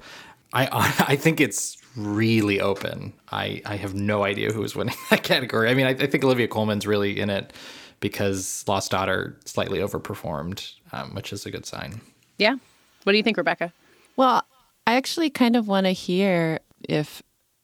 I 0.53 0.67
I 1.07 1.15
think 1.17 1.41
it's 1.41 1.77
really 1.95 2.59
open. 2.59 3.13
I 3.31 3.61
I 3.65 3.75
have 3.77 3.93
no 3.93 4.23
idea 4.23 4.51
who 4.51 4.63
is 4.63 4.75
winning 4.75 4.95
that 5.09 5.23
category. 5.23 5.69
I 5.69 5.73
mean 5.73 5.85
I, 5.85 5.91
I 5.91 6.07
think 6.07 6.23
Olivia 6.23 6.47
Colman's 6.47 6.85
really 6.87 7.19
in 7.19 7.29
it 7.29 7.53
because 7.99 8.63
Lost 8.67 8.91
Daughter 8.91 9.37
slightly 9.45 9.79
overperformed, 9.79 10.73
um, 10.91 11.15
which 11.15 11.31
is 11.31 11.45
a 11.45 11.51
good 11.51 11.65
sign. 11.65 12.01
Yeah. 12.37 12.55
What 13.03 13.13
do 13.13 13.17
you 13.17 13.23
think, 13.23 13.37
Rebecca? 13.37 13.71
Well, 14.17 14.43
I 14.85 14.95
actually 14.95 15.29
kind 15.29 15.55
of 15.55 15.67
want 15.67 15.85
to 15.85 15.91
hear 15.91 16.59
if 16.89 17.21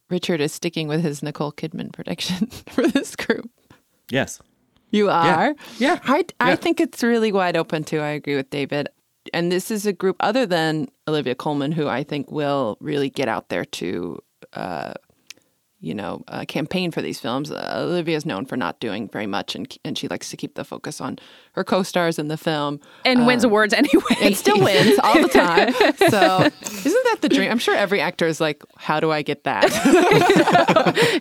Richard 0.09 0.39
is 0.41 0.53
sticking 0.53 0.87
with 0.87 1.01
his 1.01 1.21
Nicole 1.21 1.51
Kidman 1.51 1.91
prediction 1.91 2.47
for 2.69 2.87
this 2.87 3.15
group. 3.15 3.49
Yes. 4.09 4.39
You 4.91 5.09
are? 5.09 5.55
Yeah. 5.77 5.99
I, 6.03 6.23
I 6.39 6.49
Yeah. 6.51 6.55
think 6.55 6.79
it's 6.79 7.03
really 7.03 7.31
wide 7.31 7.55
open 7.57 7.83
too. 7.83 7.99
I 7.99 8.09
agree 8.09 8.35
with 8.35 8.49
David. 8.49 8.87
And 9.33 9.51
this 9.51 9.71
is 9.71 9.85
a 9.85 9.93
group 9.93 10.15
other 10.19 10.45
than 10.45 10.87
Olivia 11.07 11.35
Colman 11.35 11.71
who 11.71 11.87
I 11.87 12.03
think 12.03 12.31
will 12.31 12.77
really 12.79 13.09
get 13.09 13.27
out 13.27 13.49
there 13.49 13.65
to, 13.65 14.19
uh, 14.53 14.93
you 15.81 15.93
know, 15.93 16.21
uh, 16.27 16.43
campaign 16.45 16.91
for 16.91 17.01
these 17.01 17.21
films. 17.21 17.49
Uh, 17.51 17.85
Olivia 17.87 18.17
is 18.17 18.25
known 18.25 18.45
for 18.45 18.57
not 18.57 18.81
doing 18.81 19.07
very 19.07 19.27
much, 19.27 19.55
and 19.55 19.65
and 19.85 19.97
she 19.97 20.09
likes 20.09 20.29
to 20.29 20.35
keep 20.35 20.55
the 20.55 20.65
focus 20.65 20.99
on 20.99 21.17
her 21.53 21.63
co-stars 21.63 22.19
in 22.19 22.27
the 22.27 22.35
film, 22.35 22.81
And 23.05 23.25
wins 23.25 23.45
awards 23.45 23.73
anyway. 23.73 24.03
and 24.21 24.35
still 24.35 24.59
wins 24.61 24.99
all 25.01 25.21
the 25.21 25.29
time. 25.29 25.73
So 26.09 26.49
isn't 26.85 27.03
that 27.05 27.19
the 27.21 27.29
dream? 27.29 27.49
I'm 27.49 27.59
sure 27.59 27.75
every 27.75 28.01
actor 28.01 28.27
is 28.27 28.41
like, 28.41 28.61
how 28.77 28.99
do 28.99 29.09
I 29.11 29.21
get 29.21 29.45
that? 29.45 29.69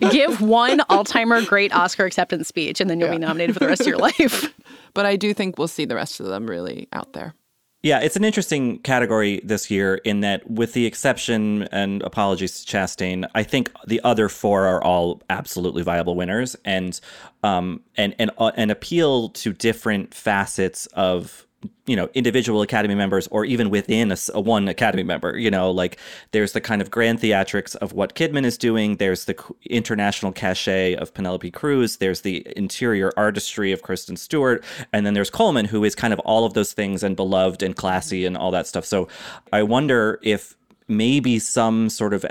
Give 0.11 0.41
one 0.41 0.81
all-timer 0.89 1.41
great 1.45 1.73
Oscar 1.73 2.05
acceptance 2.05 2.47
speech, 2.47 2.81
and 2.81 2.89
then 2.89 2.99
you'll 2.99 3.11
be 3.11 3.17
nominated 3.17 3.53
for 3.55 3.59
the 3.59 3.67
rest 3.67 3.81
of 3.81 3.87
your 3.87 3.97
life. 4.09 4.53
but 4.93 5.05
I 5.05 5.15
do 5.15 5.33
think 5.33 5.57
we'll 5.57 5.67
see 5.69 5.85
the 5.85 5.95
rest 5.95 6.19
of 6.19 6.25
them 6.25 6.47
really 6.49 6.87
out 6.91 7.13
there. 7.13 7.33
Yeah, 7.81 7.99
it's 7.99 8.17
an 8.17 8.25
interesting 8.25 8.79
category 8.79 9.39
this 9.41 9.71
year 9.71 9.95
in 9.95 10.19
that, 10.19 10.49
with 10.51 10.73
the 10.73 10.85
exception 10.85 11.63
and 11.71 12.01
apologies 12.01 12.63
to 12.65 12.77
Chastain, 12.77 13.29
I 13.33 13.43
think 13.43 13.71
the 13.87 14.01
other 14.03 14.27
four 14.27 14.65
are 14.65 14.83
all 14.83 15.21
absolutely 15.29 15.83
viable 15.83 16.15
winners, 16.15 16.57
and 16.65 16.99
um 17.41 17.81
and 17.95 18.15
and 18.19 18.31
uh, 18.37 18.51
and 18.57 18.69
appeal 18.69 19.29
to 19.29 19.53
different 19.53 20.13
facets 20.13 20.87
of 20.87 21.47
you 21.85 21.95
know 21.95 22.09
individual 22.13 22.61
academy 22.61 22.95
members 22.95 23.27
or 23.27 23.43
even 23.43 23.69
within 23.69 24.13
a 24.33 24.39
one 24.39 24.67
academy 24.69 25.03
member 25.03 25.37
you 25.37 25.51
know 25.51 25.71
like 25.71 25.97
there's 26.31 26.53
the 26.53 26.61
kind 26.61 26.81
of 26.81 26.91
grand 26.91 27.19
theatrics 27.19 27.75
of 27.77 27.93
what 27.93 28.15
kidman 28.15 28.45
is 28.45 28.57
doing. 28.57 28.97
There's 28.97 29.25
the 29.25 29.37
international 29.65 30.31
cachet 30.31 30.95
of 30.95 31.13
penelope 31.13 31.51
cruz. 31.51 31.97
There's 31.97 32.21
the 32.21 32.45
interior 32.55 33.11
artistry 33.17 33.71
of 33.71 33.81
kristen 33.81 34.17
stewart. 34.17 34.63
And 34.93 35.05
then 35.05 35.13
there's 35.13 35.29
colman 35.29 35.65
who 35.65 35.83
is 35.83 35.95
kind 35.95 36.13
of 36.13 36.19
all 36.19 36.45
of 36.45 36.53
those 36.53 36.73
things 36.73 37.03
and 37.03 37.15
beloved 37.15 37.63
and 37.63 37.75
classy 37.75 38.25
and 38.25 38.37
all 38.37 38.51
that 38.51 38.67
stuff. 38.67 38.85
So 38.85 39.07
i 39.51 39.63
wonder 39.63 40.19
if 40.21 40.55
maybe 40.87 41.39
some 41.39 41.89
sort 41.89 42.13
of 42.13 42.25
uh, 42.25 42.29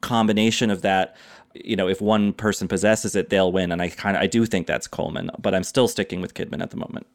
combination 0.00 0.70
of 0.70 0.82
that 0.82 1.16
you 1.54 1.76
know 1.76 1.88
if 1.88 2.00
one 2.00 2.32
person 2.32 2.68
possesses 2.68 3.16
it 3.16 3.30
they'll 3.30 3.52
win. 3.52 3.72
And 3.72 3.80
i 3.80 3.88
kind 3.88 4.16
of 4.16 4.22
i 4.22 4.26
do 4.26 4.44
think 4.46 4.66
that's 4.66 4.86
colman 4.86 5.30
but 5.38 5.54
i'm 5.54 5.64
still 5.64 5.88
sticking 5.88 6.20
with 6.20 6.34
kidman 6.34 6.62
at 6.62 6.70
the 6.70 6.76
moment 6.76 7.06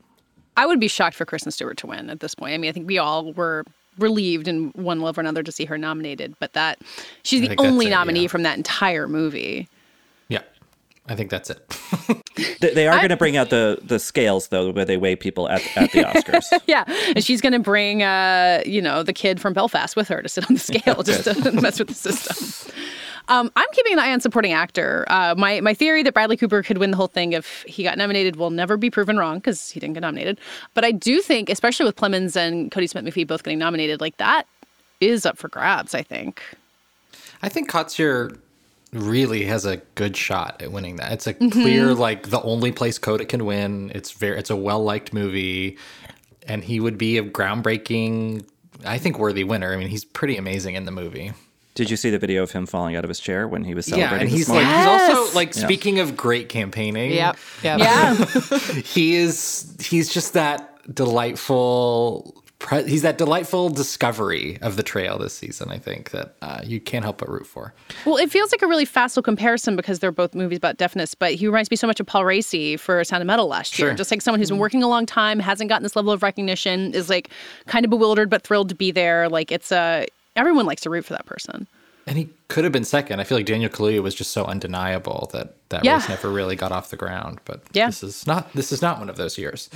I 0.57 0.65
would 0.65 0.79
be 0.79 0.87
shocked 0.87 1.15
for 1.15 1.25
Kristen 1.25 1.51
Stewart 1.51 1.77
to 1.77 1.87
win 1.87 2.09
at 2.09 2.19
this 2.19 2.35
point. 2.35 2.53
I 2.53 2.57
mean, 2.57 2.69
I 2.69 2.71
think 2.71 2.87
we 2.87 2.97
all 2.97 3.33
were 3.33 3.63
relieved 3.97 4.47
in 4.47 4.69
one 4.69 5.01
level 5.01 5.19
or 5.19 5.21
another 5.21 5.43
to 5.43 5.51
see 5.51 5.65
her 5.65 5.77
nominated, 5.77 6.35
but 6.39 6.53
that 6.53 6.79
she's 7.23 7.41
the 7.41 7.47
think 7.47 7.59
that's 7.59 7.71
only 7.71 7.87
it, 7.87 7.91
nominee 7.91 8.23
yeah. 8.23 8.27
from 8.27 8.43
that 8.43 8.57
entire 8.57 9.07
movie. 9.07 9.67
Yeah, 10.27 10.41
I 11.07 11.15
think 11.15 11.29
that's 11.29 11.49
it. 11.49 11.77
They, 12.59 12.73
they 12.73 12.87
are 12.87 12.97
going 12.97 13.09
to 13.09 13.17
bring 13.17 13.37
out 13.37 13.49
the 13.49 13.79
the 13.83 13.99
scales 13.99 14.47
though, 14.47 14.71
where 14.71 14.85
they 14.85 14.97
weigh 14.97 15.15
people 15.15 15.49
at, 15.49 15.61
at 15.75 15.91
the 15.91 16.03
Oscars. 16.03 16.45
Yeah, 16.67 16.85
and 17.15 17.23
she's 17.23 17.41
going 17.41 17.53
to 17.53 17.59
bring, 17.59 18.03
uh, 18.03 18.61
you 18.65 18.81
know, 18.81 19.03
the 19.03 19.13
kid 19.13 19.41
from 19.41 19.53
Belfast 19.53 19.95
with 19.95 20.07
her 20.07 20.21
to 20.21 20.29
sit 20.29 20.49
on 20.49 20.53
the 20.55 20.59
scale 20.59 21.03
just 21.03 21.23
to 21.25 21.51
mess 21.51 21.79
with 21.79 21.89
the 21.89 21.93
system. 21.93 22.73
Um, 23.31 23.49
I'm 23.55 23.67
keeping 23.71 23.93
an 23.93 23.99
eye 23.99 24.11
on 24.11 24.19
supporting 24.19 24.51
actor. 24.51 25.05
Uh, 25.07 25.33
my 25.37 25.61
my 25.61 25.73
theory 25.73 26.03
that 26.03 26.13
Bradley 26.13 26.35
Cooper 26.35 26.61
could 26.61 26.79
win 26.79 26.91
the 26.91 26.97
whole 26.97 27.07
thing 27.07 27.31
if 27.31 27.63
he 27.65 27.81
got 27.81 27.97
nominated 27.97 28.35
will 28.35 28.49
never 28.49 28.75
be 28.75 28.89
proven 28.89 29.17
wrong 29.17 29.37
because 29.37 29.69
he 29.69 29.79
didn't 29.79 29.93
get 29.93 30.01
nominated. 30.01 30.37
But 30.73 30.83
I 30.83 30.91
do 30.91 31.21
think, 31.21 31.49
especially 31.49 31.85
with 31.85 31.95
Plemons 31.95 32.35
and 32.35 32.69
Kodi 32.71 32.89
Smit-McPhee 32.89 33.25
both 33.25 33.43
getting 33.43 33.57
nominated, 33.57 34.01
like 34.01 34.17
that 34.17 34.47
is 34.99 35.25
up 35.25 35.37
for 35.37 35.47
grabs. 35.47 35.95
I 35.95 36.03
think. 36.03 36.43
I 37.41 37.47
think 37.47 37.71
Kotsur 37.71 38.37
really 38.91 39.45
has 39.45 39.65
a 39.65 39.77
good 39.95 40.17
shot 40.17 40.61
at 40.61 40.73
winning 40.73 40.97
that. 40.97 41.13
It's 41.13 41.25
a 41.25 41.33
clear 41.33 41.93
like 41.93 42.31
the 42.31 42.41
only 42.41 42.73
place 42.73 42.97
Coda 42.97 43.23
can 43.23 43.45
win. 43.45 43.93
It's 43.95 44.11
very 44.11 44.37
it's 44.37 44.49
a 44.49 44.57
well 44.57 44.83
liked 44.83 45.13
movie, 45.13 45.77
and 46.49 46.65
he 46.65 46.81
would 46.81 46.97
be 46.97 47.17
a 47.17 47.23
groundbreaking, 47.23 48.45
I 48.85 48.97
think, 48.97 49.17
worthy 49.17 49.45
winner. 49.45 49.71
I 49.71 49.77
mean, 49.77 49.87
he's 49.87 50.03
pretty 50.03 50.35
amazing 50.35 50.75
in 50.75 50.83
the 50.83 50.91
movie. 50.91 51.31
Did 51.73 51.89
you 51.89 51.95
see 51.97 52.09
the 52.09 52.19
video 52.19 52.43
of 52.43 52.51
him 52.51 52.65
falling 52.65 52.95
out 52.97 53.03
of 53.05 53.09
his 53.09 53.19
chair 53.19 53.47
when 53.47 53.63
he 53.63 53.73
was 53.73 53.85
celebrating? 53.85 54.09
Yeah, 54.09 54.09
celebrating? 54.09 54.27
and 54.27 54.39
this 54.39 54.47
he's 54.47 54.49
like 54.49 54.65
morning? 54.65 54.79
he's 55.09 55.17
also 55.19 55.35
like 55.35 55.55
Yeah. 55.55 55.61
speaking 55.63 55.99
of 55.99 56.17
great 56.17 56.49
campaigning. 56.49 57.11
Yep. 57.13 57.37
Yep. 57.63 57.79
Yeah. 57.79 58.15
he 58.83 59.15
is 59.15 59.75
he's 59.81 60.13
just 60.13 60.33
that 60.33 60.67
delightful 60.93 62.43
pre- 62.59 62.87
he's 62.87 63.01
that 63.03 63.17
delightful 63.17 63.69
discovery 63.69 64.57
of 64.61 64.75
the 64.75 64.83
trail 64.83 65.17
this 65.17 65.33
season 65.33 65.69
i 65.71 65.77
think 65.77 66.09
that 66.11 66.35
uh, 66.41 66.59
you 66.63 66.79
can't 66.79 67.03
help 67.05 67.17
but 67.19 67.29
root 67.29 67.45
for 67.47 67.73
Well, 68.05 68.17
it 68.17 68.31
feels 68.31 68.51
like 68.51 68.61
a 68.61 68.67
really 68.67 68.85
facile 68.85 69.21
comparison 69.23 69.75
because 69.75 69.99
they're 69.99 70.11
both 70.11 70.33
movies 70.35 70.57
about 70.57 70.77
deafness, 70.77 71.13
but 71.15 71.33
he 71.35 71.45
reminds 71.47 71.69
me 71.71 71.77
so 71.77 71.87
much 71.87 71.99
of 71.99 72.05
Paul 72.07 72.23
Raci 72.23 72.79
for 72.79 73.03
Sound 73.03 73.21
of 73.21 73.27
Metal 73.27 73.47
last 73.47 73.77
year. 73.77 73.89
Sure. 73.89 73.95
Just 73.95 74.11
like 74.11 74.21
someone 74.21 74.39
who's 74.39 74.49
been 74.49 74.57
working 74.59 74.81
a 74.83 74.87
long 74.87 75.05
time, 75.05 75.39
hasn't 75.39 75.69
gotten 75.69 75.83
this 75.83 75.95
level 75.95 76.11
of 76.11 76.23
recognition, 76.23 76.93
is 76.93 77.09
like 77.09 77.29
kind 77.67 77.85
of 77.85 77.89
bewildered 77.91 78.29
but 78.29 78.43
thrilled 78.43 78.69
to 78.69 78.75
be 78.75 78.91
there. 78.91 79.29
Like 79.29 79.51
it's 79.51 79.71
a 79.71 80.07
everyone 80.35 80.65
likes 80.65 80.81
to 80.83 80.89
root 80.89 81.05
for 81.05 81.13
that 81.13 81.25
person. 81.25 81.67
and 82.07 82.17
he 82.17 82.27
could 82.47 82.63
have 82.63 82.73
been 82.73 82.83
second 82.83 83.19
i 83.19 83.23
feel 83.23 83.37
like 83.37 83.45
daniel 83.45 83.69
kaluuya 83.69 84.01
was 84.01 84.15
just 84.15 84.31
so 84.31 84.43
undeniable 84.45 85.29
that 85.33 85.53
that 85.69 85.83
Yeah. 85.85 85.95
race 85.97 86.09
never 86.09 86.29
really 86.29 86.55
got 86.55 86.71
off 86.71 86.89
the 86.89 86.97
ground 86.97 87.39
but 87.45 87.61
Yeah. 87.73 87.85
this 87.87 88.01
is 88.03 88.25
not 88.25 88.51
this 88.53 88.71
is 88.71 88.81
not 88.81 88.97
one 88.99 89.09
of 89.09 89.17
those 89.17 89.37
years 89.37 89.69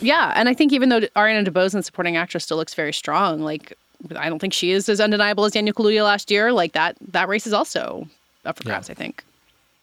Yeah, 0.00 0.32
and 0.36 0.48
I 0.48 0.54
think 0.54 0.72
even 0.72 0.90
though 0.90 1.00
Ariana 1.16 1.44
DeBose, 1.44 1.74
and 1.74 1.84
supporting 1.84 2.16
actress, 2.16 2.44
still 2.44 2.56
looks 2.56 2.72
very 2.72 2.92
strong, 2.92 3.40
like 3.42 3.72
I 4.14 4.28
don't 4.28 4.38
think 4.38 4.52
she 4.52 4.70
is 4.70 4.88
as 4.88 5.00
undeniable 5.00 5.44
as 5.44 5.52
Daniel 5.52 5.74
Kaluuya 5.74 6.04
last 6.04 6.30
year. 6.30 6.52
Like 6.52 6.72
that 6.74 6.94
that 7.12 7.26
race 7.28 7.48
is 7.48 7.52
also 7.52 8.06
up 8.44 8.56
for 8.58 8.62
grabs. 8.62 8.88
I 8.90 8.94
think. 8.94 9.24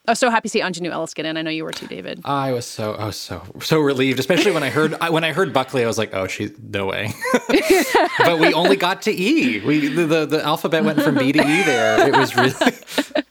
I 0.08 0.12
was 0.12 0.20
so 0.20 0.30
happy 0.30 0.48
to 0.48 0.52
see 0.52 0.62
Aunjanue 0.62 0.92
Ellis 0.92 1.14
get 1.14 1.26
in. 1.26 1.38
I 1.38 1.42
know 1.42 1.50
you 1.50 1.64
were 1.64 1.72
too, 1.72 1.88
David. 1.88 2.22
i 2.26 2.52
was 2.52 2.66
so 2.66 2.94
i 2.94 3.06
was 3.06 3.16
so 3.16 3.42
so 3.62 3.80
relieved 3.80 4.20
especially 4.20 4.52
when 4.52 4.64
i 4.64 4.70
heard 4.70 4.94
I, 5.02 5.10
when 5.10 5.24
i 5.24 5.32
heard 5.34 5.54
buckley 5.54 5.84
i 5.84 5.88
was 5.88 5.98
like 5.98 6.14
oh 6.14 6.28
she 6.28 6.52
no 6.62 6.86
way 6.86 7.14
but 8.20 8.40
we 8.40 8.54
only 8.54 8.76
got 8.76 9.02
to 9.04 9.12
e 9.12 9.62
we 9.66 9.88
the, 9.88 10.06
the 10.06 10.26
the 10.26 10.44
alphabet 10.44 10.84
went 10.84 11.02
from 11.02 11.16
b 11.16 11.32
to 11.32 11.40
e 11.40 11.64
there 11.64 12.08
it 12.08 12.16
was 12.16 12.36
really 12.36 12.54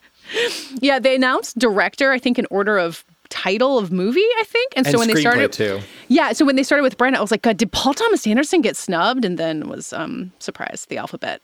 Yeah, 0.81 0.99
they 0.99 1.15
announced 1.15 1.59
director. 1.59 2.11
I 2.13 2.19
think 2.19 2.39
in 2.39 2.47
order 2.51 2.79
of 2.79 3.05
title 3.29 3.79
of 3.79 3.91
movie. 3.93 4.21
I 4.21 4.45
think, 4.45 4.73
and, 4.77 4.87
and 4.87 4.93
so 4.93 4.99
when 4.99 5.09
they 5.09 5.21
started, 5.21 5.53
too 5.53 5.81
yeah, 6.09 6.33
so 6.33 6.45
when 6.45 6.57
they 6.57 6.63
started 6.63 6.83
with 6.83 6.99
Brent, 6.99 7.17
I 7.17 7.21
was 7.21 7.31
like, 7.31 7.43
God, 7.43 7.57
did 7.57 7.73
Paul 7.73 7.95
Thomas 7.95 8.27
Anderson 8.27 8.61
get 8.61 8.77
snubbed? 8.77 9.25
And 9.25 9.39
then 9.39 9.69
was 9.69 9.93
um, 9.93 10.33
surprised 10.39 10.89
the 10.89 10.99
alphabet 10.99 11.41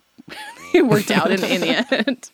it 0.75 0.83
worked 0.87 1.11
out 1.11 1.31
in, 1.31 1.43
in 1.45 1.61
the 1.61 1.69
end. 1.93 2.31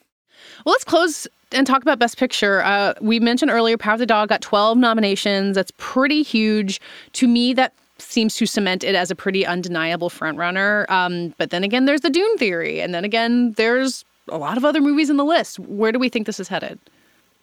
Well, 0.65 0.73
let's 0.73 0.85
close 0.85 1.27
and 1.53 1.67
talk 1.67 1.83
about 1.83 1.99
Best 1.99 2.19
Picture. 2.19 2.63
Uh, 2.63 2.95
we 3.01 3.21
mentioned 3.21 3.51
earlier, 3.51 3.77
Power 3.77 3.95
of 3.95 3.99
the 4.01 4.07
Dog 4.07 4.29
got 4.29 4.41
12 4.41 4.79
nominations. 4.79 5.55
That's 5.55 5.73
pretty 5.77 6.23
huge. 6.23 6.81
To 7.15 7.29
me, 7.29 7.53
that 7.55 7.73
seems 7.99 8.37
to 8.37 8.47
cement 8.47 8.85
it 8.85 8.95
as 8.95 9.11
a 9.11 9.15
pretty 9.15 9.47
undeniable 9.47 10.11
frontrunner. 10.11 10.89
Um, 10.91 11.35
but 11.39 11.51
then 11.51 11.65
again, 11.65 11.87
there's 11.87 12.03
the 12.03 12.11
Dune 12.11 12.37
theory. 12.39 12.81
And 12.81 12.95
then 12.95 13.05
again, 13.05 13.53
there's 13.53 14.05
a 14.29 14.39
lot 14.39 14.57
of 14.57 14.65
other 14.65 14.81
movies 14.81 15.09
in 15.09 15.17
the 15.17 15.25
list. 15.25 15.59
Where 15.59 15.93
do 15.93 15.99
we 15.99 16.09
think 16.09 16.27
this 16.27 16.41
is 16.41 16.49
headed? 16.49 16.79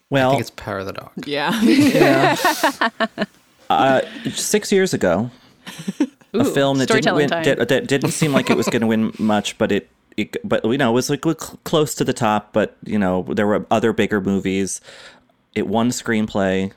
Well, 0.09 0.29
i 0.29 0.31
think 0.33 0.41
it's 0.41 0.51
power 0.51 0.79
of 0.79 0.85
the 0.85 0.93
dog 0.93 1.11
Yeah. 1.25 2.35
uh, 3.69 4.01
six 4.31 4.71
years 4.71 4.93
ago, 4.93 5.31
a 6.33 6.45
film 6.45 6.77
that 6.77 6.87
didn't 6.87 7.15
win, 7.15 7.29
did, 7.29 7.67
that 7.67 7.87
didn't 7.87 8.11
seem 8.11 8.31
like 8.31 8.51
it 8.51 8.57
was 8.57 8.67
going 8.67 8.81
to 8.81 8.87
win 8.87 9.11
much, 9.17 9.57
but 9.57 9.71
it, 9.71 9.89
it, 10.17 10.37
but 10.47 10.63
you 10.65 10.77
know, 10.77 10.91
it 10.91 10.93
was 10.93 11.09
like 11.09 11.21
close 11.21 11.95
to 11.95 12.03
the 12.03 12.13
top. 12.13 12.53
But 12.53 12.77
you 12.83 12.99
know, 12.99 13.23
there 13.23 13.47
were 13.47 13.65
other 13.71 13.93
bigger 13.93 14.21
movies. 14.21 14.81
It 15.55 15.67
won 15.67 15.89
screenplay, 15.89 16.71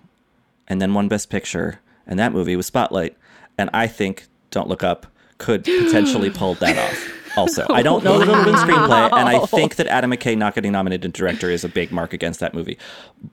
and 0.68 0.80
then 0.80 0.94
won 0.94 1.08
Best 1.08 1.30
Picture, 1.30 1.80
and 2.06 2.18
that 2.18 2.32
movie 2.32 2.56
was 2.56 2.66
Spotlight. 2.66 3.16
And 3.58 3.70
I 3.72 3.86
think 3.86 4.26
Don't 4.50 4.68
Look 4.68 4.84
Up 4.84 5.06
could 5.38 5.64
potentially 5.64 6.30
pull 6.30 6.54
that 6.56 6.78
off. 6.90 7.15
Also, 7.36 7.66
I 7.70 7.82
don't 7.82 8.02
know 8.02 8.18
that 8.18 8.28
it'll 8.28 8.44
win 8.44 8.54
screenplay, 8.54 9.12
and 9.12 9.28
I 9.28 9.44
think 9.46 9.76
that 9.76 9.86
Adam 9.86 10.10
McKay 10.10 10.36
not 10.36 10.54
getting 10.54 10.72
nominated 10.72 11.04
in 11.04 11.10
director 11.10 11.50
is 11.50 11.64
a 11.64 11.68
big 11.68 11.92
mark 11.92 12.12
against 12.12 12.40
that 12.40 12.54
movie. 12.54 12.78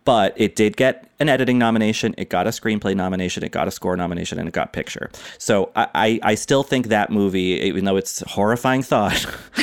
But 0.04 0.34
it 0.36 0.56
did 0.56 0.78
get 0.78 1.10
an 1.20 1.30
editing 1.30 1.58
nomination, 1.58 2.14
it 2.18 2.30
got 2.30 2.48
a 2.48 2.50
screenplay 2.50 2.96
nomination, 2.96 3.44
it 3.44 3.52
got 3.52 3.68
a 3.68 3.72
score 3.72 3.96
nomination, 3.96 4.40
and 4.40 4.48
it 4.48 4.54
got 4.54 4.74
picture. 4.74 5.10
So 5.38 5.72
I, 5.76 5.88
I, 5.96 6.20
I 6.24 6.36
still 6.36 6.64
think 6.64 6.88
that 6.88 7.12
movie, 7.12 7.62
even 7.62 7.86
though 7.86 7.96
it's 7.96 8.22
a 8.22 8.28
horrifying 8.28 8.84
thought, 8.84 9.26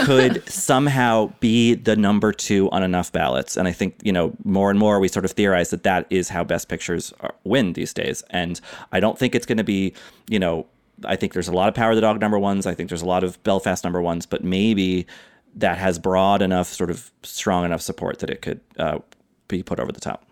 could 0.00 0.46
somehow 0.48 1.32
be 1.40 1.74
the 1.74 1.96
number 1.96 2.32
two 2.32 2.70
on 2.70 2.82
enough 2.82 3.12
ballots. 3.12 3.56
And 3.56 3.66
I 3.66 3.72
think 3.72 3.96
you 4.02 4.12
know 4.12 4.36
more 4.44 4.70
and 4.70 4.78
more 4.78 5.00
we 5.00 5.08
sort 5.08 5.24
of 5.24 5.32
theorize 5.32 5.70
that 5.70 5.82
that 5.84 6.06
is 6.10 6.28
how 6.28 6.44
Best 6.44 6.68
Pictures 6.68 7.12
are, 7.20 7.34
win 7.44 7.72
these 7.72 7.94
days. 7.94 8.22
And 8.30 8.60
I 8.92 9.00
don't 9.00 9.18
think 9.18 9.34
it's 9.34 9.46
going 9.46 9.58
to 9.58 9.64
be 9.64 9.94
you 10.28 10.38
know 10.38 10.66
I 11.04 11.16
think 11.16 11.32
there's 11.32 11.48
a 11.48 11.52
lot 11.52 11.68
of 11.68 11.74
Power 11.74 11.90
of 11.90 11.96
the 11.96 12.00
Dog 12.00 12.20
number 12.20 12.38
ones. 12.38 12.66
I 12.66 12.74
think 12.74 12.88
there's 12.88 13.02
a 13.02 13.06
lot 13.06 13.24
of 13.24 13.42
Belfast 13.42 13.84
number 13.84 14.00
ones, 14.00 14.26
but 14.26 14.42
maybe 14.42 15.06
that 15.54 15.78
has 15.78 15.98
broad 15.98 16.42
enough, 16.42 16.68
sort 16.68 16.90
of 16.90 17.10
strong 17.22 17.64
enough 17.64 17.80
support 17.80 18.18
that 18.20 18.30
it 18.30 18.42
could 18.42 18.60
uh, 18.78 18.98
be 19.48 19.62
put 19.62 19.80
over 19.80 19.92
the 19.92 20.00
top. 20.00 20.26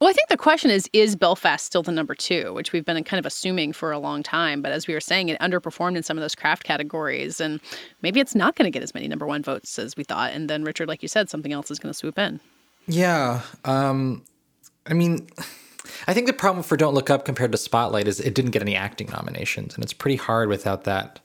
Well, 0.00 0.10
I 0.10 0.12
think 0.12 0.28
the 0.28 0.36
question 0.36 0.70
is 0.70 0.88
is 0.92 1.16
Belfast 1.16 1.64
still 1.64 1.82
the 1.82 1.92
number 1.92 2.14
two, 2.14 2.52
which 2.52 2.72
we've 2.72 2.84
been 2.84 3.02
kind 3.04 3.18
of 3.18 3.24
assuming 3.24 3.72
for 3.72 3.90
a 3.90 3.98
long 3.98 4.22
time. 4.22 4.60
But 4.60 4.72
as 4.72 4.86
we 4.86 4.92
were 4.94 5.00
saying, 5.00 5.28
it 5.28 5.40
underperformed 5.40 5.96
in 5.96 6.02
some 6.02 6.18
of 6.18 6.22
those 6.22 6.34
craft 6.34 6.64
categories. 6.64 7.40
And 7.40 7.60
maybe 8.02 8.20
it's 8.20 8.34
not 8.34 8.56
going 8.56 8.70
to 8.70 8.70
get 8.70 8.82
as 8.82 8.92
many 8.92 9.08
number 9.08 9.26
one 9.26 9.42
votes 9.42 9.78
as 9.78 9.96
we 9.96 10.04
thought. 10.04 10.32
And 10.32 10.50
then, 10.50 10.64
Richard, 10.64 10.88
like 10.88 11.00
you 11.00 11.08
said, 11.08 11.30
something 11.30 11.52
else 11.52 11.70
is 11.70 11.78
going 11.78 11.90
to 11.90 11.96
swoop 11.96 12.18
in. 12.18 12.40
Yeah. 12.86 13.40
Um, 13.64 14.24
I 14.86 14.92
mean, 14.92 15.26
I 16.06 16.14
think 16.14 16.26
the 16.26 16.32
problem 16.32 16.62
for 16.62 16.76
Don't 16.76 16.94
Look 16.94 17.10
Up 17.10 17.24
compared 17.24 17.52
to 17.52 17.58
Spotlight 17.58 18.08
is 18.08 18.20
it 18.20 18.34
didn't 18.34 18.52
get 18.52 18.62
any 18.62 18.76
acting 18.76 19.08
nominations, 19.10 19.74
and 19.74 19.84
it's 19.84 19.92
pretty 19.92 20.16
hard 20.16 20.48
without 20.48 20.84
that. 20.84 21.20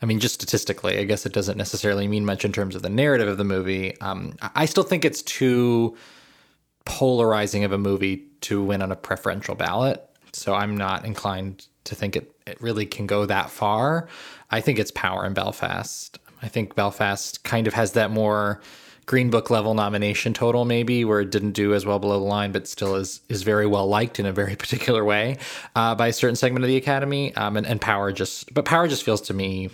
I 0.00 0.06
mean, 0.06 0.20
just 0.20 0.34
statistically, 0.34 0.98
I 0.98 1.04
guess 1.04 1.26
it 1.26 1.32
doesn't 1.32 1.58
necessarily 1.58 2.06
mean 2.06 2.24
much 2.24 2.44
in 2.44 2.52
terms 2.52 2.76
of 2.76 2.82
the 2.82 2.88
narrative 2.88 3.28
of 3.28 3.36
the 3.36 3.44
movie. 3.44 3.98
Um, 4.00 4.36
I 4.54 4.66
still 4.66 4.84
think 4.84 5.04
it's 5.04 5.22
too 5.22 5.96
polarizing 6.84 7.64
of 7.64 7.72
a 7.72 7.78
movie 7.78 8.24
to 8.42 8.62
win 8.62 8.80
on 8.80 8.92
a 8.92 8.96
preferential 8.96 9.54
ballot. 9.54 10.04
So 10.32 10.54
I'm 10.54 10.76
not 10.76 11.04
inclined 11.04 11.66
to 11.84 11.94
think 11.94 12.14
it, 12.14 12.32
it 12.46 12.60
really 12.60 12.86
can 12.86 13.06
go 13.06 13.26
that 13.26 13.50
far. 13.50 14.08
I 14.50 14.60
think 14.60 14.78
it's 14.78 14.90
Power 14.92 15.26
in 15.26 15.34
Belfast. 15.34 16.18
I 16.42 16.48
think 16.48 16.74
Belfast 16.74 17.42
kind 17.42 17.66
of 17.66 17.74
has 17.74 17.92
that 17.92 18.10
more 18.10 18.60
Green 19.08 19.30
Book 19.30 19.48
level 19.50 19.72
nomination 19.74 20.34
total, 20.34 20.64
maybe, 20.64 21.04
where 21.04 21.20
it 21.20 21.30
didn't 21.30 21.52
do 21.52 21.74
as 21.74 21.84
well 21.86 21.98
below 21.98 22.18
the 22.20 22.24
line, 22.26 22.52
but 22.52 22.68
still 22.68 22.94
is 22.94 23.22
is 23.28 23.42
very 23.42 23.66
well 23.66 23.88
liked 23.88 24.20
in 24.20 24.26
a 24.26 24.32
very 24.32 24.54
particular 24.64 25.04
way 25.04 25.38
uh, 25.74 25.94
by 25.96 26.08
a 26.08 26.12
certain 26.12 26.36
segment 26.36 26.62
of 26.64 26.68
the 26.68 26.76
Academy. 26.76 27.34
Um, 27.34 27.56
and, 27.56 27.66
and 27.66 27.80
Power 27.80 28.12
just, 28.12 28.52
but 28.54 28.64
Power 28.66 28.86
just 28.86 29.02
feels 29.02 29.20
to 29.22 29.34
me 29.34 29.70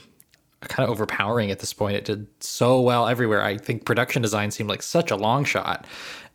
kind 0.62 0.88
of 0.88 0.90
overpowering 0.90 1.50
at 1.50 1.58
this 1.58 1.74
point. 1.74 1.96
It 1.96 2.04
did 2.06 2.26
so 2.40 2.80
well 2.80 3.06
everywhere. 3.08 3.42
I 3.42 3.58
think 3.58 3.84
production 3.84 4.22
design 4.22 4.50
seemed 4.50 4.70
like 4.70 4.82
such 4.82 5.10
a 5.10 5.16
long 5.16 5.44
shot, 5.44 5.84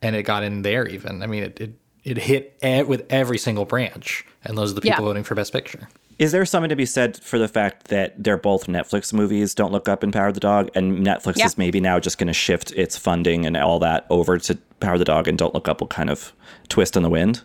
and 0.01 0.15
it 0.15 0.23
got 0.23 0.43
in 0.43 0.61
there 0.61 0.85
even. 0.85 1.23
I 1.23 1.25
mean, 1.27 1.43
it 1.43 1.59
it, 1.59 1.73
it 2.03 2.17
hit 2.17 2.57
e- 2.63 2.83
with 2.83 3.05
every 3.09 3.37
single 3.37 3.65
branch, 3.65 4.25
and 4.43 4.57
those 4.57 4.71
are 4.71 4.75
the 4.75 4.81
people 4.81 4.99
Yeah. 5.03 5.07
voting 5.09 5.23
for 5.23 5.33
Best 5.35 5.53
Picture. 5.53 5.87
Is 6.19 6.33
there 6.33 6.45
something 6.45 6.69
to 6.69 6.75
be 6.75 6.85
said 6.85 7.17
for 7.17 7.39
the 7.39 7.47
fact 7.47 7.87
that 7.87 8.21
they're 8.21 8.37
both 8.37 8.67
Netflix 8.67 9.13
movies, 9.13 9.55
Don't 9.55 9.71
Look 9.71 9.87
Up 9.87 10.03
and 10.03 10.11
Power 10.11 10.27
of 10.27 10.33
the 10.33 10.41
Dog, 10.41 10.69
and 10.75 10.99
Netflix 10.99 11.37
Yeah. 11.37 11.45
is 11.45 11.57
maybe 11.57 11.79
now 11.79 11.97
just 11.99 12.17
going 12.17 12.27
to 12.27 12.33
shift 12.33 12.71
its 12.73 12.97
funding 12.97 13.45
and 13.45 13.55
all 13.55 13.79
that 13.79 14.05
over 14.09 14.37
to 14.37 14.55
Power 14.81 14.93
of 14.93 14.99
the 14.99 15.05
Dog 15.05 15.29
and 15.29 15.37
Don't 15.37 15.53
Look 15.53 15.69
Up 15.69 15.79
will 15.79 15.87
kind 15.87 16.09
of 16.09 16.33
twist 16.67 16.97
in 16.97 17.03
the 17.03 17.09
wind? 17.09 17.43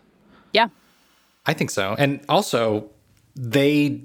Yeah. 0.52 0.68
I 1.46 1.52
think 1.54 1.70
so. 1.70 1.94
And 1.98 2.20
also, 2.28 2.90
they 3.36 4.02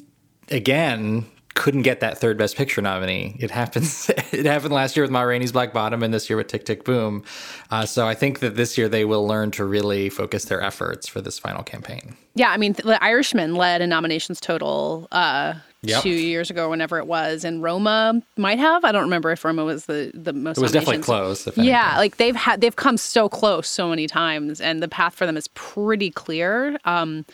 again 0.52 1.26
couldn't 1.56 1.82
get 1.82 2.00
that 2.00 2.18
third 2.18 2.38
best 2.38 2.56
picture 2.56 2.82
nominee. 2.82 3.36
It 3.40 3.52
happens. 3.52 4.10
it 4.32 4.46
happened 4.46 4.74
last 4.74 4.96
year 4.96 5.04
with 5.04 5.12
Ma 5.12 5.22
Rainey's 5.22 5.52
Black 5.52 5.74
Bottom, 5.74 6.04
and 6.04 6.14
this 6.14 6.30
year 6.30 6.38
with 6.38 6.48
Tick 6.48 6.66
Tick 6.66 6.84
Boom. 6.84 7.24
Uh, 7.72 7.86
so 7.86 8.08
I 8.08 8.16
think 8.16 8.40
that 8.40 8.56
this 8.56 8.78
year 8.78 8.88
they 8.88 9.06
will 9.06 9.28
learn 9.28 9.52
to 9.52 9.66
really 9.66 10.10
focus 10.10 10.46
their 10.46 10.62
efforts 10.62 11.08
for 11.08 11.22
this 11.22 11.38
final 11.40 11.64
campaign. 11.64 12.16
Yeah. 12.36 12.52
I 12.52 12.58
mean, 12.58 12.74
The 12.74 13.02
Irishman 13.04 13.56
led 13.56 13.82
in 13.82 13.90
nominations 13.90 14.40
total 14.40 15.08
uh, 15.12 15.56
Yep. 15.82 16.04
two 16.04 16.10
years 16.10 16.50
ago, 16.50 16.70
whenever 16.70 16.98
it 16.98 17.08
was. 17.08 17.46
And 17.46 17.64
Roma 17.64 18.22
might 18.36 18.60
have. 18.60 18.84
I 18.84 18.92
don't 18.92 19.04
remember 19.04 19.32
if 19.32 19.46
Roma 19.46 19.64
was 19.64 19.86
the, 19.86 20.12
the 20.14 20.34
most 20.34 20.58
It 20.58 20.62
was 20.62 20.74
definitely 20.74 21.02
close. 21.04 21.48
If 21.48 21.58
Yeah, 21.58 21.96
like 21.98 22.18
they've 22.18 22.36
had 22.36 22.60
they've 22.60 22.76
come 22.76 22.98
so 22.98 23.30
close 23.30 23.70
so 23.70 23.88
many 23.88 24.06
times, 24.06 24.60
and 24.60 24.84
the 24.84 24.90
path 24.90 25.16
for 25.16 25.26
them 25.26 25.38
is 25.38 25.48
pretty 25.50 26.12
clear. 26.12 26.78
Um, 26.84 27.26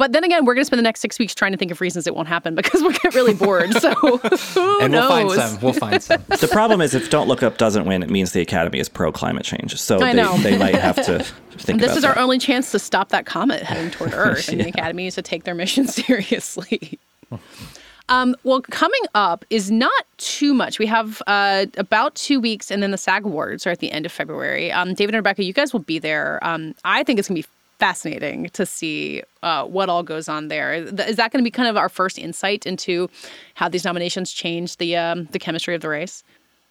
but 0.00 0.12
then 0.12 0.24
again, 0.24 0.46
we're 0.46 0.54
going 0.54 0.62
to 0.62 0.66
spend 0.66 0.78
the 0.78 0.82
next 0.82 1.00
six 1.00 1.18
weeks 1.18 1.34
trying 1.34 1.52
to 1.52 1.58
think 1.58 1.70
of 1.70 1.78
reasons 1.82 2.06
it 2.06 2.14
won't 2.14 2.26
happen 2.26 2.54
because 2.54 2.80
we'll 2.80 2.92
get 2.92 3.14
really 3.14 3.34
bored. 3.34 3.70
So 3.74 3.92
who 3.94 4.80
and 4.80 4.90
knows? 4.94 5.10
we'll 5.10 5.28
find 5.28 5.30
some. 5.30 5.60
We'll 5.60 5.72
find 5.74 6.02
some. 6.02 6.24
The 6.26 6.48
problem 6.50 6.80
is 6.80 6.94
if 6.94 7.10
Don't 7.10 7.28
Look 7.28 7.42
Up 7.42 7.58
doesn't 7.58 7.84
win, 7.84 8.02
it 8.02 8.08
means 8.08 8.32
the 8.32 8.40
Academy 8.40 8.78
is 8.78 8.88
pro 8.88 9.12
climate 9.12 9.44
change. 9.44 9.76
So 9.78 10.00
I 10.00 10.14
they, 10.14 10.22
know. 10.22 10.38
they 10.38 10.56
might 10.56 10.74
have 10.74 10.96
to 10.96 11.02
think 11.02 11.18
about 11.18 11.28
it. 11.28 11.78
this 11.80 11.84
about 11.84 11.96
is 11.96 12.02
that. 12.02 12.16
our 12.16 12.18
only 12.22 12.38
chance 12.38 12.70
to 12.72 12.78
stop 12.78 13.10
that 13.10 13.26
comet 13.26 13.62
heading 13.62 13.90
toward 13.90 14.14
Earth, 14.14 14.48
and 14.48 14.58
the 14.58 14.68
Academy 14.70 15.02
needs 15.02 15.16
to 15.16 15.22
take 15.22 15.44
their 15.44 15.54
mission 15.54 15.86
seriously. 15.86 16.98
Um, 18.08 18.34
well, 18.42 18.62
coming 18.62 19.02
up 19.14 19.44
is 19.50 19.70
not 19.70 20.06
too 20.16 20.54
much. 20.54 20.78
We 20.78 20.86
have 20.86 21.20
uh, 21.26 21.66
about 21.76 22.14
two 22.14 22.40
weeks, 22.40 22.70
and 22.70 22.82
then 22.82 22.90
the 22.90 22.98
SAG 22.98 23.26
Awards 23.26 23.66
are 23.66 23.70
at 23.70 23.80
the 23.80 23.92
end 23.92 24.06
of 24.06 24.12
February. 24.12 24.72
Um, 24.72 24.94
David 24.94 25.14
and 25.14 25.18
Rebecca, 25.18 25.44
you 25.44 25.52
guys 25.52 25.74
will 25.74 25.80
be 25.80 25.98
there. 25.98 26.38
Um, 26.42 26.74
I 26.86 27.04
think 27.04 27.18
it's 27.18 27.28
going 27.28 27.42
to 27.42 27.46
be 27.46 27.54
fascinating 27.80 28.48
to 28.50 28.64
see 28.64 29.22
uh, 29.42 29.64
what 29.64 29.88
all 29.88 30.02
goes 30.02 30.28
on 30.28 30.48
there. 30.48 30.72
Is 30.74 31.16
that 31.16 31.32
going 31.32 31.42
to 31.42 31.44
be 31.44 31.50
kind 31.50 31.68
of 31.68 31.76
our 31.76 31.88
first 31.88 32.18
insight 32.18 32.66
into 32.66 33.08
how 33.54 33.68
these 33.68 33.84
nominations 33.84 34.30
change 34.32 34.76
the 34.76 34.96
um, 34.96 35.24
the 35.32 35.38
chemistry 35.38 35.74
of 35.74 35.80
the 35.80 35.88
race? 35.88 36.22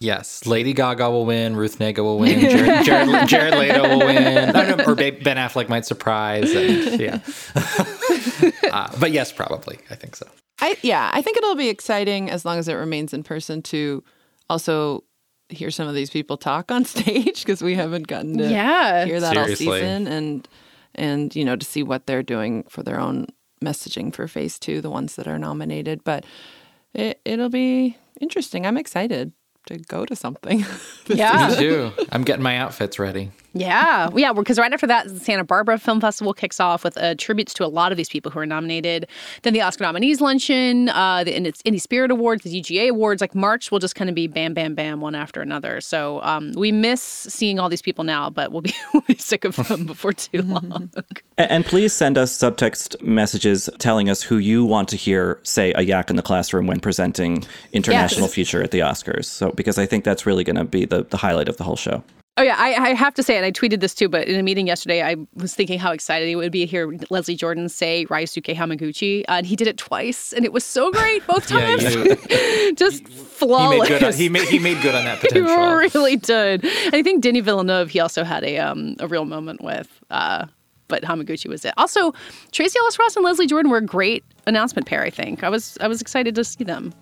Yes, 0.02 0.46
Lady 0.46 0.72
Gaga 0.72 1.10
will 1.10 1.26
win. 1.26 1.58
Ruth 1.58 1.80
Negga 1.80 1.98
will 1.98 2.20
win. 2.20 2.40
Jared, 2.40 2.86
Jared, 2.86 3.28
Jared 3.28 3.56
Leto 3.56 3.82
will 3.90 4.06
win. 4.08 4.54
Know, 4.54 4.84
or 4.88 4.96
Ben 4.96 5.36
Affleck 5.36 5.68
might 5.68 5.86
surprise. 5.86 6.54
And, 6.56 7.02
yeah, 7.02 7.20
uh, 8.72 8.90
but 8.98 9.12
yes, 9.12 9.34
probably. 9.34 9.78
I 9.90 9.96
think 9.96 10.16
so. 10.16 10.26
I 10.62 10.78
yeah, 10.82 11.10
I 11.14 11.22
think 11.22 11.38
it'll 11.38 11.56
be 11.56 11.70
exciting 11.70 12.30
as 12.30 12.46
long 12.46 12.60
as 12.60 12.68
it 12.68 12.76
remains 12.76 13.14
in 13.14 13.24
person 13.24 13.62
to 13.64 14.04
also 14.50 15.04
hear 15.50 15.72
some 15.72 15.88
of 15.88 15.96
these 15.96 16.10
people 16.10 16.38
talk 16.38 16.72
on 16.72 16.86
stage 16.96 17.40
because 17.44 17.62
we 17.62 17.76
haven't 17.76 18.08
gotten 18.08 18.38
to 18.38 18.50
Yeah. 18.50 19.06
hear 19.06 19.20
that 19.20 19.36
all 19.38 19.48
season 19.48 20.08
and 20.08 20.48
and 21.00 21.36
you 21.36 21.44
know 21.46 21.56
to 21.56 21.66
see 21.66 21.84
what 21.84 22.06
they're 22.06 22.24
doing 22.24 22.64
for 22.70 22.84
their 22.84 23.00
own 23.00 23.28
messaging 23.64 24.14
for 24.14 24.28
phase 24.28 24.60
two, 24.60 24.82
the 24.82 24.90
ones 24.90 25.16
that 25.16 25.28
are 25.28 25.40
nominated. 25.40 26.04
But 26.04 26.26
it 26.94 27.22
it'll 27.26 27.50
be 27.50 27.98
interesting. 28.22 28.66
I'm 28.66 28.78
excited 28.78 29.34
to 29.68 29.78
go 29.78 30.06
to 30.06 30.16
something. 30.16 30.66
Yeah. 31.12 31.50
Me 31.50 31.56
too. 31.56 31.92
I'm 32.12 32.24
getting 32.24 32.44
my 32.44 32.58
outfits 32.58 33.00
ready. 33.00 33.32
Yeah, 33.54 34.10
yeah, 34.16 34.32
because 34.34 34.60
right 34.60 34.72
after 34.72 34.86
that, 34.88 35.08
the 35.08 35.20
Santa 35.20 35.44
Barbara 35.44 35.80
Film 35.80 36.00
Festival 36.00 36.34
kicks 36.34 36.60
off 36.60 36.84
with 36.84 36.98
uh, 36.98 37.16
tributes 37.18 37.54
to 37.56 37.66
a 37.66 37.68
lot 37.68 37.92
of 37.92 37.98
these 37.98 38.10
people 38.10 38.32
who 38.32 38.40
are 38.40 38.46
nominated. 38.46 39.08
Then 39.42 39.54
the 39.54 39.62
Oscar 39.62 39.84
nominees 39.86 40.22
luncheon, 40.22 40.90
uh, 40.90 41.24
the 41.24 41.32
Indie 41.34 41.82
Spirit 41.82 42.12
Awards, 42.12 42.44
the 42.44 42.62
UGA 42.62 42.90
Awards. 42.90 43.22
Like 43.22 43.34
March 43.34 43.72
will 43.72 43.80
just 43.80 43.96
kind 43.96 44.08
of 44.10 44.16
be 44.16 44.28
bam, 44.28 44.54
bam, 44.54 44.76
bam, 44.76 45.02
one 45.02 45.16
after 45.16 45.42
another. 45.42 45.82
So 45.82 46.22
um, 46.22 46.52
we 46.56 46.72
miss 46.72 47.02
seeing 47.02 47.60
all 47.60 47.70
these 47.70 47.82
people 47.82 48.04
now, 48.04 48.30
but 48.30 48.52
we'll 48.52 48.62
be, 48.62 48.74
we'll 48.94 49.04
be 49.08 49.16
sick 49.18 49.46
of 49.46 49.56
them 49.68 49.86
before 49.86 50.14
too 50.14 50.42
long. 50.44 50.92
A- 51.40 51.52
And 51.52 51.66
please 51.66 51.92
send 51.92 52.18
us 52.18 52.38
subtext 52.38 53.02
messages 53.02 53.70
telling 53.80 54.10
us 54.10 54.22
who 54.22 54.38
you 54.38 54.64
want 54.64 54.90
to 54.90 54.96
hear 54.96 55.40
say 55.44 55.74
a 55.74 55.82
yak 55.82 56.10
in 56.12 56.16
the 56.18 56.22
classroom 56.22 56.68
when 56.68 56.80
presenting 56.80 57.44
international 57.74 58.26
Yes. 58.26 58.34
feature 58.34 58.62
at 58.62 58.72
the 58.72 58.80
Oscars. 58.80 59.26
So 59.26 59.52
because 59.52 59.78
I 59.80 59.86
think 59.88 60.04
that's 60.04 60.26
really 60.26 60.44
going 60.44 60.56
to 60.58 60.66
be 60.66 60.86
the, 60.86 61.04
the 61.04 61.18
highlight 61.18 61.50
of 61.50 61.58
the 61.58 61.64
whole 61.64 61.76
show. 61.76 62.04
Oh 62.40 62.42
yeah, 62.42 62.56
I, 62.58 62.74
I 62.74 62.94
have 62.94 63.14
to 63.16 63.22
say, 63.24 63.36
and 63.36 63.46
I 63.46 63.52
tweeted 63.52 63.82
this 63.82 63.94
too. 63.94 64.08
But 64.08 64.30
in 64.30 64.40
a 64.40 64.44
meeting 64.44 64.66
yesterday, 64.66 65.04
I 65.04 65.18
was 65.36 65.54
thinking 65.54 65.78
how 65.78 65.92
excited 65.92 66.30
it 66.30 66.38
would 66.38 66.54
be 66.54 66.62
to 66.62 66.66
hear 66.66 66.90
Leslie 67.10 67.36
Jordan 67.36 67.68
say 67.68 68.06
Ryusuke 68.06 68.56
Hamaguchi, 68.56 69.24
uh, 69.28 69.34
and 69.34 69.46
he 69.46 69.58
did 69.58 69.68
it 69.68 69.78
twice, 69.78 70.32
and 70.32 70.46
it 70.46 70.54
was 70.54 70.64
so 70.64 70.90
great 70.90 71.28
both 71.28 71.52
Yeah, 71.52 71.76
times. 71.76 71.96
you, 71.96 72.74
just 72.76 73.06
he 73.10 73.14
flawless. 73.14 73.90
made 73.90 74.00
good. 74.00 74.04
On, 74.06 74.14
he 74.14 74.30
made 74.30 74.48
he 74.48 74.58
made 74.58 74.82
good 74.82 74.96
on 74.96 75.04
that 75.04 75.20
potential. 75.22 75.50
He 75.80 75.90
really 75.94 76.16
did. 76.16 76.64
And 76.64 76.96
I 76.96 77.04
think 77.04 77.22
Denis 77.24 77.44
Villeneuve, 77.44 77.90
he 77.90 78.00
also 78.00 78.24
had 78.24 78.46
a 78.46 78.58
um, 78.58 78.96
a 79.02 79.08
real 79.10 79.26
moment 79.26 79.62
with. 79.62 79.90
Uh, 80.10 80.46
but 80.88 81.04
Hamaguchi 81.04 81.48
was 81.50 81.66
it. 81.66 81.74
Also, 81.76 82.14
Tracee 82.54 82.80
Ellis 82.80 82.98
Ross 82.98 83.18
and 83.18 83.26
Leslie 83.26 83.48
Jordan 83.48 83.70
were 83.70 83.78
a 83.78 83.86
great 83.86 84.24
announcement 84.48 84.88
pair. 84.88 85.04
I 85.04 85.10
think 85.10 85.44
I 85.44 85.50
was 85.50 85.78
I 85.82 85.90
was 85.90 86.00
excited 86.00 86.36
to 86.36 86.46
see 86.46 86.64
them. 86.64 86.94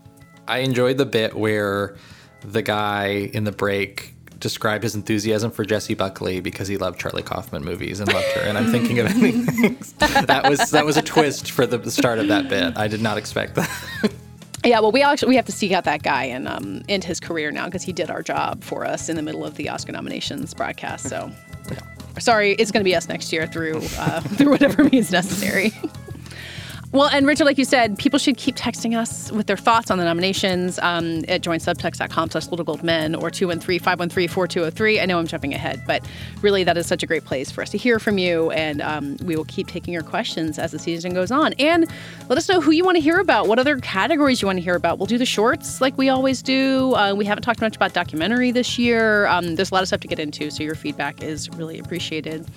I 0.48 0.60
enjoyed 0.60 0.98
the 0.98 1.06
bit 1.06 1.36
where 1.36 1.96
the 2.42 2.64
guy 2.64 3.30
in 3.34 3.44
the 3.44 3.52
break 3.52 4.16
described 4.40 4.84
his 4.84 4.96
enthusiasm 4.96 5.52
for 5.52 5.66
Jessie 5.66 5.94
Buckley 5.94 6.40
because 6.40 6.68
he 6.68 6.78
loved 6.78 7.00
Charlie 7.00 7.24
Kaufman 7.24 7.64
movies 7.64 8.00
and 8.00 8.12
loved 8.12 8.28
her. 8.34 8.42
And 8.42 8.58
I'm 8.58 8.72
thinking 8.72 9.00
of 9.00 9.08
anything. 9.08 9.78
that 10.26 10.48
was 10.50 10.72
that 10.72 10.86
was 10.86 10.98
a 10.98 11.02
twist 11.02 11.52
for 11.52 11.66
the 11.66 11.90
start 11.92 12.20
of 12.20 12.28
that 12.28 12.50
bit. 12.50 12.78
I 12.78 12.88
did 12.88 13.02
not 13.02 13.18
expect 13.18 13.56
that. 13.56 13.70
Yeah, 14.66 14.80
well, 14.80 14.92
we 14.92 15.02
actually 15.02 15.30
we 15.30 15.36
have 15.36 15.46
to 15.46 15.52
seek 15.52 15.72
out 15.72 15.86
that 15.86 16.04
guy 16.04 16.26
and 16.26 16.48
um, 16.48 16.82
end 16.90 17.04
his 17.04 17.20
career 17.20 17.52
now 17.52 17.66
because 17.66 17.84
he 17.84 17.94
did 17.94 18.10
our 18.10 18.22
job 18.22 18.64
for 18.64 18.86
us 18.86 19.08
in 19.08 19.16
the 19.16 19.22
middle 19.22 19.46
of 19.46 19.56
the 19.56 19.70
Oscar 19.70 19.92
nominations 19.92 20.54
broadcast. 20.54 21.08
So, 21.08 21.32
sorry, 22.20 22.54
it's 22.54 22.72
going 22.72 22.82
to 22.82 22.84
be 22.84 22.96
us 22.96 23.08
next 23.08 23.32
year 23.32 23.48
through 23.48 23.78
uh, 23.98 24.22
through 24.22 24.50
whatever 24.50 24.84
means 24.84 25.12
necessary. 25.12 25.72
Well, 26.94 27.10
and 27.10 27.28
Richard, 27.28 27.44
like 27.44 27.58
you 27.58 27.66
said, 27.66 27.98
people 27.98 28.18
should 28.18 28.38
keep 28.38 28.56
texting 28.56 28.98
us 28.98 29.30
with 29.34 29.48
their 29.48 29.58
thoughts 29.58 29.92
on 29.92 29.98
the 29.98 30.06
nominations 30.06 30.80
um, 30.80 31.26
at 31.28 31.42
joinsubtext.com 31.42 32.30
slash 32.30 32.48
little 32.48 32.64
gold 32.64 32.82
men 32.82 33.14
or 33.14 33.30
213-513-4203. 33.30 35.02
I 35.02 35.06
know 35.06 35.20
I'm 35.20 35.28
jumping 35.28 35.54
ahead, 35.54 35.84
but 35.86 36.08
really 36.42 36.64
that 36.64 36.78
is 36.78 36.88
such 36.88 37.04
a 37.04 37.06
great 37.06 37.26
place 37.26 37.52
for 37.52 37.62
us 37.62 37.72
to 37.72 37.78
hear 37.78 38.00
from 38.00 38.18
you. 38.18 38.52
And 38.52 38.82
um, 38.82 39.18
we 39.26 39.36
will 39.36 39.46
keep 39.46 39.68
taking 39.68 39.94
your 39.94 40.02
questions 40.02 40.58
as 40.58 40.72
the 40.72 40.80
season 40.80 41.14
goes 41.14 41.30
on. 41.30 41.52
And 41.60 41.92
let 42.30 42.38
us 42.38 42.48
know 42.48 42.62
who 42.62 42.72
you 42.72 42.86
want 42.86 42.96
to 42.96 43.02
hear 43.02 43.20
about, 43.20 43.48
what 43.48 43.60
other 43.60 43.78
categories 43.80 44.42
you 44.42 44.46
want 44.46 44.58
to 44.58 44.64
hear 44.64 44.76
about. 44.76 44.98
We'll 44.98 45.08
do 45.08 45.18
the 45.18 45.26
shorts 45.26 45.82
like 45.82 45.98
we 45.98 46.08
always 46.08 46.42
do. 46.42 46.96
Uh, 46.96 47.14
we 47.14 47.26
haven't 47.26 47.44
talked 47.44 47.60
much 47.60 47.76
about 47.76 47.92
documentary 47.92 48.52
this 48.52 48.80
year. 48.80 49.28
Um, 49.28 49.56
there's 49.56 49.72
a 49.72 49.74
lot 49.74 49.82
of 49.82 49.90
stuff 49.90 50.00
to 50.00 50.08
get 50.08 50.20
into, 50.20 50.50
so 50.50 50.64
your 50.64 50.76
feedback 50.76 51.22
is 51.22 51.50
really 51.50 51.80
appreciated. 51.80 52.48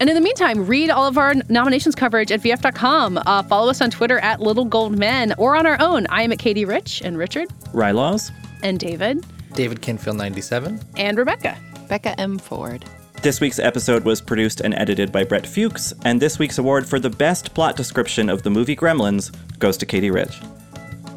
And 0.00 0.08
in 0.08 0.14
the 0.14 0.20
meantime, 0.20 0.64
read 0.66 0.90
all 0.90 1.06
of 1.06 1.18
our 1.18 1.34
nominations 1.48 1.94
coverage 1.94 2.30
at 2.30 2.40
VF.com. 2.40 3.18
Uh, 3.26 3.42
follow 3.42 3.68
us 3.70 3.80
on 3.80 3.90
Twitter 3.90 4.18
at 4.20 4.40
Little 4.40 4.64
Gold 4.64 4.96
Men 4.96 5.34
or 5.38 5.56
on 5.56 5.66
our 5.66 5.76
own. 5.80 6.06
I 6.08 6.22
am 6.22 6.30
at 6.32 6.38
Katey 6.38 6.66
Rich 6.66 7.02
and 7.02 7.18
Richard 7.18 7.48
Rylaws? 7.72 8.30
and 8.62 8.78
David 8.78 9.24
David 9.54 9.80
Canfield 9.82 10.16
97. 10.16 10.80
and 10.96 11.18
Rebecca. 11.18 11.56
Becca 11.88 12.18
M. 12.20 12.38
Ford. 12.38 12.84
This 13.22 13.40
week's 13.40 13.58
episode 13.58 14.04
was 14.04 14.20
produced 14.20 14.60
and 14.60 14.72
edited 14.74 15.10
by 15.10 15.24
Brett 15.24 15.44
Fuchs, 15.46 15.92
and 16.04 16.20
this 16.22 16.38
week's 16.38 16.58
award 16.58 16.86
for 16.86 17.00
the 17.00 17.10
best 17.10 17.52
plot 17.54 17.74
description 17.74 18.28
of 18.28 18.44
the 18.44 18.50
movie 18.50 18.76
Gremlins 18.76 19.34
goes 19.58 19.76
to 19.78 19.86
Katey 19.86 20.12
Rich. 20.12 20.38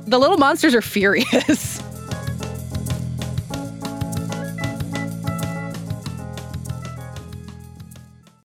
The 0.07 0.17
little 0.17 0.37
monsters 0.37 0.73
are 0.73 0.81
furious. 0.81 1.83